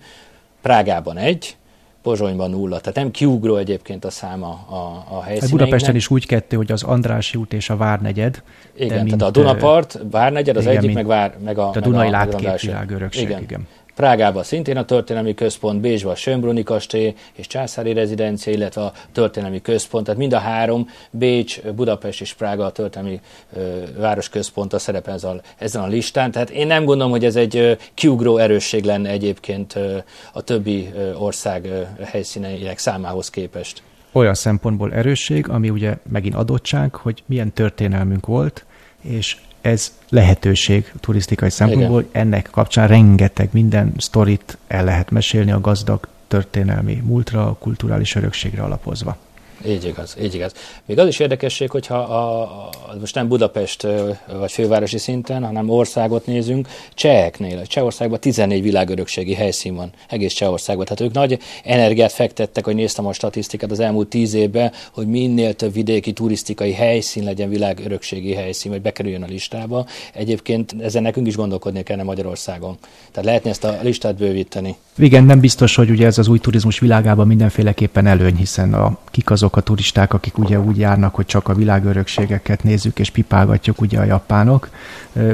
Prágában 0.62 1.16
egy, 1.16 1.56
Pozsonyban 2.04 2.50
nulla. 2.50 2.78
Tehát 2.78 2.94
nem 2.94 3.10
kiugró 3.10 3.56
egyébként 3.56 4.04
a 4.04 4.10
száma 4.10 4.46
a, 4.46 4.74
a 4.74 5.22
helyszíneinknek. 5.22 5.40
Hát 5.40 5.50
Budapesten 5.50 5.94
is 5.94 6.10
úgy 6.10 6.26
kettő, 6.26 6.56
hogy 6.56 6.72
az 6.72 6.82
Andrási 6.82 7.38
út 7.38 7.52
és 7.52 7.70
a 7.70 7.76
Várnegyed. 7.76 8.42
Igen, 8.74 8.88
tehát 8.88 9.04
mint, 9.04 9.22
a 9.22 9.30
Dunapart, 9.30 9.98
Várnegyed 10.10 10.56
az 10.56 10.62
igen, 10.62 10.76
egyik, 10.76 10.94
meg, 10.94 11.06
vár, 11.06 11.36
meg 11.44 11.58
a, 11.58 11.70
a 11.70 11.80
Dunai 11.80 12.10
látkép 12.10 12.60
világörökség, 12.60 13.22
igen. 13.22 13.42
igen. 13.42 13.66
Prágában 13.94 14.42
szintén 14.42 14.76
a 14.76 14.84
történelmi 14.84 15.34
központ, 15.34 15.80
Bécsben 15.80 16.12
a 16.12 16.16
Sönbruni 16.16 16.62
kastély 16.62 17.14
és 17.32 17.46
császári 17.46 17.92
rezidencia, 17.92 18.52
illetve 18.52 18.82
a 18.82 18.92
történelmi 19.12 19.62
központ. 19.62 20.04
Tehát 20.04 20.20
mind 20.20 20.32
a 20.32 20.38
három, 20.38 20.88
Bécs, 21.10 21.60
Budapest 21.62 22.20
és 22.20 22.32
Prága 22.32 22.64
a 22.64 22.70
történelmi 22.70 23.20
ö, 23.56 23.82
a 24.70 24.78
szerepel 24.78 25.14
ezen 25.14 25.30
a, 25.30 25.40
ezen 25.58 25.82
a 25.82 25.86
listán. 25.86 26.30
Tehát 26.30 26.50
én 26.50 26.66
nem 26.66 26.84
gondolom, 26.84 27.12
hogy 27.12 27.24
ez 27.24 27.36
egy 27.36 27.56
ö, 27.56 27.72
kiugró 27.94 28.36
erősség 28.36 28.84
lenne 28.84 29.10
egyébként 29.10 29.78
a 30.32 30.42
többi 30.42 30.92
ország 31.18 31.64
ö, 31.64 31.82
helyszíneinek 32.04 32.78
számához 32.78 33.30
képest. 33.30 33.82
Olyan 34.12 34.34
szempontból 34.34 34.92
erősség, 34.92 35.48
ami 35.48 35.70
ugye 35.70 35.96
megint 36.10 36.34
adottság, 36.34 36.94
hogy 36.94 37.22
milyen 37.26 37.52
történelmünk 37.52 38.26
volt, 38.26 38.64
és 39.02 39.36
ez 39.64 39.92
lehetőség 40.08 40.92
turisztikai 41.00 41.50
szempontból, 41.50 41.94
hogy 41.94 42.08
ennek 42.12 42.48
kapcsán 42.50 42.88
rengeteg 42.88 43.48
minden 43.52 43.92
sztorit 43.96 44.58
el 44.66 44.84
lehet 44.84 45.10
mesélni 45.10 45.50
a 45.50 45.60
gazdag 45.60 46.08
történelmi 46.28 47.02
múltra, 47.04 47.46
a 47.46 47.56
kulturális 47.58 48.14
örökségre 48.14 48.62
alapozva. 48.62 49.16
Így 49.66 49.84
igaz, 49.84 50.16
így 50.22 50.34
igaz. 50.34 50.52
Még 50.84 50.98
az 50.98 51.08
is 51.08 51.18
érdekesség, 51.18 51.70
hogyha 51.70 51.96
a, 51.96 52.40
a, 52.42 52.70
most 53.00 53.14
nem 53.14 53.28
Budapest 53.28 53.86
vagy 54.38 54.52
fővárosi 54.52 54.98
szinten, 54.98 55.44
hanem 55.44 55.68
országot 55.68 56.26
nézünk, 56.26 56.68
cseheknél, 56.94 57.66
Csehországban 57.66 58.20
14 58.20 58.62
világörökségi 58.62 59.34
helyszín 59.34 59.74
van, 59.74 59.92
egész 60.08 60.32
Csehországban. 60.32 60.84
Tehát 60.84 61.00
ők 61.00 61.12
nagy 61.12 61.38
energiát 61.64 62.12
fektettek, 62.12 62.64
hogy 62.64 62.74
néztem 62.74 63.06
a 63.06 63.12
statisztikát 63.12 63.70
az 63.70 63.80
elmúlt 63.80 64.08
tíz 64.08 64.34
évben, 64.34 64.72
hogy 64.92 65.06
minél 65.06 65.54
több 65.54 65.72
vidéki 65.72 66.12
turisztikai 66.12 66.72
helyszín 66.72 67.24
legyen 67.24 67.48
világörökségi 67.48 68.34
helyszín, 68.34 68.70
vagy 68.70 68.82
bekerüljön 68.82 69.22
a 69.22 69.26
listába. 69.26 69.86
Egyébként 70.12 70.74
ezen 70.80 71.02
nekünk 71.02 71.26
is 71.26 71.36
gondolkodni 71.36 71.82
kellene 71.82 72.06
Magyarországon. 72.06 72.76
Tehát 73.10 73.24
lehetne 73.24 73.50
ezt 73.50 73.64
a 73.64 73.78
listát 73.82 74.16
bővíteni. 74.16 74.76
Igen, 74.96 75.24
nem 75.24 75.40
biztos, 75.40 75.74
hogy 75.74 75.90
ugye 75.90 76.06
ez 76.06 76.18
az 76.18 76.28
új 76.28 76.38
turizmus 76.38 76.78
világában 76.78 77.26
mindenféleképpen 77.26 78.06
előny, 78.06 78.36
hiszen 78.36 78.74
a, 78.74 78.98
kik 79.10 79.30
azok 79.30 79.53
a 79.56 79.60
turisták, 79.60 80.14
akik 80.14 80.38
ugye 80.38 80.60
úgy 80.60 80.78
járnak, 80.78 81.14
hogy 81.14 81.26
csak 81.26 81.48
a 81.48 81.54
világörökségeket 81.54 82.62
nézzük 82.62 82.98
és 82.98 83.10
pipálgatjuk 83.10 83.80
ugye 83.80 83.98
a 83.98 84.04
japánok. 84.04 84.68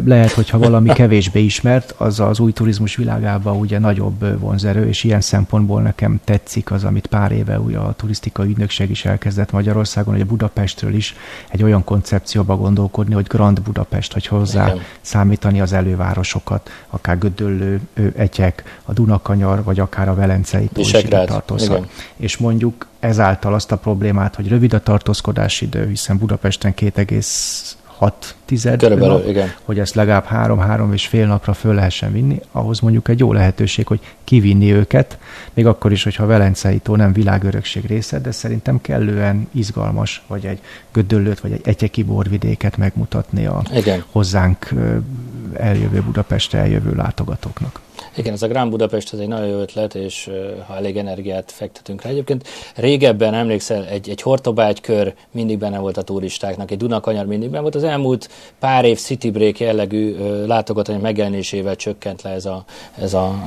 Lehet, 0.04 0.30
hogyha 0.30 0.58
valami 0.58 0.88
kevésbé 1.00 1.44
ismert, 1.44 1.94
az 1.96 2.20
az 2.20 2.40
új 2.40 2.52
turizmus 2.52 2.96
világában 2.96 3.56
ugye 3.56 3.78
nagyobb 3.78 4.40
vonzerő, 4.40 4.88
és 4.88 5.04
ilyen 5.04 5.20
szempontból 5.20 5.82
nekem 5.82 6.20
tetszik 6.24 6.70
az, 6.70 6.84
amit 6.84 7.06
pár 7.06 7.32
éve 7.32 7.58
ugye 7.58 7.78
a 7.78 7.92
turisztikai 7.92 8.48
ügynökség 8.48 8.90
is 8.90 9.04
elkezdett 9.04 9.52
Magyarországon, 9.52 10.12
hogy 10.12 10.22
a 10.22 10.26
Budapestről 10.26 10.94
is 10.94 11.14
egy 11.48 11.62
olyan 11.62 11.84
koncepcióba 11.84 12.56
gondolkodni, 12.56 13.14
hogy 13.14 13.26
Grand 13.26 13.60
Budapest, 13.60 14.12
hogy 14.12 14.26
hozzá 14.26 14.66
Igen. 14.66 14.80
számítani 15.00 15.60
az 15.60 15.72
elővárosokat, 15.72 16.70
akár 16.90 17.18
Gödöllő, 17.18 17.80
Etyek, 18.16 18.78
a 18.84 18.92
Dunakanyar, 18.92 19.62
vagy 19.62 19.80
akár 19.80 20.08
a 20.08 20.14
Velencei 20.14 20.68
tó 20.72 20.80
is 20.80 20.90
tartozhat. 20.90 21.90
És 22.16 22.36
mondjuk 22.36 22.88
ezáltal 23.00 23.54
azt 23.54 23.72
a 23.72 23.76
problémát, 23.76 24.34
hogy 24.34 24.48
rövid 24.48 24.72
a 24.74 24.80
tartózkodási 24.80 25.64
idő, 25.64 25.88
hiszen 25.88 26.18
Budapesten 26.18 26.74
2,6 26.74 28.12
tized, 28.44 28.78
Körülbelül, 28.78 29.14
nap, 29.14 29.28
igen. 29.28 29.52
hogy 29.64 29.78
ezt 29.78 29.94
legalább 29.94 30.24
három-három 30.24 30.92
és 30.92 31.06
fél 31.06 31.26
napra 31.26 31.52
föl 31.52 31.74
lehessen 31.74 32.12
vinni, 32.12 32.40
ahhoz 32.52 32.80
mondjuk 32.80 33.08
egy 33.08 33.18
jó 33.18 33.32
lehetőség, 33.32 33.86
hogy 33.86 34.00
kivinni 34.24 34.72
őket, 34.72 35.18
még 35.54 35.66
akkor 35.66 35.92
is, 35.92 36.02
hogyha 36.02 36.26
Velencei 36.26 36.78
tó 36.78 36.96
nem 36.96 37.12
világörökség 37.12 37.86
része, 37.86 38.18
de 38.18 38.30
szerintem 38.30 38.80
kellően 38.80 39.48
izgalmas, 39.52 40.22
vagy 40.26 40.46
egy 40.46 40.60
gödöllőt, 40.92 41.40
vagy 41.40 41.52
egy 41.52 41.60
etyeki 41.64 42.02
borvidéket 42.02 42.76
megmutatni 42.76 43.46
a 43.46 43.62
igen. 43.74 44.04
hozzánk 44.10 44.68
eljövő 45.54 46.00
Budapestre 46.00 46.58
eljövő 46.58 46.94
látogatóknak. 46.94 47.80
Igen, 48.16 48.32
ez 48.32 48.42
a 48.42 48.48
Grand 48.48 48.70
Budapest 48.70 49.12
ez 49.12 49.18
egy 49.18 49.28
nagyon 49.28 49.46
jó 49.46 49.58
ötlet, 49.58 49.94
és 49.94 50.30
ha 50.66 50.76
elég 50.76 50.96
energiát 50.96 51.52
fektetünk 51.52 52.02
rá. 52.02 52.10
Egyébként 52.10 52.48
régebben 52.74 53.34
emlékszel, 53.34 53.86
egy, 53.86 54.08
egy 54.08 54.22
hortobágykör 54.22 55.14
mindig 55.30 55.58
benne 55.58 55.78
volt 55.78 55.96
a 55.96 56.02
turistáknak, 56.02 56.70
egy 56.70 56.78
Dunakanyar 56.78 57.26
mindig 57.26 57.50
benne 57.50 57.62
volt. 57.62 57.74
Az 57.74 57.84
elmúlt 57.84 58.28
pár 58.58 58.84
év 58.84 58.98
city 58.98 59.30
break 59.30 59.58
jellegű 59.58 60.16
látogatói 60.46 60.96
megjelenésével 60.96 61.76
csökkent 61.76 62.22
le 62.22 62.30
ez 62.30 62.44
a, 62.44 62.64
ez 62.98 63.14
a, 63.14 63.44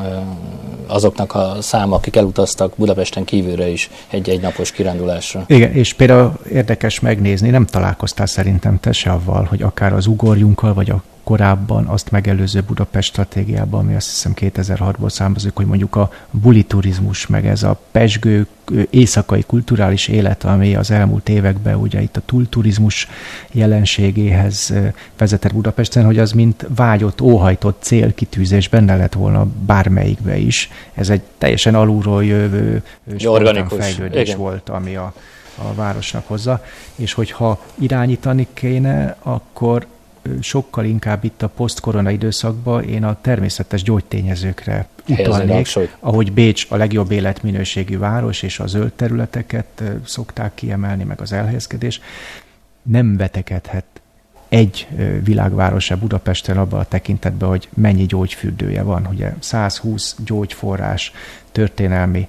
azoknak 0.87 1.35
a 1.35 1.55
száma, 1.59 1.95
akik 1.95 2.15
elutaztak 2.15 2.73
Budapesten 2.75 3.23
kívülre 3.23 3.67
is 3.67 3.89
egy-egy 4.09 4.41
napos 4.41 4.71
kirándulásra. 4.71 5.43
Igen, 5.47 5.71
és 5.71 5.93
például 5.93 6.33
érdekes 6.51 6.99
megnézni, 6.99 7.49
nem 7.49 7.65
találkoztál 7.65 8.25
szerintem 8.25 8.79
te 8.79 8.91
se 8.91 9.11
avval, 9.11 9.43
hogy 9.43 9.61
akár 9.61 9.93
az 9.93 10.07
ugorjunkkal, 10.07 10.73
vagy 10.73 10.89
a 10.89 11.03
korábban 11.23 11.85
azt 11.85 12.11
megelőző 12.11 12.61
Budapest 12.61 13.09
stratégiában, 13.09 13.79
ami 13.79 13.95
azt 13.95 14.09
hiszem 14.09 14.33
2006-ból 14.35 15.09
származik, 15.09 15.55
hogy 15.55 15.65
mondjuk 15.65 15.95
a 15.95 16.11
buli 16.31 16.63
turizmus, 16.63 17.27
meg 17.27 17.47
ez 17.47 17.63
a 17.63 17.79
pesgő 17.91 18.47
éjszakai 18.89 19.43
kulturális 19.47 20.07
élet, 20.07 20.43
ami 20.43 20.75
az 20.75 20.91
elmúlt 20.91 21.29
években 21.29 21.75
ugye 21.75 22.01
itt 22.01 22.17
a 22.17 22.21
túlturizmus 22.25 23.07
jelenségéhez 23.51 24.73
vezetett 25.17 25.53
Budapesten, 25.53 26.05
hogy 26.05 26.19
az 26.19 26.31
mint 26.31 26.65
vágyott, 26.75 27.21
óhajtott 27.21 27.81
célkitűzés 27.81 28.69
benne 28.69 28.95
lett 28.95 29.13
volna 29.13 29.47
bármelyikbe 29.65 30.37
is. 30.37 30.69
Ez 30.93 31.09
egy 31.09 31.21
teljesen 31.37 31.75
alulról 31.75 32.25
jövő 32.25 32.83
fejlődés 33.67 34.27
Igen. 34.27 34.37
volt, 34.37 34.69
ami 34.69 34.95
a, 34.95 35.13
a 35.55 35.73
városnak 35.73 36.27
hozza, 36.27 36.63
és 36.95 37.13
hogyha 37.13 37.61
irányítani 37.79 38.47
kéne, 38.53 39.15
akkor 39.21 39.85
sokkal 40.39 40.85
inkább 40.85 41.23
itt 41.23 41.41
a 41.41 41.47
posztkorona 41.47 42.09
időszakban 42.09 42.83
én 42.83 43.03
a 43.03 43.17
természetes 43.21 43.83
gyógytényezőkre 43.83 44.87
utalnék, 45.07 45.67
ahogy 45.99 46.31
Bécs 46.31 46.65
a 46.69 46.75
legjobb 46.75 47.11
életminőségű 47.11 47.97
város, 47.97 48.41
és 48.41 48.59
a 48.59 48.67
zöld 48.67 48.91
területeket 48.91 49.83
szokták 50.05 50.53
kiemelni, 50.53 51.03
meg 51.03 51.21
az 51.21 51.31
elhelyezkedés, 51.31 52.01
nem 52.81 53.17
vetekedhet 53.17 53.85
egy 54.49 54.87
világvárosa 55.23 55.97
Budapesten 55.97 56.57
abban 56.57 56.79
a 56.79 56.83
tekintetben, 56.83 57.49
hogy 57.49 57.69
mennyi 57.73 58.05
gyógyfürdője 58.05 58.83
van. 58.83 59.07
Ugye 59.11 59.33
120 59.39 60.15
gyógyforrás, 60.25 61.11
történelmi 61.51 62.27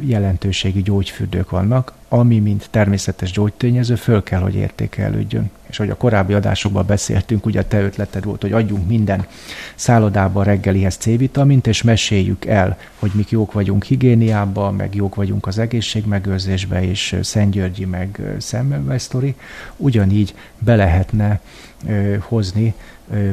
jelentőségi 0.00 0.82
gyógyfürdők 0.82 1.50
vannak, 1.50 1.92
ami 2.12 2.38
mint 2.38 2.68
természetes 2.70 3.30
gyógytényező 3.30 3.94
föl 3.94 4.22
kell, 4.22 4.40
hogy 4.40 4.54
értékelődjön. 4.54 5.50
És 5.66 5.76
hogy 5.76 5.90
a 5.90 5.96
korábbi 5.96 6.32
adásokban 6.32 6.86
beszéltünk, 6.86 7.46
ugye 7.46 7.64
te 7.64 7.80
ötleted 7.80 8.24
volt, 8.24 8.42
hogy 8.42 8.52
adjunk 8.52 8.88
minden 8.88 9.26
szállodában 9.74 10.44
reggelihez 10.44 10.96
C-vitamint, 10.96 11.66
és 11.66 11.82
meséljük 11.82 12.44
el, 12.44 12.78
hogy 12.98 13.10
mik 13.14 13.30
jók 13.30 13.52
vagyunk 13.52 13.84
higiéniában, 13.84 14.74
meg 14.74 14.94
jók 14.94 15.14
vagyunk 15.14 15.46
az 15.46 15.58
egészségmegőrzésbe, 15.58 16.82
és 16.82 17.16
Szentgyörgyi, 17.22 17.84
meg 17.84 18.20
Szemmelvesztori. 18.38 19.34
Ugyanígy 19.76 20.34
be 20.58 20.76
lehetne 20.76 21.40
ö, 21.86 22.16
hozni 22.20 22.74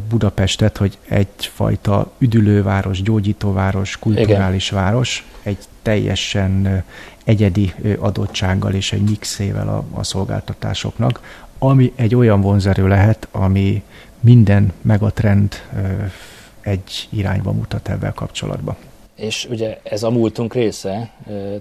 Budapestet, 0.09 0.77
hogy 0.77 0.97
egyfajta 1.07 2.11
üdülőváros, 2.17 3.01
gyógyítóváros, 3.01 3.97
kulturális 3.97 4.71
Igen. 4.71 4.83
város, 4.83 5.25
egy 5.43 5.57
teljesen 5.81 6.83
egyedi 7.27 7.73
adottsággal 7.99 8.73
és 8.73 8.91
egy 8.91 9.01
mixével 9.01 9.67
a, 9.67 9.99
a 9.99 10.03
szolgáltatásoknak, 10.03 11.21
ami 11.57 11.93
egy 11.95 12.15
olyan 12.15 12.41
vonzerő 12.41 12.87
lehet, 12.87 13.27
ami 13.31 13.83
minden 14.19 14.73
megatrend 14.81 15.53
egy 16.61 17.07
irányba 17.09 17.51
mutat 17.51 17.89
ebben 17.89 18.13
kapcsolatban. 18.13 18.75
És 19.15 19.47
ugye 19.49 19.79
ez 19.83 20.03
a 20.03 20.09
múltunk 20.09 20.53
része, 20.53 21.11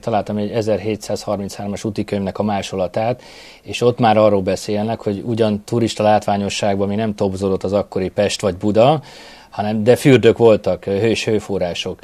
találtam 0.01 0.37
egy 0.37 0.51
1733-as 0.55 1.87
útikönyvnek 1.87 2.39
a 2.39 2.43
másolatát, 2.43 3.23
és 3.63 3.81
ott 3.81 3.99
már 3.99 4.17
arról 4.17 4.43
beszélnek, 4.43 5.01
hogy 5.01 5.23
ugyan 5.25 5.63
turista 5.65 6.03
látványosságban 6.03 6.89
mi 6.89 6.95
nem 6.95 7.15
topzolott 7.15 7.63
az 7.63 7.73
akkori 7.73 8.09
Pest 8.09 8.41
vagy 8.41 8.57
Buda, 8.57 9.03
hanem 9.51 9.85
de 9.85 9.97
fürdők 9.97 10.39
voltak, 10.39 10.85
hős 10.85 11.25
hőforrások. 11.25 11.99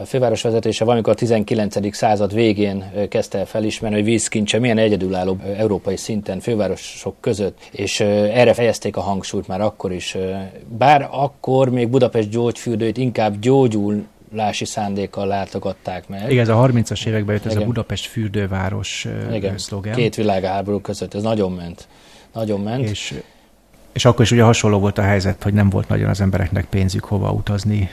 A 0.00 0.04
főváros 0.04 0.42
vezetése 0.42 0.84
valamikor 0.84 1.12
a 1.12 1.16
19. 1.16 1.94
század 1.96 2.34
végén 2.34 2.90
kezdte 3.08 3.38
el 3.38 3.46
felismerni, 3.46 3.96
hogy 3.96 4.04
vízkincse 4.04 4.58
milyen 4.58 4.78
egyedülálló 4.78 5.36
európai 5.56 5.96
szinten 5.96 6.40
fővárosok 6.40 7.14
között, 7.20 7.58
és 7.72 8.00
erre 8.00 8.54
fejezték 8.54 8.96
a 8.96 9.00
hangsúlyt 9.00 9.48
már 9.48 9.60
akkor 9.60 9.92
is. 9.92 10.16
Bár 10.78 11.08
akkor 11.10 11.70
még 11.70 11.88
Budapest 11.88 12.28
gyógyfürdőit 12.28 12.96
inkább 12.96 13.38
gyógyul 13.38 14.06
lási 14.32 14.64
szándékkal 14.64 15.26
látogatták 15.26 16.08
meg. 16.08 16.30
Igen, 16.30 16.42
ez 16.42 16.48
a 16.48 16.66
30-as 16.66 17.06
években 17.06 17.34
jött 17.34 17.46
ez 17.46 17.52
Igen. 17.52 17.62
a 17.62 17.66
Budapest 17.66 18.06
fürdőváros 18.06 19.06
Igen. 19.32 19.58
szlogen. 19.58 19.94
Két 19.94 20.14
világháború 20.14 20.80
között, 20.80 21.14
ez 21.14 21.22
nagyon 21.22 21.52
ment. 21.52 21.88
Nagyon 22.32 22.60
ment. 22.60 22.88
És 22.88 23.14
és 23.98 24.04
akkor 24.04 24.24
is 24.24 24.30
ugye 24.30 24.42
hasonló 24.42 24.78
volt 24.78 24.98
a 24.98 25.02
helyzet, 25.02 25.42
hogy 25.42 25.52
nem 25.52 25.70
volt 25.70 25.88
nagyon 25.88 26.08
az 26.08 26.20
embereknek 26.20 26.64
pénzük 26.64 27.04
hova 27.04 27.30
utazni 27.30 27.90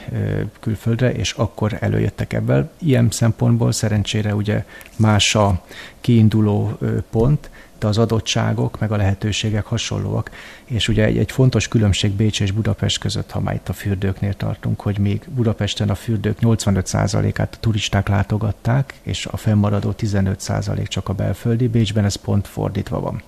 külföldre, 0.60 1.12
és 1.12 1.32
akkor 1.32 1.76
előjöttek 1.80 2.32
ebből. 2.32 2.70
Ilyen 2.78 3.10
szempontból 3.10 3.72
szerencsére 3.72 4.34
ugye 4.34 4.64
más 4.96 5.34
a 5.34 5.62
kiinduló 6.00 6.78
pont, 7.10 7.50
de 7.78 7.86
az 7.86 7.98
adottságok 7.98 8.78
meg 8.78 8.92
a 8.92 8.96
lehetőségek 8.96 9.64
hasonlóak. 9.64 10.30
És 10.64 10.88
ugye 10.88 11.04
egy, 11.04 11.18
egy 11.18 11.32
fontos 11.32 11.68
különbség 11.68 12.10
Bécs 12.10 12.40
és 12.40 12.52
Budapest 12.52 12.98
között, 12.98 13.30
ha 13.30 13.40
már 13.40 13.54
itt 13.54 13.68
a 13.68 13.72
fürdőknél 13.72 14.34
tartunk, 14.34 14.80
hogy 14.80 14.98
még 14.98 15.22
Budapesten 15.34 15.88
a 15.88 15.94
fürdők 15.94 16.38
85%-át 16.40 17.54
a 17.54 17.60
turisták 17.60 18.08
látogatták, 18.08 18.94
és 19.02 19.26
a 19.26 19.36
fennmaradó 19.36 19.94
15% 19.98 20.86
csak 20.86 21.08
a 21.08 21.12
belföldi, 21.12 21.68
Bécsben 21.68 22.04
ez 22.04 22.14
pont 22.14 22.46
fordítva 22.46 23.00
van 23.00 23.22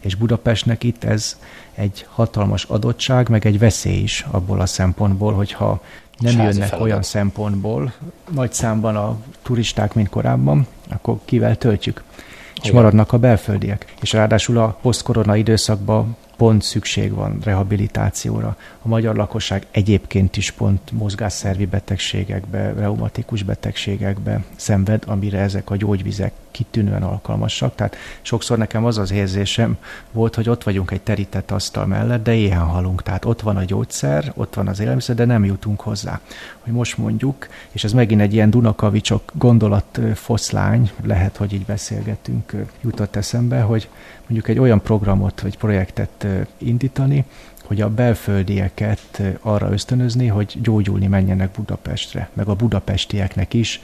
és 0.00 0.14
Budapestnek 0.14 0.84
itt 0.84 1.04
ez 1.04 1.38
egy 1.74 2.06
hatalmas 2.08 2.64
adottság, 2.64 3.28
meg 3.28 3.46
egy 3.46 3.58
veszély 3.58 4.02
is 4.02 4.26
abból 4.30 4.60
a 4.60 4.66
szempontból, 4.66 5.32
hogyha 5.32 5.82
nem 6.18 6.32
Sázi 6.32 6.42
jönnek 6.52 6.68
feladat. 6.68 6.80
olyan 6.80 7.02
szempontból 7.02 7.92
nagy 8.30 8.52
számban 8.52 8.96
a 8.96 9.16
turisták, 9.42 9.94
mint 9.94 10.08
korábban, 10.08 10.66
akkor 10.88 11.18
kivel 11.24 11.56
töltjük? 11.56 12.02
És 12.54 12.68
Igen. 12.68 12.74
maradnak 12.74 13.12
a 13.12 13.18
belföldiek. 13.18 13.94
És 14.00 14.12
ráadásul 14.12 14.58
a 14.58 14.78
posztkorona 14.82 15.36
időszakban 15.36 16.16
pont 16.36 16.62
szükség 16.62 17.14
van 17.14 17.38
rehabilitációra. 17.44 18.56
A 18.82 18.88
magyar 18.88 19.16
lakosság 19.16 19.66
egyébként 19.70 20.36
is 20.36 20.50
pont 20.50 20.92
mozgásszervi 20.92 21.66
betegségekbe, 21.66 22.72
reumatikus 22.72 23.42
betegségekbe 23.42 24.44
szenved, 24.56 25.02
amire 25.06 25.38
ezek 25.38 25.70
a 25.70 25.76
gyógyvizek 25.76 26.32
kitűnően 26.50 27.02
alkalmasak. 27.02 27.74
Tehát 27.74 27.96
sokszor 28.22 28.58
nekem 28.58 28.84
az 28.84 28.98
az 28.98 29.10
érzésem 29.10 29.76
volt, 30.12 30.34
hogy 30.34 30.48
ott 30.48 30.62
vagyunk 30.62 30.90
egy 30.90 31.00
terített 31.00 31.50
asztal 31.50 31.86
mellett, 31.86 32.22
de 32.22 32.34
éhen 32.34 32.64
halunk. 32.64 33.02
Tehát 33.02 33.24
ott 33.24 33.40
van 33.40 33.56
a 33.56 33.64
gyógyszer, 33.64 34.32
ott 34.34 34.54
van 34.54 34.68
az 34.68 34.80
élelmiszer, 34.80 35.14
de 35.14 35.24
nem 35.24 35.44
jutunk 35.44 35.80
hozzá. 35.80 36.20
Hogy 36.60 36.72
most 36.72 36.98
mondjuk, 36.98 37.48
és 37.70 37.84
ez 37.84 37.92
megint 37.92 38.20
egy 38.20 38.34
ilyen 38.34 38.50
Dunakavicsok 38.50 39.32
gondolat 39.34 40.00
foszlány, 40.14 40.90
lehet, 41.02 41.36
hogy 41.36 41.52
így 41.52 41.64
beszélgetünk, 41.64 42.54
jutott 42.80 43.16
eszembe, 43.16 43.60
hogy 43.60 43.88
mondjuk 44.20 44.48
egy 44.48 44.58
olyan 44.58 44.82
programot 44.82 45.40
vagy 45.40 45.56
projektet 45.56 46.26
indítani, 46.58 47.24
hogy 47.70 47.80
a 47.80 47.90
belföldieket 47.90 49.22
arra 49.40 49.72
ösztönözni, 49.72 50.26
hogy 50.26 50.58
gyógyulni 50.62 51.06
menjenek 51.06 51.50
Budapestre, 51.50 52.30
meg 52.32 52.48
a 52.48 52.54
budapestieknek 52.54 53.54
is 53.54 53.80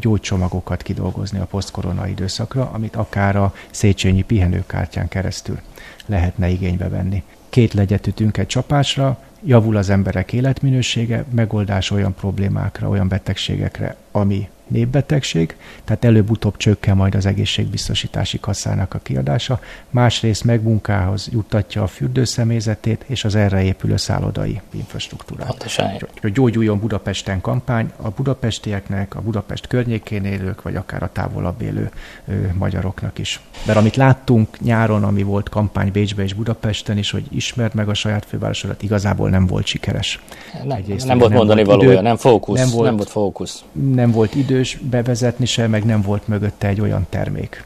gyógycsomagokat 0.00 0.82
kidolgozni 0.82 1.38
a 1.38 1.44
posztkorona 1.44 2.06
időszakra, 2.06 2.70
amit 2.72 2.96
akár 2.96 3.36
a 3.36 3.54
Széchenyi 3.70 4.22
pihenőkártyán 4.22 5.08
keresztül 5.08 5.58
lehetne 6.06 6.48
igénybe 6.48 6.88
venni. 6.88 7.22
Két 7.48 7.72
legyet 7.72 8.06
ütünk 8.06 8.36
egy 8.36 8.46
csapásra, 8.46 9.18
javul 9.44 9.76
az 9.76 9.90
emberek 9.90 10.32
életminősége, 10.32 11.24
megoldás 11.30 11.90
olyan 11.90 12.14
problémákra, 12.14 12.88
olyan 12.88 13.08
betegségekre, 13.08 13.96
ami 14.10 14.48
népbetegség, 14.66 15.56
tehát 15.84 16.04
előbb-utóbb 16.04 16.56
csökken 16.56 16.96
majd 16.96 17.14
az 17.14 17.26
egészségbiztosítási 17.26 18.40
kasszának 18.40 18.94
a 18.94 18.98
kiadása, 18.98 19.60
másrészt 19.90 20.44
meg 20.44 20.62
munkához 20.62 21.28
juttatja 21.32 21.82
a 21.82 21.86
fürdőszemélyzetét 21.86 23.04
és 23.06 23.24
az 23.24 23.34
erre 23.34 23.62
épülő 23.62 23.96
szállodai 23.96 24.60
infrastruktúrát. 24.70 25.46
Pontosan. 25.46 25.90
Hogy 26.20 26.32
gyógyuljon 26.32 26.78
Budapesten 26.78 27.40
kampány 27.40 27.92
a 27.96 28.10
budapestieknek, 28.10 29.14
a 29.14 29.20
Budapest 29.20 29.66
környékén 29.66 30.24
élők, 30.24 30.62
vagy 30.62 30.76
akár 30.76 31.02
a 31.02 31.10
távolabb 31.12 31.62
élő 31.62 31.90
ö, 32.26 32.32
magyaroknak 32.58 33.18
is. 33.18 33.40
Mert 33.66 33.78
amit 33.78 33.96
láttunk 33.96 34.60
nyáron, 34.60 35.04
ami 35.04 35.22
volt 35.22 35.48
kampány 35.48 35.92
Bécsbe 35.92 36.22
és 36.22 36.32
Budapesten 36.32 36.98
is, 36.98 37.10
hogy 37.10 37.24
ismert 37.30 37.74
meg 37.74 37.88
a 37.88 37.94
saját 37.94 38.24
fővárosodat, 38.24 38.82
igazából 38.82 39.30
nem 39.30 39.46
volt 39.46 39.66
sikeres. 39.66 40.22
Nem, 40.64 40.76
Egyrészt, 40.76 41.06
nem 41.06 41.18
volt 41.18 41.30
nem 41.30 41.38
mondani 41.38 41.64
volt 41.64 41.76
valója, 41.76 41.96
idő, 41.96 42.06
nem 42.06 42.16
fókusz. 42.16 42.58
Nem 42.58 42.70
volt, 42.70 42.86
nem 42.86 42.96
volt 42.96 43.08
fókusz. 43.08 43.64
Nem 43.72 44.10
volt 44.10 44.34
idő, 44.34 44.53
idős 44.54 44.78
bevezetni 44.90 45.46
se, 45.46 45.66
meg 45.66 45.84
nem 45.84 46.02
volt 46.02 46.28
mögötte 46.28 46.68
egy 46.68 46.80
olyan 46.80 47.06
termék. 47.10 47.64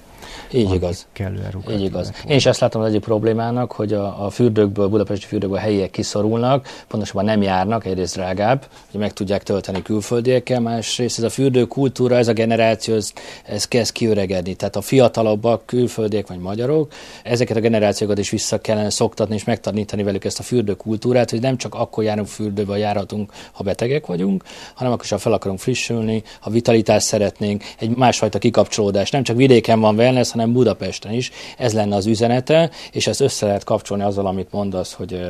Így 0.53 0.75
igaz. 0.75 1.07
Kellően 1.13 1.53
Így 1.71 1.83
igaz. 1.83 2.13
Én 2.29 2.37
is 2.37 2.47
ezt 2.47 2.61
látom 2.61 2.83
az 2.83 2.89
egyik 2.89 3.01
problémának, 3.01 3.73
hogy 3.73 3.93
a, 3.93 4.25
a 4.25 4.31
fürdőkből, 4.31 4.89
budapesti 4.89 5.27
fürdőkből 5.27 5.57
a 5.57 5.61
helyiek 5.61 5.91
kiszorulnak, 5.91 6.67
pontosabban 6.89 7.25
nem 7.25 7.43
járnak, 7.43 7.87
egyrészt 7.87 8.15
drágább, 8.15 8.67
hogy 8.91 9.01
meg 9.01 9.13
tudják 9.13 9.43
tölteni 9.43 9.83
külföldiekkel, 9.83 10.61
másrészt 10.61 11.19
ez 11.19 11.25
a 11.25 11.31
fürdőkultúra, 11.31 12.17
ez 12.17 12.29
a 12.29 12.33
generáció, 12.33 12.95
ez, 12.95 13.13
ez 13.45 13.69
kezd 13.69 13.93
kiöregedni. 13.93 14.55
Tehát 14.55 14.77
a 14.77 14.81
fiatalabbak, 14.81 15.67
külföldiek 15.67 16.27
vagy 16.27 16.39
magyarok, 16.39 16.93
ezeket 17.23 17.57
a 17.57 17.61
generációkat 17.61 18.19
is 18.19 18.31
vissza 18.31 18.59
kellene 18.59 18.91
szoktatni 18.91 19.35
és 19.35 19.45
megtanítani 19.45 20.03
velük 20.03 20.25
ezt 20.25 20.39
a 20.39 20.43
fürdőkultúrát, 20.43 21.31
hogy 21.31 21.41
nem 21.41 21.57
csak 21.57 21.75
akkor 21.75 22.05
járunk 22.05 22.29
fürdőbe, 22.29 22.79
járhatunk, 22.79 23.33
ha 23.53 23.65
betegek 23.65 24.07
vagyunk, 24.07 24.43
hanem 24.75 24.93
akkor 24.93 25.05
is, 25.05 25.11
ha 25.11 25.19
fel 25.19 25.33
akarunk 25.33 25.59
frissülni, 25.59 26.23
ha 26.41 26.51
vitalitást 26.51 27.07
szeretnénk, 27.07 27.65
egy 27.79 27.97
másfajta 27.97 28.39
kikapcsolódás. 28.39 29.11
Nem 29.11 29.23
csak 29.23 29.37
vidéken 29.37 29.81
van 29.81 29.97
wellness, 29.97 30.33
hanem 30.39 30.53
Budapesten 30.53 31.13
is. 31.13 31.31
Ez 31.57 31.73
lenne 31.73 31.97
az 31.97 32.07
üzenete, 32.07 32.71
és 32.93 33.07
ezt 33.07 33.21
össze 33.21 33.47
lehet 33.47 33.65
kapcsolni 33.65 34.03
azzal, 34.03 34.27
amit 34.27 34.53
mondasz, 34.53 34.93
hogy 34.93 35.21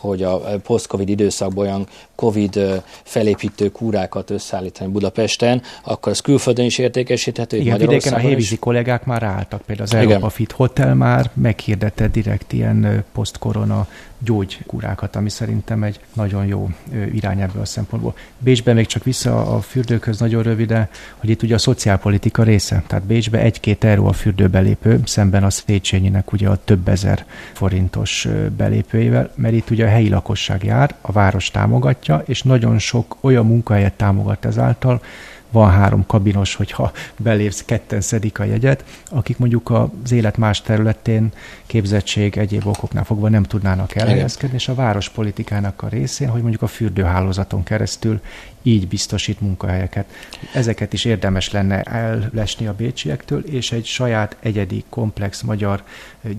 hogy 0.00 0.22
a 0.22 0.40
post-covid 0.62 1.08
időszakban 1.08 1.66
olyan 1.66 1.86
covid 2.14 2.82
felépítő 3.02 3.68
kúrákat 3.68 4.30
összeállítani 4.30 4.92
Budapesten, 4.92 5.62
akkor 5.84 6.12
az 6.12 6.20
külföldön 6.20 6.64
is 6.64 6.78
értékesíthető. 6.78 7.56
Igen, 7.56 7.78
vidéken 7.78 8.12
a 8.12 8.18
hévízi 8.18 8.56
kollégák 8.56 9.04
már 9.04 9.22
álltak, 9.22 9.62
például 9.62 9.88
az 9.88 9.94
Európa 9.94 10.28
Fit 10.28 10.52
Hotel 10.52 10.94
már 10.94 11.30
meghirdette 11.34 12.08
direkt 12.08 12.52
ilyen 12.52 13.04
post-korona 13.12 13.86
gyógykúrákat, 14.24 15.16
ami 15.16 15.30
szerintem 15.30 15.82
egy 15.82 16.00
nagyon 16.12 16.46
jó 16.46 16.68
irány 17.12 17.40
ebből 17.40 17.62
a 17.62 17.64
szempontból. 17.64 18.14
Bécsben 18.38 18.74
még 18.74 18.86
csak 18.86 19.04
vissza 19.04 19.54
a 19.54 19.60
fürdőkhöz 19.60 20.18
nagyon 20.18 20.42
rövide, 20.42 20.88
hogy 21.16 21.30
itt 21.30 21.42
ugye 21.42 21.54
a 21.54 21.58
szociálpolitika 21.58 22.42
része. 22.42 22.82
Tehát 22.86 23.04
Bécsben 23.04 23.40
egy-két 23.40 23.84
euró 23.84 24.06
a 24.06 24.12
fürdőbelépő, 24.12 25.00
szemben 25.04 25.44
a 25.44 25.50
Széchenyinek 25.50 26.32
ugye 26.32 26.48
a 26.48 26.64
több 26.64 26.88
ezer 26.88 27.24
forintos 27.52 28.28
belépőjével, 28.56 29.32
mert 29.34 29.54
itt 29.54 29.70
ugye 29.70 29.84
a 29.84 29.88
helyi 29.88 30.08
lakosság 30.08 30.64
jár, 30.64 30.94
a 31.00 31.12
város 31.12 31.50
támogatja, 31.50 32.22
és 32.26 32.42
nagyon 32.42 32.78
sok 32.78 33.16
olyan 33.20 33.46
munkahelyet 33.46 33.92
támogat 33.92 34.44
ezáltal, 34.44 35.02
van 35.50 35.70
három 35.70 36.06
kabinos, 36.06 36.54
hogyha 36.54 36.92
belépsz, 37.16 37.64
ketten 37.64 38.00
szedik 38.00 38.38
a 38.38 38.44
jegyet, 38.44 38.84
akik 39.10 39.38
mondjuk 39.38 39.70
az 39.70 40.12
élet 40.12 40.36
más 40.36 40.62
területén 40.62 41.32
képzettség 41.66 42.36
egyéb 42.36 42.66
okoknál 42.66 43.04
fogva 43.04 43.28
nem 43.28 43.42
tudnának 43.42 43.94
elhelyezkedni, 43.94 44.56
és 44.56 44.68
a 44.68 44.74
várospolitikának 44.74 45.82
a 45.82 45.88
részén, 45.88 46.28
hogy 46.28 46.40
mondjuk 46.40 46.62
a 46.62 46.66
fürdőhálózaton 46.66 47.62
keresztül 47.62 48.20
így 48.62 48.88
biztosít 48.88 49.40
munkahelyeket. 49.40 50.06
Ezeket 50.54 50.92
is 50.92 51.04
érdemes 51.04 51.50
lenne 51.50 51.82
ellesni 51.82 52.66
a 52.66 52.74
bécsiektől, 52.74 53.40
és 53.40 53.72
egy 53.72 53.84
saját 53.84 54.36
egyedi, 54.40 54.84
komplex 54.88 55.42
magyar 55.42 55.82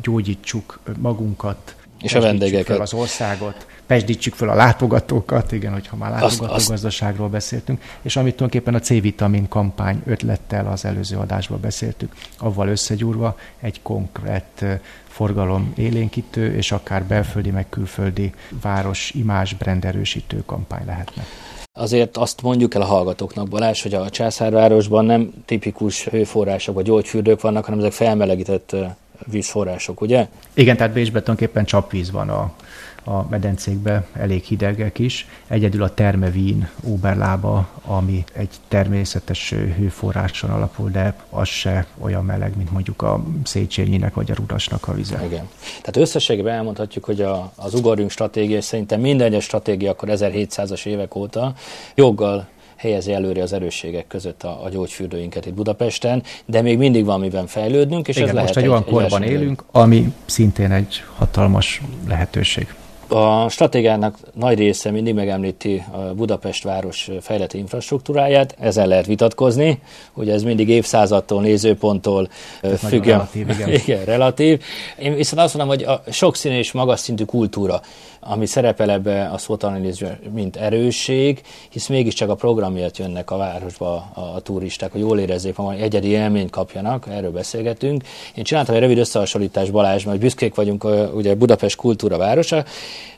gyógyítsuk 0.01 0.79
magunkat, 0.97 1.75
és 2.01 2.13
a 2.13 2.21
vendégeket. 2.21 2.65
Fel 2.65 2.81
az 2.81 2.93
országot, 2.93 3.65
pesdítsük 3.85 4.33
fel 4.33 4.49
a 4.49 4.53
látogatókat, 4.55 5.51
igen, 5.51 5.73
hogyha 5.73 5.95
már 5.95 6.11
látogató 6.11 6.53
azt, 6.53 6.69
gazdaságról 6.69 7.27
beszéltünk, 7.27 7.81
és 8.01 8.15
amit 8.15 8.35
tulajdonképpen 8.35 8.79
a 8.79 8.79
C-vitamin 8.79 9.47
kampány 9.47 10.01
ötlettel 10.05 10.67
az 10.67 10.85
előző 10.85 11.17
adásban 11.17 11.59
beszéltük, 11.59 12.13
avval 12.37 12.67
összegyúrva 12.67 13.37
egy 13.59 13.81
konkrét 13.81 14.65
forgalom 15.07 15.73
élénkítő, 15.75 16.55
és 16.55 16.71
akár 16.71 17.03
belföldi, 17.03 17.49
meg 17.49 17.69
külföldi 17.69 18.33
város 18.61 19.11
imás 19.15 19.53
brand 19.53 19.85
erősítő 19.85 20.43
kampány 20.45 20.85
lehetne. 20.85 21.25
Azért 21.73 22.17
azt 22.17 22.41
mondjuk 22.41 22.73
el 22.75 22.81
a 22.81 22.85
hallgatóknak, 22.85 23.47
Balázs, 23.47 23.81
hogy 23.81 23.93
a 23.93 24.09
Császárvárosban 24.09 25.05
nem 25.05 25.31
tipikus 25.45 26.05
hőforrások 26.05 26.75
vagy 26.75 26.85
gyógyfürdők 26.85 27.41
vannak, 27.41 27.65
hanem 27.65 27.79
ezek 27.79 27.91
felmelegített 27.91 28.75
vízforrások, 29.25 30.01
ugye? 30.01 30.27
Igen, 30.53 30.77
tehát 30.77 30.93
Bécsben 30.93 31.23
tulajdonképpen 31.23 31.65
csapvíz 31.65 32.11
van 32.11 32.29
a, 32.29 32.51
a 33.03 33.27
medencékbe, 33.29 34.07
elég 34.13 34.43
hidegek 34.43 34.99
is. 34.99 35.27
Egyedül 35.47 35.83
a 35.83 35.93
termevín 35.93 36.69
Oberlába, 36.83 37.69
ami 37.85 38.23
egy 38.33 38.49
természetes 38.67 39.53
hőforráson 39.77 40.49
alapul, 40.49 40.89
de 40.89 41.15
az 41.29 41.47
se 41.47 41.85
olyan 41.97 42.25
meleg, 42.25 42.57
mint 42.57 42.71
mondjuk 42.71 43.01
a 43.01 43.23
Széchenyinek 43.43 44.13
vagy 44.13 44.31
a 44.31 44.33
Rudasnak 44.33 44.87
a 44.87 44.93
vize. 44.93 45.25
Igen. 45.25 45.49
Tehát 45.67 45.97
összességében 45.97 46.53
elmondhatjuk, 46.53 47.05
hogy 47.05 47.21
a, 47.21 47.51
az 47.55 47.73
ugorjunk 47.73 48.11
stratégia, 48.11 48.57
és 48.57 48.63
szerintem 48.63 48.99
minden 48.99 49.27
egyes 49.27 49.43
stratégia 49.43 49.91
akkor 49.91 50.09
1700-as 50.11 50.85
évek 50.85 51.15
óta 51.15 51.53
joggal 51.95 52.47
helyezi 52.81 53.13
előre 53.13 53.41
az 53.41 53.53
erősségek 53.53 54.07
között 54.07 54.43
a, 54.43 54.63
a 54.63 54.69
gyógyfürdőinket 54.69 55.45
itt 55.45 55.53
Budapesten, 55.53 56.23
de 56.45 56.61
még 56.61 56.77
mindig 56.77 57.05
van 57.05 57.19
miben 57.19 57.47
fejlődnünk, 57.47 58.07
és 58.07 58.15
Igen, 58.15 58.27
ez 58.27 58.33
most 58.33 58.43
lehet 58.43 58.57
egy, 58.57 58.63
egy 58.63 58.69
olyan 58.69 58.85
korban 58.85 59.23
élünk, 59.23 59.63
ami 59.71 60.13
szintén 60.25 60.71
egy 60.71 61.03
hatalmas 61.17 61.81
lehetőség. 62.07 62.67
A 63.07 63.49
stratégiának 63.49 64.17
nagy 64.33 64.57
része 64.57 64.91
mindig 64.91 65.13
megemlíti 65.13 65.83
a 65.91 65.97
Budapest 65.97 66.63
város 66.63 67.09
fejleti 67.21 67.57
infrastruktúráját, 67.57 68.55
ezzel 68.59 68.87
lehet 68.87 69.05
vitatkozni, 69.05 69.81
ugye 70.13 70.33
ez 70.33 70.43
mindig 70.43 70.69
évszázadtól, 70.69 71.41
nézőponttól 71.41 72.29
függ. 72.77 73.05
Relatív, 73.05 73.49
igen. 73.49 73.69
igen, 73.85 74.05
relatív. 74.05 74.61
Én 74.99 75.15
viszont 75.15 75.41
azt 75.41 75.57
mondom, 75.57 75.75
hogy 75.75 75.83
a 75.83 76.03
sokszínű 76.11 76.57
és 76.57 76.71
magas 76.71 76.99
szintű 76.99 77.23
kultúra, 77.23 77.81
ami 78.23 78.45
szerepel 78.45 78.91
ebbe 78.91 79.29
a 79.33 79.37
szótalanizmusban, 79.37 80.19
mint 80.33 80.55
erősség, 80.55 81.41
hisz 81.69 81.87
mégiscsak 81.87 82.29
a 82.29 82.35
programért 82.35 82.97
jönnek 82.97 83.31
a 83.31 83.37
városba 83.37 83.93
a, 84.13 84.19
a 84.19 84.39
turisták, 84.39 84.91
hogy 84.91 85.01
jól 85.01 85.19
érezzék, 85.19 85.55
hogy 85.55 85.79
egyedi 85.79 86.07
élményt 86.07 86.49
kapjanak, 86.49 87.07
erről 87.09 87.31
beszélgetünk. 87.31 88.03
Én 88.35 88.43
csináltam 88.43 88.75
egy 88.75 88.81
rövid 88.81 88.97
összehasonlítás 88.97 89.69
Balázs, 89.69 90.03
mert 90.03 90.19
büszkék 90.19 90.55
vagyunk 90.55 90.87
ugye 91.15 91.35
Budapest 91.35 91.75
kultúra 91.75 92.17
városa, 92.17 92.63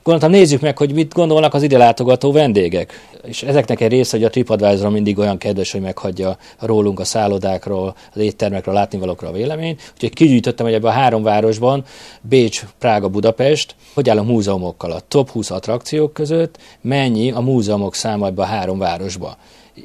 Gondoltam, 0.04 0.32
nézzük 0.32 0.62
meg, 0.62 0.78
hogy 0.78 0.94
mit 0.94 1.14
gondolnak 1.14 1.54
az 1.54 1.64
ide 1.64 1.78
látogató 1.78 2.32
vendégek. 2.32 3.08
És 3.26 3.44
ezeknek 3.44 3.82
egy 3.82 3.92
része, 3.92 4.18
hogy 4.18 4.26
a 4.26 4.30
TripAdvisor 4.30 4.90
mindig 4.90 5.18
olyan 5.18 5.38
kedves, 5.38 5.72
hogy 5.72 5.82
meghagyja 5.82 6.38
rólunk 6.60 7.00
a 7.00 7.04
szállodákról, 7.04 7.96
az 8.14 8.22
éttermekről, 8.22 8.74
látnivalókról 8.74 9.30
a 9.30 9.34
véleményt. 9.34 9.92
Úgyhogy 9.94 10.14
kigyűjtöttem, 10.14 10.66
hogy 10.66 10.76
ebben 10.76 10.92
a 10.92 10.94
három 10.94 11.24
városban, 11.24 11.84
Bécs, 12.22 12.64
Prága, 12.80 13.08
Budapest, 13.10 13.76
hogy 13.94 14.10
áll 14.10 14.18
a 14.18 14.24
múzeumokkal 14.24 14.92
a 14.94 15.02
top 15.08 15.30
20 15.30 15.52
attrakciók 15.52 16.14
között, 16.14 16.58
mennyi 16.82 17.32
a 17.32 17.40
múzeumok 17.40 17.96
száma 17.96 18.28
ebben 18.28 18.46
a 18.46 18.48
három 18.48 18.78
városban 18.78 19.36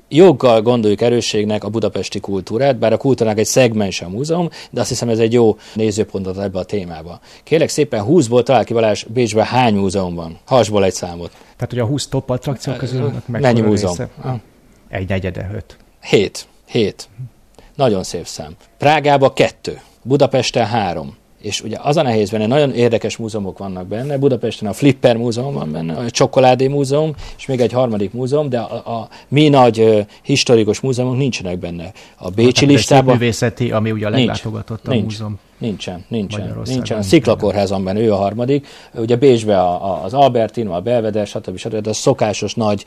joggal 0.08 0.62
gondoljuk 0.62 1.00
erősségnek 1.00 1.64
a 1.64 1.68
budapesti 1.68 2.20
kultúrát, 2.20 2.78
bár 2.78 2.92
a 2.92 2.96
kultúrának 2.96 3.38
egy 3.38 3.46
szegmens 3.46 4.00
a 4.00 4.08
múzeum, 4.08 4.48
de 4.70 4.80
azt 4.80 4.88
hiszem 4.88 5.08
ez 5.08 5.18
egy 5.18 5.32
jó 5.32 5.56
nézőpontot 5.74 6.38
ebbe 6.38 6.58
a 6.58 6.64
témába. 6.64 7.20
Kérlek 7.42 7.68
szépen 7.68 8.04
20-ból 8.08 8.42
talál 8.42 8.64
ki 8.64 8.72
Balázs, 8.72 9.04
Bécsben 9.04 9.44
hány 9.44 9.74
múzeum 9.74 10.14
van? 10.14 10.38
Hasból 10.44 10.84
egy 10.84 10.92
számot. 10.92 11.30
Tehát, 11.30 11.70
hogy 11.70 11.78
a 11.78 11.84
20 11.84 12.06
top 12.06 12.30
attrakció 12.30 12.72
közül 12.72 13.12
mennyi 13.26 13.60
múzeum? 13.60 13.96
Egy 14.88 15.08
negyede, 15.08 15.50
öt. 15.54 15.76
Hét. 16.02 16.46
Hét. 16.66 17.08
Nagyon 17.74 18.02
szép 18.02 18.26
szám. 18.26 18.56
Prágában 18.78 19.32
kettő. 19.32 19.80
Budapesten 20.02 20.66
három. 20.66 21.16
És 21.40 21.60
ugye 21.60 21.76
az 21.82 21.96
a 21.96 22.02
nehéz 22.02 22.30
benne, 22.30 22.46
nagyon 22.46 22.72
érdekes 22.74 23.16
múzeumok 23.16 23.58
vannak 23.58 23.86
benne, 23.86 24.18
Budapesten 24.18 24.68
a 24.68 24.72
Flipper 24.72 25.16
Múzeum 25.16 25.54
van 25.54 25.72
benne, 25.72 25.94
a 25.94 26.10
Csokoládé 26.10 26.66
Múzeum, 26.66 27.14
és 27.36 27.46
még 27.46 27.60
egy 27.60 27.72
harmadik 27.72 28.12
múzeum, 28.12 28.48
de 28.48 28.58
a, 28.58 29.00
a 29.00 29.08
mi 29.28 29.48
nagy 29.48 29.80
uh, 29.80 30.06
historikus 30.22 30.80
múzeumok 30.80 31.16
nincsenek 31.16 31.58
benne. 31.58 31.92
A 32.16 32.30
Bécsi 32.30 32.64
hát, 32.64 32.74
listában... 32.74 33.16
művészeti, 33.16 33.70
ami 33.70 33.90
ugye 33.90 34.06
a 34.06 34.10
leglátogatottabb 34.10 35.02
múzeum. 35.02 35.38
Nincsen, 35.58 36.04
nincsen, 36.08 36.60
nincsen. 36.64 37.02
Sziklakórházon 37.02 37.84
benne, 37.84 38.00
ő 38.00 38.12
a 38.12 38.16
harmadik. 38.16 38.66
Ugye 38.94 39.16
Bécsbe 39.16 39.60
a, 39.60 39.84
a, 39.84 40.04
az 40.04 40.14
Albertin, 40.14 40.68
a 40.68 40.80
Belvedere, 40.80 41.24
stb. 41.24 41.56
stb. 41.56 41.74
stb. 41.74 41.86
a 41.86 41.92
szokásos 41.92 42.54
nagy 42.54 42.84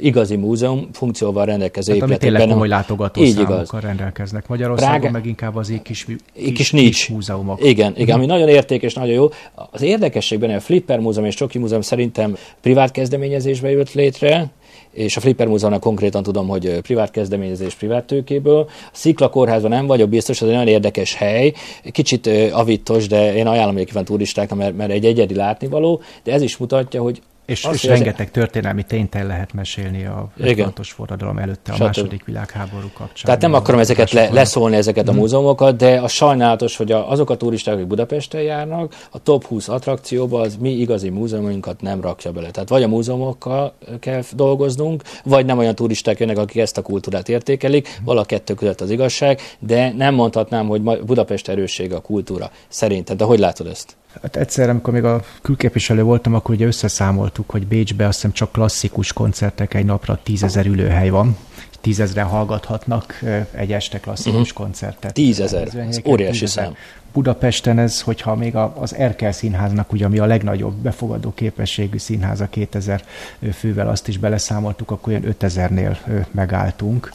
igazi 0.00 0.36
múzeum 0.36 0.88
funkcióval 0.92 1.44
rendelkező 1.44 1.92
hát, 1.92 2.02
épületek. 2.02 2.20
Tényleg 2.28 2.48
komoly 2.48 2.68
látogató 2.68 3.22
így 3.22 3.38
igaz. 3.38 3.70
rendelkeznek. 3.80 4.48
Magyarországon 4.48 4.98
Prága, 5.00 5.12
meg 5.12 5.26
inkább 5.26 5.56
az 5.56 5.72
kis, 5.82 6.04
kis, 6.04 6.52
kis, 6.52 6.70
kis 6.70 7.08
múzeumok. 7.08 7.64
Igen, 7.64 7.92
igen, 7.96 8.16
ami 8.16 8.26
nagyon 8.26 8.48
értékes, 8.48 8.94
nagyon 8.94 9.14
jó. 9.14 9.28
Az 9.70 9.82
érdekesség 9.82 10.38
benne 10.38 10.54
a 10.54 10.60
Flipper 10.60 10.98
Múzeum 10.98 11.26
és 11.26 11.34
Csoki 11.34 11.58
Múzeum 11.58 11.80
szerintem 11.80 12.36
privát 12.60 12.90
kezdeményezésbe 12.90 13.70
jött 13.70 13.92
létre, 13.92 14.50
és 14.92 15.16
a 15.16 15.20
Flipper 15.20 15.46
Múzeumnak 15.46 15.80
konkrétan 15.80 16.22
tudom, 16.22 16.48
hogy 16.48 16.80
privát 16.80 17.10
kezdeményezés 17.10 17.74
privát 17.74 18.04
tőkéből. 18.04 18.58
A 18.58 18.90
Szikla 18.92 19.28
kórházban 19.28 19.70
nem 19.70 19.86
vagyok 19.86 20.08
biztos, 20.08 20.42
ez 20.42 20.48
egy 20.48 20.54
nagyon 20.54 20.68
érdekes 20.68 21.14
hely, 21.14 21.52
kicsit 21.90 22.30
avitos, 22.52 23.06
de 23.06 23.34
én 23.34 23.46
ajánlom 23.46 23.76
egyébként 23.76 24.04
turistáknak, 24.04 24.58
mert, 24.58 24.76
mert 24.76 24.90
egy 24.90 25.04
egyedi 25.04 25.34
látnivaló, 25.34 26.00
de 26.22 26.32
ez 26.32 26.42
is 26.42 26.56
mutatja, 26.56 27.02
hogy 27.02 27.22
és, 27.52 27.68
és 27.72 27.84
rengeteg 27.84 28.30
történelmi 28.30 28.82
tényt 28.82 29.14
el 29.14 29.26
lehet 29.26 29.52
mesélni 29.52 30.04
a 30.04 30.28
56-os 30.40 30.88
forradalom 30.94 31.38
előtte, 31.38 31.72
a 31.72 31.74
Stb. 31.74 31.82
második 31.84 32.24
világháború 32.24 32.86
kapcsán. 32.94 33.24
Tehát 33.24 33.40
nem 33.40 33.54
akarom 33.54 33.80
ezeket 33.80 34.10
le, 34.10 34.30
leszólni, 34.30 34.76
ezeket 34.76 35.08
a 35.08 35.10
mhm. 35.10 35.20
múzeumokat, 35.20 35.76
de 35.76 36.00
a 36.00 36.08
sajnálatos, 36.08 36.76
hogy 36.76 36.92
a, 36.92 37.10
azok 37.10 37.30
a 37.30 37.36
turisták, 37.36 37.74
akik 37.74 37.86
Budapesten 37.86 38.42
járnak, 38.42 38.94
a 39.10 39.18
top 39.18 39.44
20 39.44 39.68
attrakcióba 39.68 40.40
az 40.40 40.56
mi 40.60 40.70
igazi 40.70 41.08
múzeumunkat 41.08 41.80
nem 41.80 42.00
rakja 42.00 42.32
bele. 42.32 42.50
Tehát 42.50 42.68
vagy 42.68 42.82
a 42.82 42.88
múzeumokkal 42.88 43.74
kell 44.00 44.22
dolgoznunk, 44.32 45.02
vagy 45.24 45.46
nem 45.46 45.58
olyan 45.58 45.74
turisták 45.74 46.18
jönnek, 46.18 46.38
akik 46.38 46.60
ezt 46.60 46.78
a 46.78 46.82
kultúrát 46.82 47.28
értékelik, 47.28 47.88
mm. 47.88 48.04
vala 48.04 48.24
kettő 48.24 48.54
között 48.54 48.80
az 48.80 48.90
igazság, 48.90 49.40
de 49.58 49.92
nem 49.92 50.14
mondhatnám, 50.14 50.66
hogy 50.66 50.82
Budapest 50.82 51.48
erőssége 51.48 51.96
a 51.96 52.00
kultúra 52.00 52.50
szerinted. 52.68 53.16
De 53.16 53.24
hogy 53.24 53.38
látod 53.38 53.66
ezt? 53.66 53.96
Hát 54.22 54.36
egyszer, 54.36 54.68
amikor 54.68 54.92
még 54.92 55.04
a 55.04 55.22
külképviselő 55.42 56.02
voltam, 56.02 56.34
akkor 56.34 56.54
ugye 56.54 56.66
összeszámoltuk, 56.66 57.50
hogy 57.50 57.66
Bécsbe 57.66 58.06
azt 58.06 58.14
hiszem 58.14 58.32
csak 58.32 58.52
klasszikus 58.52 59.12
koncertek 59.12 59.74
egy 59.74 59.84
napra 59.84 60.20
tízezer 60.22 60.66
ülőhely 60.66 61.08
van. 61.08 61.36
Tízezre 61.80 62.22
hallgathatnak 62.22 63.20
egy 63.52 63.72
este 63.72 64.00
klasszikus 64.00 64.40
uh-huh. 64.40 64.64
koncertet. 64.64 65.12
Tízezer, 65.12 65.68
ez 65.88 66.00
óriási 66.04 66.38
tízezer. 66.38 66.64
szám. 66.64 66.74
Budapesten 67.12 67.78
ez, 67.78 68.00
hogyha 68.00 68.34
még 68.34 68.54
az 68.56 68.94
Erkel 68.94 69.32
színháznak, 69.32 69.92
ugye, 69.92 70.04
ami 70.04 70.18
a 70.18 70.24
legnagyobb 70.26 70.74
befogadó 70.74 71.32
képességű 71.34 71.98
színház 71.98 72.40
a 72.40 72.46
2000 72.48 73.04
fővel, 73.52 73.88
azt 73.88 74.08
is 74.08 74.18
beleszámoltuk, 74.18 74.90
akkor 74.90 75.12
olyan 75.12 75.34
5000-nél 75.40 75.96
megálltunk 76.30 77.12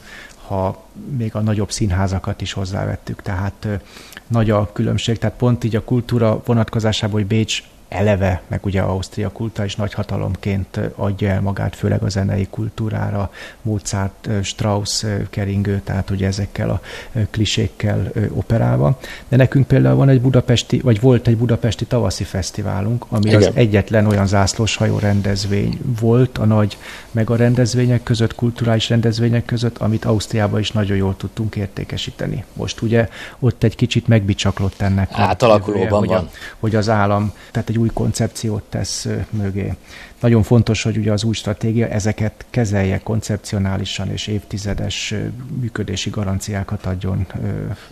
ha 0.48 0.84
még 1.16 1.34
a 1.34 1.40
nagyobb 1.40 1.70
színházakat 1.70 2.40
is 2.40 2.52
hozzávettük. 2.52 3.22
Tehát 3.22 3.68
nagy 4.26 4.50
a 4.50 4.72
különbség, 4.72 5.18
tehát 5.18 5.36
pont 5.36 5.64
így 5.64 5.76
a 5.76 5.84
kultúra 5.84 6.42
vonatkozásában, 6.44 7.14
hogy 7.14 7.26
Bécs 7.26 7.62
eleve, 7.88 8.42
meg 8.46 8.64
ugye 8.64 8.80
Ausztria 8.80 9.32
nagy 9.76 9.92
hatalomként 9.92 10.80
adja 10.94 11.28
el 11.28 11.40
magát, 11.40 11.76
főleg 11.76 12.02
a 12.02 12.08
zenei 12.08 12.46
kultúrára, 12.50 13.30
Mozart, 13.62 14.28
Strauss 14.42 15.04
keringő, 15.30 15.80
tehát 15.84 16.10
ugye 16.10 16.26
ezekkel 16.26 16.70
a 16.70 16.80
klisékkel 17.30 18.12
operálva. 18.30 18.98
De 19.28 19.36
nekünk 19.36 19.66
például 19.66 19.96
van 19.96 20.08
egy 20.08 20.20
budapesti, 20.20 20.80
vagy 20.80 21.00
volt 21.00 21.26
egy 21.26 21.36
budapesti 21.36 21.84
tavaszi 21.84 22.24
fesztiválunk, 22.24 23.04
ami 23.08 23.28
Igen. 23.28 23.42
az 23.42 23.50
egyetlen 23.54 24.06
olyan 24.06 24.26
zászlós 24.26 24.76
hajó 24.76 24.98
rendezvény 24.98 25.80
volt 26.00 26.38
a 26.38 26.44
nagy 26.44 26.78
meg 27.10 27.30
a 27.30 27.36
rendezvények 27.36 28.02
között, 28.02 28.34
kulturális 28.34 28.88
rendezvények 28.88 29.44
között, 29.44 29.78
amit 29.78 30.04
Ausztriában 30.04 30.60
is 30.60 30.70
nagyon 30.70 30.96
jól 30.96 31.16
tudtunk 31.16 31.56
értékesíteni. 31.56 32.44
Most 32.52 32.80
ugye 32.80 33.08
ott 33.38 33.62
egy 33.62 33.74
kicsit 33.74 34.08
megbicsaklott 34.08 34.80
ennek. 34.80 35.10
Átalakulóban 35.12 35.98
hogy, 35.98 36.12
a, 36.12 36.28
hogy 36.58 36.74
az 36.74 36.88
állam, 36.88 37.32
tehát 37.50 37.68
egy 37.68 37.77
egy 37.78 37.84
új 37.84 37.90
koncepciót 37.94 38.62
tesz 38.62 39.06
mögé. 39.30 39.74
Nagyon 40.20 40.42
fontos, 40.42 40.82
hogy 40.82 40.96
ugye 40.96 41.12
az 41.12 41.24
új 41.24 41.34
stratégia 41.34 41.86
ezeket 41.86 42.44
kezelje 42.50 42.98
koncepcionálisan 42.98 44.10
és 44.10 44.26
évtizedes 44.26 45.14
működési 45.60 46.10
garanciákat 46.10 46.86
adjon 46.86 47.26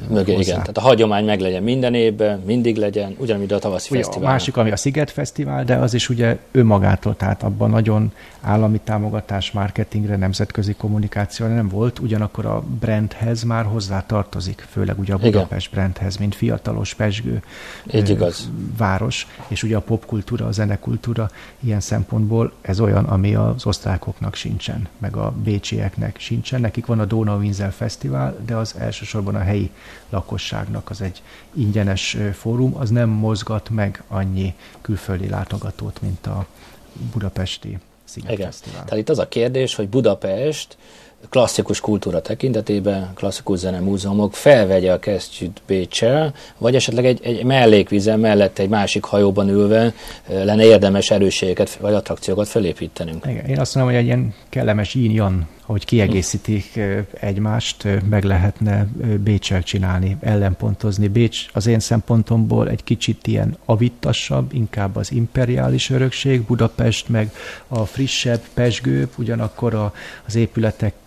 mögé. 0.09 0.35
Hozzá. 0.35 0.51
Igen, 0.51 0.61
tehát 0.61 0.77
a 0.77 0.81
hagyomány 0.81 1.25
meg 1.25 1.41
legyen 1.41 1.63
minden 1.63 1.95
évben, 1.95 2.43
mindig 2.47 2.77
legyen, 2.77 3.15
ugyanúgy 3.19 3.53
a 3.53 3.59
tavaszi 3.59 3.89
ugye, 3.91 4.03
fesztivál. 4.03 4.29
A 4.29 4.33
másik, 4.33 4.57
ami 4.57 4.71
a 4.71 4.77
Sziget 4.77 5.11
Fesztivál, 5.11 5.65
de 5.65 5.77
az 5.77 5.95
is 5.95 6.09
ugye 6.09 6.39
önmagától, 6.53 7.17
tehát 7.17 7.43
abban 7.43 7.71
nagyon 7.71 8.13
állami 8.41 8.81
támogatás, 8.85 9.51
marketingre, 9.51 10.17
nemzetközi 10.17 10.75
kommunikációra 10.75 11.55
nem 11.55 11.69
volt, 11.69 11.99
ugyanakkor 11.99 12.47
a 12.47 12.63
brandhez 12.81 13.43
már 13.43 13.65
hozzá 13.65 14.07
tartozik, 14.07 14.67
főleg 14.71 14.99
ugye 14.99 15.15
a 15.15 15.19
Budapest 15.19 15.73
Igen. 15.73 15.81
brandhez, 15.81 16.17
mint 16.17 16.35
fiatalos, 16.35 16.95
pesgő 16.95 17.43
Így 17.93 18.11
igaz. 18.11 18.51
város, 18.77 19.27
és 19.49 19.63
ugye 19.63 19.77
a 19.77 19.81
popkultúra, 19.81 20.47
a 20.47 20.53
zenekultúra 20.53 21.31
ilyen 21.61 21.81
szempontból 21.81 22.15
ez 22.61 22.81
olyan, 22.81 23.05
ami 23.05 23.35
az 23.35 23.67
osztrákoknak 23.67 24.35
sincsen, 24.35 24.89
meg 24.99 25.17
a 25.17 25.31
bécsieknek 25.31 26.19
sincsen. 26.19 26.61
Nekik 26.61 26.87
van 26.87 27.01
a 27.01 27.05
Donauinsel 27.05 27.73
Fesztivál, 27.73 28.37
de 28.47 28.57
az 28.57 28.75
elsősorban 28.79 29.35
a 29.35 29.39
helyi 29.39 29.71
lakosságnak 30.11 30.91
az 30.91 31.01
egy 31.01 31.23
ingyenes 31.55 32.17
fórum, 32.33 32.77
az 32.77 32.91
nem 32.91 33.09
mozgat 33.09 33.71
meg 33.71 34.03
annyi 34.09 34.55
külföldi 34.81 35.29
látogatót, 35.29 36.03
mint 36.03 36.27
a 36.27 36.47
budapesti 37.13 37.79
igen. 38.15 38.53
Tehát 38.71 38.97
itt 38.97 39.09
az 39.09 39.19
a 39.19 39.29
kérdés, 39.29 39.75
hogy 39.75 39.89
Budapest 39.89 40.77
klasszikus 41.29 41.81
kultúra 41.81 42.21
tekintetében, 42.21 43.11
klasszikus 43.15 43.63
múzeumok 43.81 44.35
felvegye 44.35 44.93
a 44.93 44.99
kesztyűt 44.99 45.63
Bécsel, 45.67 46.35
vagy 46.59 46.75
esetleg 46.75 47.07
egy, 47.07 47.21
egy 47.23 47.45
mellékvizen 47.45 48.21
mellett 48.21 48.59
egy 48.59 48.69
másik 48.69 49.05
hajóban 49.05 49.49
ülve 49.49 49.95
lenne 50.27 50.65
érdemes 50.65 51.11
erősségeket 51.11 51.75
vagy 51.75 51.95
attrakciókat 51.95 52.49
felépítenünk. 52.49 53.25
Igen, 53.29 53.45
én 53.45 53.61
azt 53.61 53.75
mondom, 53.75 53.93
hogy 53.93 54.03
egy 54.03 54.07
ilyen 54.07 54.35
kellemes 54.49 54.95
yin 54.95 55.11
hogy 55.67 55.85
kiegészítik 55.85 56.81
egymást, 57.21 57.89
meg 58.09 58.25
lehetne 58.25 58.87
Bécsel 59.25 59.63
csinálni, 59.63 60.17
ellenpontozni. 60.21 61.09
Bécs 61.09 61.47
az 61.53 61.67
én 61.67 61.79
szempontomból 61.79 62.69
egy 62.69 62.85
kicsit 62.85 63.27
ilyen 63.27 63.57
avittasabb, 63.65 64.53
inkább 64.53 64.97
az 64.97 65.13
imperiális 65.13 65.91
örökség, 65.91 66.43
Budapest 66.43 67.09
meg 67.09 67.31
a 67.69 67.85
frissebb, 67.85 68.41
pesgőbb, 68.55 69.11
ugyanakkor 69.17 69.75
a, 69.75 69.93
az 70.27 70.35
épületek 70.35 71.06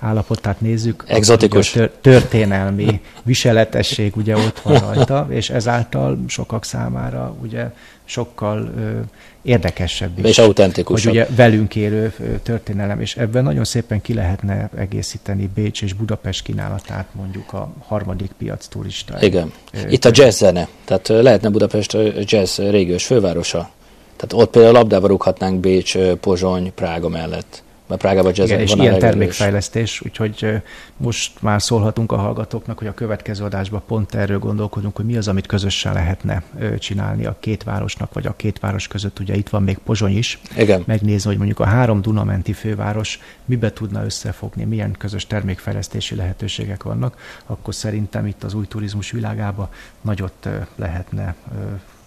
állapotát 0.00 0.60
nézzük. 0.60 1.04
Exotikus. 1.06 1.76
A 1.76 1.90
történelmi 2.00 3.00
viseletesség 3.22 4.16
ugye 4.16 4.36
ott 4.36 4.60
van 4.60 4.78
rajta, 4.94 5.26
és 5.30 5.50
ezáltal 5.50 6.24
sokak 6.26 6.64
számára 6.64 7.34
ugye 7.42 7.70
sokkal 8.04 8.72
ö, 8.78 9.00
érdekesebb 9.42 10.18
is. 10.18 10.24
És 10.24 10.38
autentikusabb. 10.38 11.12
Hogy 11.12 11.22
ugye 11.22 11.34
velünk 11.34 11.76
élő 11.76 12.12
történelem, 12.42 13.00
és 13.00 13.16
ebben 13.16 13.42
nagyon 13.44 13.64
szépen 13.64 14.00
ki 14.00 14.14
lehetne 14.14 14.70
egészíteni 14.76 15.50
Bécs 15.54 15.82
és 15.82 15.92
Budapest 15.92 16.42
kínálatát 16.42 17.06
mondjuk 17.12 17.52
a 17.52 17.72
harmadik 17.86 18.30
piac 18.38 18.66
turista. 18.66 19.22
Igen. 19.22 19.52
Itt 19.88 20.04
a 20.04 20.10
jazz 20.12 20.38
zene, 20.38 20.68
tehát 20.84 21.08
lehetne 21.08 21.48
Budapest 21.48 21.96
jazz 22.24 22.58
régiós 22.58 23.06
fővárosa. 23.06 23.70
Tehát 24.16 24.44
ott 24.44 24.50
például 24.50 24.72
labdába 24.72 25.06
rúghatnánk 25.06 25.60
Bécs, 25.60 25.98
Pozsony, 25.98 26.72
Prága 26.74 27.08
mellett 27.08 27.62
mert 27.88 28.00
Prágában 28.00 28.32
jazz 28.34 28.48
Igen, 28.48 28.60
és 28.60 28.74
ilyen 28.74 28.98
termékfejlesztés, 28.98 30.00
úgyhogy 30.00 30.62
most 30.96 31.42
már 31.42 31.62
szólhatunk 31.62 32.12
a 32.12 32.16
hallgatóknak, 32.16 32.78
hogy 32.78 32.86
a 32.86 32.94
következő 32.94 33.44
adásban 33.44 33.82
pont 33.86 34.14
erről 34.14 34.38
gondolkodunk, 34.38 34.96
hogy 34.96 35.04
mi 35.04 35.16
az, 35.16 35.28
amit 35.28 35.46
közösen 35.46 35.92
lehetne 35.92 36.42
csinálni 36.78 37.26
a 37.26 37.36
két 37.40 37.62
városnak, 37.62 38.12
vagy 38.12 38.26
a 38.26 38.36
két 38.36 38.58
város 38.58 38.88
között. 38.88 39.18
Ugye 39.18 39.36
itt 39.36 39.48
van 39.48 39.62
még 39.62 39.78
Pozsony 39.78 40.16
is. 40.16 40.38
Igen. 40.56 40.82
Megnézni, 40.86 41.28
hogy 41.28 41.36
mondjuk 41.36 41.60
a 41.60 41.64
három 41.64 42.02
Dunamenti 42.02 42.52
főváros 42.52 43.20
mibe 43.44 43.72
tudna 43.72 44.04
összefogni, 44.04 44.64
milyen 44.64 44.94
közös 44.98 45.26
termékfejlesztési 45.26 46.14
lehetőségek 46.14 46.82
vannak, 46.82 47.16
akkor 47.46 47.74
szerintem 47.74 48.26
itt 48.26 48.44
az 48.44 48.54
új 48.54 48.66
turizmus 48.66 49.10
világába 49.10 49.70
nagyot 50.00 50.48
lehetne 50.76 51.34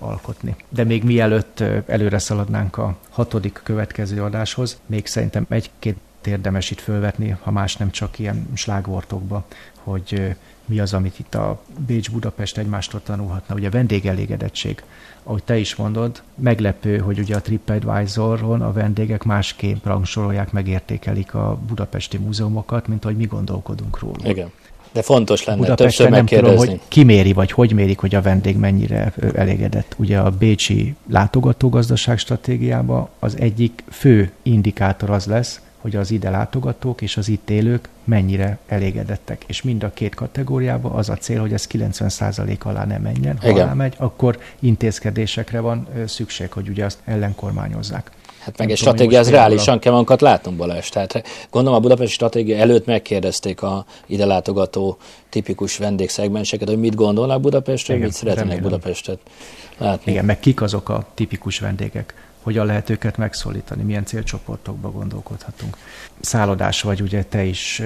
alkotni. 0.01 0.55
De 0.69 0.83
még 0.83 1.03
mielőtt 1.03 1.63
előre 1.87 2.19
szaladnánk 2.19 2.77
a 2.77 2.97
hatodik 3.09 3.59
következő 3.63 4.23
adáshoz, 4.23 4.79
még 4.85 5.07
szerintem 5.07 5.45
egy-két 5.49 5.97
érdemes 6.25 6.71
itt 6.71 6.79
fölvetni, 6.79 7.37
ha 7.41 7.51
más 7.51 7.75
nem 7.75 7.91
csak 7.91 8.19
ilyen 8.19 8.47
slágvortokba, 8.53 9.45
hogy 9.83 10.35
mi 10.65 10.79
az, 10.79 10.93
amit 10.93 11.19
itt 11.19 11.35
a 11.35 11.61
Bécs-Budapest 11.85 12.57
egymástól 12.57 13.01
tanulhatna. 13.03 13.55
Ugye 13.55 13.69
vendégelégedettség, 13.69 14.83
ahogy 15.23 15.43
te 15.43 15.57
is 15.57 15.75
mondod, 15.75 16.21
meglepő, 16.35 16.97
hogy 16.97 17.19
ugye 17.19 17.35
a 17.35 17.41
TripAdvisor-on 17.41 18.61
a 18.61 18.71
vendégek 18.71 19.23
másképp 19.23 19.85
rangsorolják, 19.85 20.51
megértékelik 20.51 21.33
a 21.33 21.59
budapesti 21.67 22.17
múzeumokat, 22.17 22.87
mint 22.87 23.05
ahogy 23.05 23.17
mi 23.17 23.25
gondolkodunk 23.25 23.99
róla. 23.99 24.29
Igen. 24.29 24.51
De 24.91 25.01
fontos 25.01 25.43
lenne 25.43 25.59
Budapesten 25.59 26.07
többször 26.07 26.09
nem 26.09 26.25
tudom, 26.25 26.57
hogy 26.57 26.79
ki 26.87 27.03
méri, 27.03 27.33
vagy 27.33 27.51
hogy 27.51 27.73
mérik, 27.73 27.99
hogy 27.99 28.15
a 28.15 28.21
vendég 28.21 28.57
mennyire 28.57 29.13
elégedett. 29.35 29.95
Ugye 29.97 30.17
a 30.17 30.29
Bécsi 30.29 30.95
látogatógazdaság 31.09 32.17
stratégiában 32.17 33.07
az 33.19 33.37
egyik 33.39 33.83
fő 33.89 34.31
indikátor 34.43 35.09
az 35.09 35.25
lesz, 35.25 35.61
hogy 35.81 35.95
az 35.95 36.11
ide 36.11 36.29
látogatók 36.29 37.01
és 37.01 37.17
az 37.17 37.27
itt 37.27 37.49
élők 37.49 37.89
mennyire 38.03 38.57
elégedettek. 38.67 39.43
És 39.47 39.61
mind 39.61 39.83
a 39.83 39.91
két 39.93 40.15
kategóriában 40.15 40.91
az 40.91 41.09
a 41.09 41.15
cél, 41.15 41.39
hogy 41.39 41.53
ez 41.53 41.67
90% 41.71 42.59
alá 42.59 42.85
ne 42.85 42.97
menjen. 42.97 43.37
Ha 43.41 43.49
Igen. 43.49 43.63
alá 43.63 43.73
megy, 43.73 43.93
akkor 43.97 44.39
intézkedésekre 44.59 45.59
van 45.59 45.87
szükség, 46.05 46.51
hogy 46.51 46.69
ugye 46.69 46.85
azt 46.85 46.99
ellenkormányozzák. 47.05 48.11
Hát 48.41 48.57
meg 48.57 48.71
egy 48.71 48.77
stratégia, 48.77 49.19
az 49.19 49.29
reálisan 49.29 49.79
kell 49.79 49.91
magunkat 49.91 50.21
látnunk, 50.21 50.57
Balázs. 50.57 50.89
Tehát 50.89 51.23
gondolom 51.49 51.77
a 51.77 51.81
budapesti 51.81 52.13
stratégia 52.13 52.57
előtt 52.57 52.85
megkérdezték 52.85 53.61
a 53.61 53.85
ide 54.05 54.25
látogató 54.25 54.97
tipikus 55.29 55.77
vendégszegmenseket, 55.77 56.67
hogy 56.67 56.79
mit 56.79 56.95
gondolnak 56.95 57.41
Budapestről, 57.41 57.97
mit 57.97 58.11
szeretnének 58.11 58.49
remélem. 58.49 58.69
Budapestet 58.69 59.19
látni. 59.77 60.11
Igen, 60.11 60.25
meg 60.25 60.39
kik 60.39 60.61
azok 60.61 60.89
a 60.89 61.05
tipikus 61.13 61.59
vendégek 61.59 62.30
hogyan 62.41 62.65
lehet 62.65 62.89
őket 62.89 63.17
megszólítani, 63.17 63.83
milyen 63.83 64.05
célcsoportokba 64.05 64.91
gondolkodhatunk. 64.91 65.77
Szállodás 66.19 66.81
vagy 66.81 67.01
ugye 67.01 67.23
te 67.23 67.43
is 67.43 67.81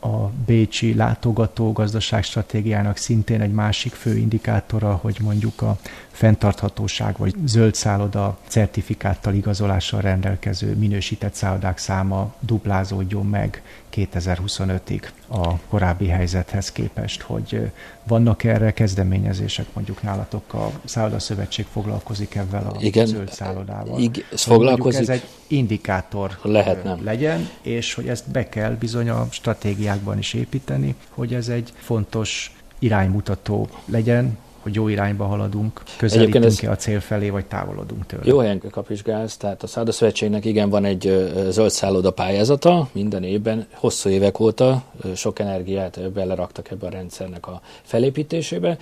a 0.00 0.26
Bécsi 0.46 0.94
látogató 0.94 1.72
gazdaságstratégiának 1.72 2.96
szintén 2.96 3.40
egy 3.40 3.52
másik 3.52 3.92
fő 3.92 4.16
indikátora, 4.16 4.94
hogy 4.94 5.16
mondjuk 5.20 5.62
a 5.62 5.78
fenntarthatóság 6.10 7.16
vagy 7.16 7.34
zöld 7.44 7.74
szálloda 7.74 8.38
certifikáttal 8.48 9.34
igazolással 9.34 10.00
rendelkező 10.00 10.74
minősített 10.74 11.34
szállodák 11.34 11.78
száma 11.78 12.34
duplázódjon 12.40 13.26
meg 13.26 13.62
2025-ig 13.96 15.02
a 15.28 15.56
korábbi 15.56 16.06
helyzethez 16.06 16.72
képest, 16.72 17.22
hogy 17.22 17.70
vannak 18.02 18.44
erre 18.44 18.72
kezdeményezések, 18.72 19.66
mondjuk 19.72 20.02
nálatok 20.02 20.54
a 20.54 20.70
Szálloda 20.84 21.18
Szövetség 21.18 21.66
foglalkozik 21.72 22.34
ebben 22.34 22.66
a 22.66 22.76
Igen, 22.80 23.06
zöld 23.06 23.32
szállodával. 23.32 24.00
Igen, 24.00 24.24
ez 24.32 24.42
foglalkozik. 24.42 25.00
Ez 25.00 25.08
egy 25.08 25.26
indikátor 25.46 26.38
Lehetne. 26.42 26.96
legyen, 27.02 27.48
és 27.62 27.94
hogy 27.94 28.08
ezt 28.08 28.30
be 28.30 28.48
kell 28.48 28.72
bizony 28.72 29.08
a 29.08 29.26
stratégiákban 29.30 30.18
is 30.18 30.34
építeni, 30.34 30.94
hogy 31.10 31.34
ez 31.34 31.48
egy 31.48 31.72
fontos 31.76 32.56
iránymutató 32.78 33.68
legyen, 33.84 34.38
hogy 34.66 34.74
jó 34.74 34.88
irányba 34.88 35.24
haladunk, 35.24 35.82
közelítünk-e 35.96 36.70
a 36.70 36.76
cél 36.76 37.00
felé, 37.00 37.28
vagy 37.28 37.46
távolodunk 37.46 38.06
tőle. 38.06 38.22
Jó 38.26 38.38
helyen 38.38 38.62
kapizsgálsz, 38.70 39.36
tehát 39.36 39.62
a 39.62 39.66
Szálloda 39.66 39.92
Szövetségnek 39.92 40.44
igen 40.44 40.70
van 40.70 40.84
egy 40.84 41.30
zöld 41.48 41.70
szálloda 41.70 42.10
pályázata, 42.10 42.88
minden 42.92 43.22
évben, 43.22 43.66
hosszú 43.74 44.08
évek 44.08 44.40
óta 44.40 44.82
sok 45.14 45.38
energiát 45.38 46.12
beleraktak 46.12 46.70
ebbe 46.70 46.86
a 46.86 46.90
rendszernek 46.90 47.46
a 47.46 47.60
felépítésébe. 47.82 48.76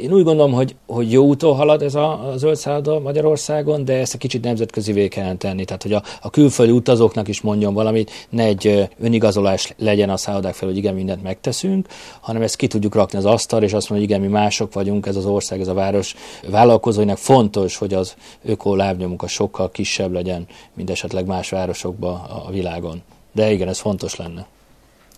Én 0.00 0.12
úgy 0.12 0.24
gondolom, 0.24 0.52
hogy, 0.52 0.74
hogy 0.86 1.12
jó 1.12 1.24
úton 1.24 1.56
halad 1.56 1.82
ez 1.82 1.94
a, 1.94 2.28
a 2.28 2.36
zöld 2.36 2.56
szálloda 2.56 2.98
Magyarországon, 2.98 3.84
de 3.84 3.98
ezt 3.98 4.14
egy 4.14 4.20
kicsit 4.20 4.44
nemzetközi 4.44 5.08
kellene 5.08 5.36
tenni, 5.36 5.64
tehát 5.64 5.82
hogy 5.82 5.92
a, 5.92 6.02
a 6.20 6.30
külföldi 6.30 6.72
utazóknak 6.72 7.28
is 7.28 7.40
mondjon 7.40 7.74
valamit, 7.74 8.10
ne 8.28 8.44
egy 8.44 8.88
önigazolás 9.00 9.74
legyen 9.78 10.10
a 10.10 10.16
szállodák 10.16 10.54
fel, 10.54 10.68
hogy 10.68 10.76
igen, 10.76 10.94
mindent 10.94 11.22
megteszünk, 11.22 11.86
hanem 12.20 12.42
ezt 12.42 12.56
ki 12.56 12.66
tudjuk 12.66 12.94
rakni 12.94 13.18
az 13.18 13.24
asztalra, 13.24 13.64
és 13.64 13.72
azt 13.72 13.88
mondjuk, 13.90 14.10
hogy 14.10 14.20
igen, 14.20 14.30
mi 14.30 14.38
mások 14.38 14.72
vagyunk, 14.72 15.06
ez 15.16 15.24
az 15.24 15.30
ország, 15.30 15.60
ez 15.60 15.68
a 15.68 15.74
város 15.74 16.14
vállalkozóinak 16.48 17.18
fontos, 17.18 17.76
hogy 17.76 17.94
az 17.94 18.14
öko 18.44 18.74
lábnyomuk 18.74 19.28
sokkal 19.28 19.70
kisebb 19.70 20.12
legyen, 20.12 20.46
mint 20.74 20.90
esetleg 20.90 21.26
más 21.26 21.48
városokban 21.48 22.20
a 22.20 22.50
világon. 22.50 23.02
De 23.32 23.52
igen, 23.52 23.68
ez 23.68 23.78
fontos 23.78 24.16
lenne. 24.16 24.46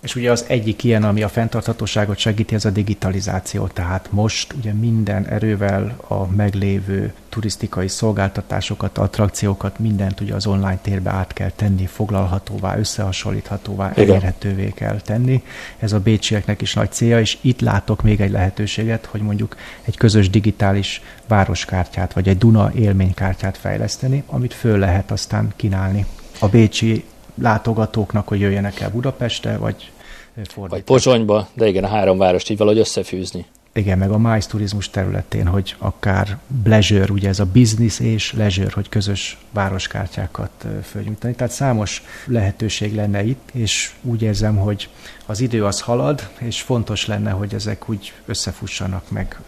És 0.03 0.15
ugye 0.15 0.31
az 0.31 0.45
egyik 0.49 0.85
ilyen, 0.85 1.05
ami 1.05 1.23
a 1.23 1.29
fenntarthatóságot 1.29 2.19
segíti, 2.19 2.55
ez 2.55 2.65
a 2.65 2.71
digitalizáció. 2.71 3.67
Tehát 3.67 4.09
most 4.11 4.53
ugye 4.53 4.73
minden 4.73 5.27
erővel 5.27 5.97
a 6.09 6.27
meglévő 6.27 7.13
turisztikai 7.29 7.89
szolgáltatásokat, 7.89 8.99
attrakciókat, 8.99 9.79
mindent 9.79 10.21
ugye 10.21 10.35
az 10.35 10.47
online 10.47 10.79
térbe 10.83 11.11
át 11.11 11.33
kell 11.33 11.51
tenni, 11.51 11.87
foglalhatóvá, 11.87 12.79
összehasonlíthatóvá, 12.79 13.91
Igen. 13.91 14.09
elérhetővé 14.09 14.73
kell 14.75 15.01
tenni. 15.01 15.43
Ez 15.79 15.93
a 15.93 16.01
bécsieknek 16.01 16.61
is 16.61 16.75
nagy 16.75 16.93
célja, 16.93 17.21
és 17.21 17.39
itt 17.41 17.61
látok 17.61 18.03
még 18.03 18.21
egy 18.21 18.31
lehetőséget, 18.31 19.07
hogy 19.07 19.21
mondjuk 19.21 19.57
egy 19.83 19.97
közös 19.97 20.31
digitális 20.31 21.03
városkártyát, 21.29 22.13
vagy 22.13 22.29
egy 22.29 22.39
Duna 22.39 22.73
élménykártyát 22.75 23.57
fejleszteni, 23.57 24.23
amit 24.27 24.55
föl 24.55 24.79
lehet 24.79 25.11
aztán 25.11 25.53
kínálni 25.57 26.07
a 26.39 26.49
bécsi 26.49 27.05
látogatóknak, 27.43 28.29
hogy 28.29 28.41
jöjjenek 28.41 28.81
el 28.81 28.91
Budapestre, 28.91 29.57
vagy 29.57 29.91
fordítva. 30.35 30.69
Vagy 30.69 30.83
Pozsonyba, 30.83 31.49
de 31.55 31.67
igen, 31.67 31.85
a 31.85 31.89
három 31.89 32.19
várost 32.19 32.51
így 32.51 32.59
valahogy 32.59 32.81
összefűzni. 32.81 33.47
Igen, 33.73 33.99
meg 33.99 34.11
a 34.11 34.19
MICE 34.19 34.49
turizmus 34.49 34.91
területén, 34.91 35.47
hogy 35.47 35.75
akár 35.79 36.39
leisure, 36.65 37.13
ugye 37.13 37.29
ez 37.29 37.41
a 37.41 37.47
business 37.53 38.01
és 38.01 38.33
leisure, 38.33 38.71
hogy 38.73 38.89
közös 38.89 39.39
városkártyákat 39.51 40.51
fölnyújtani. 40.83 41.35
Tehát 41.35 41.53
számos 41.53 42.03
lehetőség 42.27 42.95
lenne 42.95 43.25
itt, 43.25 43.49
és 43.53 43.93
úgy 44.03 44.23
érzem, 44.23 44.57
hogy 44.57 44.89
az 45.27 45.41
idő 45.41 45.65
az 45.65 45.81
halad, 45.81 46.29
és 46.39 46.61
fontos 46.61 47.07
lenne, 47.07 47.31
hogy 47.31 47.55
ezek 47.55 47.89
úgy 47.89 48.13
összefussanak, 48.27 49.11
meg 49.11 49.41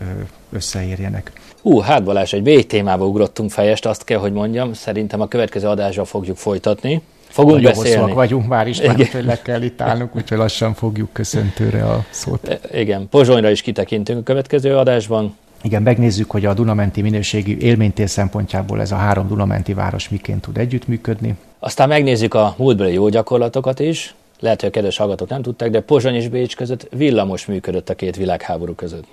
összeérjenek. 0.51 1.32
Hú, 1.62 1.78
hát 1.78 2.05
Balázs, 2.05 2.32
egy 2.32 2.43
végtémába 2.43 3.07
ugrottunk 3.07 3.51
fejest, 3.51 3.86
azt 3.86 4.05
kell, 4.05 4.18
hogy 4.18 4.32
mondjam, 4.32 4.72
szerintem 4.72 5.20
a 5.20 5.28
következő 5.28 5.66
adásra 5.66 6.05
fogjuk 6.05 6.36
folytatni. 6.36 7.03
Fogunk 7.29 7.62
Nagyon 7.62 7.83
beszélni. 7.83 8.12
vagyunk 8.12 8.47
már 8.47 8.66
is, 8.66 8.81
már, 8.81 9.09
le 9.24 9.43
kell 9.43 9.62
itt 9.62 9.81
állnunk, 9.81 10.16
úgyhogy 10.16 10.39
lassan 10.39 10.74
fogjuk 10.74 11.12
köszöntőre 11.12 11.85
a 11.85 12.05
szót. 12.11 12.49
E, 12.49 12.81
igen, 12.81 13.09
Pozsonyra 13.09 13.51
is 13.51 13.62
kitekintünk 13.62 14.18
a 14.18 14.22
következő 14.22 14.76
adásban. 14.76 15.37
Igen, 15.62 15.83
megnézzük, 15.83 16.31
hogy 16.31 16.45
a 16.45 16.55
Dunamenti 16.55 17.03
minőségi 17.03 17.61
élménytér 17.61 18.09
szempontjából 18.09 18.81
ez 18.81 18.93
a 18.93 18.97
három 18.97 19.29
Dunamenti 19.29 19.74
város 19.74 20.09
miként 20.09 20.41
tud 20.41 20.59
együttműködni. 20.59 21.35
Aztán 21.59 21.89
megnézzük 21.89 22.35
a 22.35 22.55
múltbeli 22.59 22.93
jó 22.93 23.09
gyakorlatokat 23.09 23.81
is. 23.81 24.14
Lehet, 24.41 24.61
hogy 24.61 24.68
a 24.68 24.72
kedves 24.72 24.97
hallgatók 24.97 25.29
nem 25.29 25.43
tudták, 25.43 25.70
de 25.70 25.81
Pozsony 25.81 26.14
és 26.14 26.29
Bécs 26.29 26.57
között 26.57 26.89
villamos 26.97 27.47
működött 27.47 27.89
a 27.89 27.95
két 27.95 28.16
világháború 28.16 28.74
között 28.74 29.05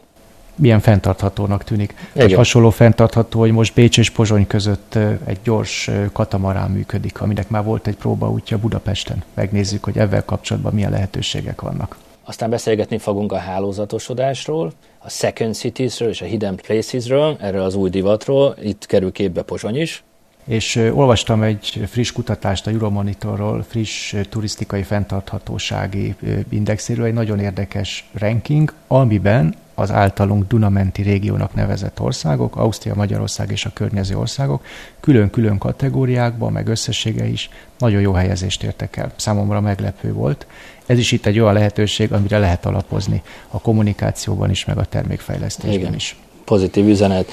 milyen 0.55 0.79
fenntarthatónak 0.79 1.63
tűnik. 1.63 1.93
Egy 2.13 2.33
hasonló 2.33 2.69
fenntartható, 2.69 3.39
hogy 3.39 3.51
most 3.51 3.73
Bécs 3.73 3.97
és 3.97 4.09
Pozsony 4.09 4.47
között 4.47 4.97
egy 5.25 5.39
gyors 5.43 5.89
katamarán 6.11 6.71
működik, 6.71 7.21
aminek 7.21 7.49
már 7.49 7.63
volt 7.63 7.87
egy 7.87 7.95
próbaútja 7.95 8.57
Budapesten. 8.57 9.23
Megnézzük, 9.33 9.83
hogy 9.83 9.97
ezzel 9.97 10.25
kapcsolatban 10.25 10.73
milyen 10.73 10.91
lehetőségek 10.91 11.61
vannak. 11.61 11.97
Aztán 12.23 12.49
beszélgetni 12.49 12.97
fogunk 12.97 13.31
a 13.31 13.37
hálózatosodásról, 13.37 14.71
a 14.99 15.09
Second 15.09 15.53
Cities-ről 15.53 16.09
és 16.09 16.21
a 16.21 16.25
Hidden 16.25 16.55
Places-ről, 16.55 17.37
erről 17.39 17.61
az 17.61 17.75
új 17.75 17.89
divatról, 17.89 18.55
itt 18.61 18.85
kerül 18.85 19.11
képbe 19.11 19.41
Pozsony 19.41 19.75
is. 19.75 20.03
És 20.45 20.75
olvastam 20.75 21.41
egy 21.41 21.83
friss 21.87 22.11
kutatást 22.11 22.67
a 22.67 22.69
Euromonitorról, 22.69 23.65
friss 23.67 24.15
turisztikai 24.29 24.83
fenntarthatósági 24.83 26.15
indexéről, 26.49 27.05
egy 27.05 27.13
nagyon 27.13 27.39
érdekes 27.39 28.09
ranking, 28.13 28.73
amiben 28.87 29.55
az 29.75 29.91
általunk 29.91 30.47
Dunamenti 30.47 31.01
régiónak 31.01 31.53
nevezett 31.53 31.99
országok, 31.99 32.55
Ausztria, 32.55 32.95
Magyarország 32.95 33.51
és 33.51 33.65
a 33.65 33.71
környező 33.73 34.17
országok 34.17 34.65
külön-külön 34.99 35.57
kategóriákban, 35.57 36.51
meg 36.51 36.67
összessége 36.67 37.27
is 37.27 37.49
nagyon 37.77 38.01
jó 38.01 38.11
helyezést 38.11 38.63
értek 38.63 38.97
el. 38.97 39.11
Számomra 39.15 39.61
meglepő 39.61 40.13
volt. 40.13 40.47
Ez 40.85 40.97
is 40.97 41.11
itt 41.11 41.25
egy 41.25 41.39
olyan 41.39 41.53
lehetőség, 41.53 42.13
amire 42.13 42.37
lehet 42.37 42.65
alapozni 42.65 43.21
a 43.47 43.59
kommunikációban 43.59 44.49
is, 44.49 44.65
meg 44.65 44.77
a 44.77 44.85
termékfejlesztésben 44.85 45.79
Igen. 45.79 45.93
is. 45.93 46.15
Pozitív 46.45 46.87
üzenet. 46.87 47.31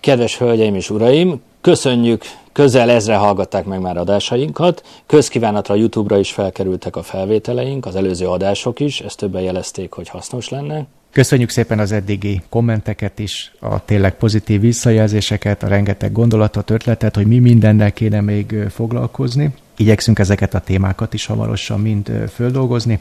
Kedves 0.00 0.38
hölgyeim 0.38 0.74
és 0.74 0.90
uraim, 0.90 1.40
köszönjük, 1.66 2.24
közel 2.52 2.90
ezre 2.90 3.16
hallgatták 3.16 3.64
meg 3.64 3.80
már 3.80 3.96
adásainkat. 3.96 4.82
Közkívánatra 5.06 5.74
YouTube-ra 5.74 6.18
is 6.18 6.32
felkerültek 6.32 6.96
a 6.96 7.02
felvételeink, 7.02 7.86
az 7.86 7.96
előző 7.96 8.26
adások 8.26 8.80
is, 8.80 9.00
ezt 9.00 9.16
többen 9.16 9.42
jelezték, 9.42 9.92
hogy 9.92 10.08
hasznos 10.08 10.48
lenne. 10.48 10.86
Köszönjük 11.12 11.50
szépen 11.50 11.78
az 11.78 11.92
eddigi 11.92 12.42
kommenteket 12.48 13.18
is, 13.18 13.52
a 13.60 13.84
tényleg 13.84 14.16
pozitív 14.16 14.60
visszajelzéseket, 14.60 15.62
a 15.62 15.68
rengeteg 15.68 16.12
gondolatot, 16.12 16.70
ötletet, 16.70 17.14
hogy 17.14 17.26
mi 17.26 17.38
mindennel 17.38 17.92
kéne 17.92 18.20
még 18.20 18.54
foglalkozni. 18.70 19.54
Igyekszünk 19.76 20.18
ezeket 20.18 20.54
a 20.54 20.60
témákat 20.60 21.14
is 21.14 21.26
hamarosan 21.26 21.80
mind 21.80 22.10
földolgozni, 22.34 23.00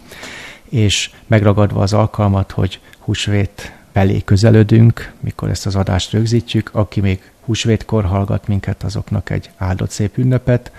és 0.70 1.11
megragadva 1.28 1.82
az 1.82 1.93
alkalmat, 1.93 2.51
hogy 2.51 2.80
húsvét 2.99 3.74
felé 3.93 4.22
közelödünk, 4.26 5.13
mikor 5.20 5.49
ezt 5.49 5.66
az 5.66 5.76
adást 5.76 6.11
rögzítjük, 6.11 6.70
aki 6.74 7.01
még 7.01 7.22
húsvétkor 7.45 8.05
hallgat 8.05 8.47
minket, 8.47 8.83
azoknak 8.83 9.29
egy 9.29 9.49
áldott 9.57 9.89
szép 9.89 10.17
ünnepet. 10.17 10.71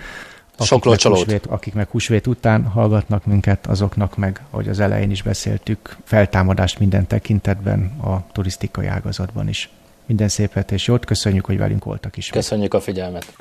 Sok 0.59 0.83
húsvét, 0.83 1.45
akik 1.45 1.73
meg 1.73 1.87
húsvét 1.89 2.27
után 2.27 2.63
hallgatnak 2.63 3.25
minket, 3.25 3.67
azoknak 3.67 4.17
meg, 4.17 4.41
ahogy 4.49 4.67
az 4.67 4.79
elején 4.79 5.11
is 5.11 5.21
beszéltük, 5.21 5.97
feltámadást 6.03 6.79
minden 6.79 7.07
tekintetben 7.07 7.79
a 8.03 8.31
turisztikai 8.31 8.85
ágazatban 8.85 9.47
is. 9.47 9.69
Minden 10.05 10.27
szépet 10.27 10.71
és 10.71 10.87
jót, 10.87 11.05
köszönjük, 11.05 11.45
hogy 11.45 11.57
velünk 11.57 11.83
voltak 11.83 12.17
is. 12.17 12.29
Köszönjük 12.29 12.73
a 12.73 12.79
figyelmet. 12.79 13.33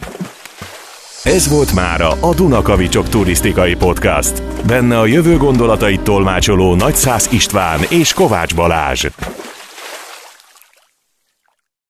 Ez 1.24 1.48
volt 1.48 1.74
mára 1.74 2.08
a 2.08 2.34
Dunakavicsok 2.34 3.08
turisztikai 3.08 3.74
podcast. 3.74 4.42
Benne 4.66 4.98
a 4.98 5.06
jövő 5.06 5.36
gondolatait 5.36 6.00
tolmácsoló 6.00 6.74
Nagyszász 6.74 7.32
István 7.32 7.80
és 7.90 8.12
Kovács 8.12 8.54
Balázs. 8.54 9.06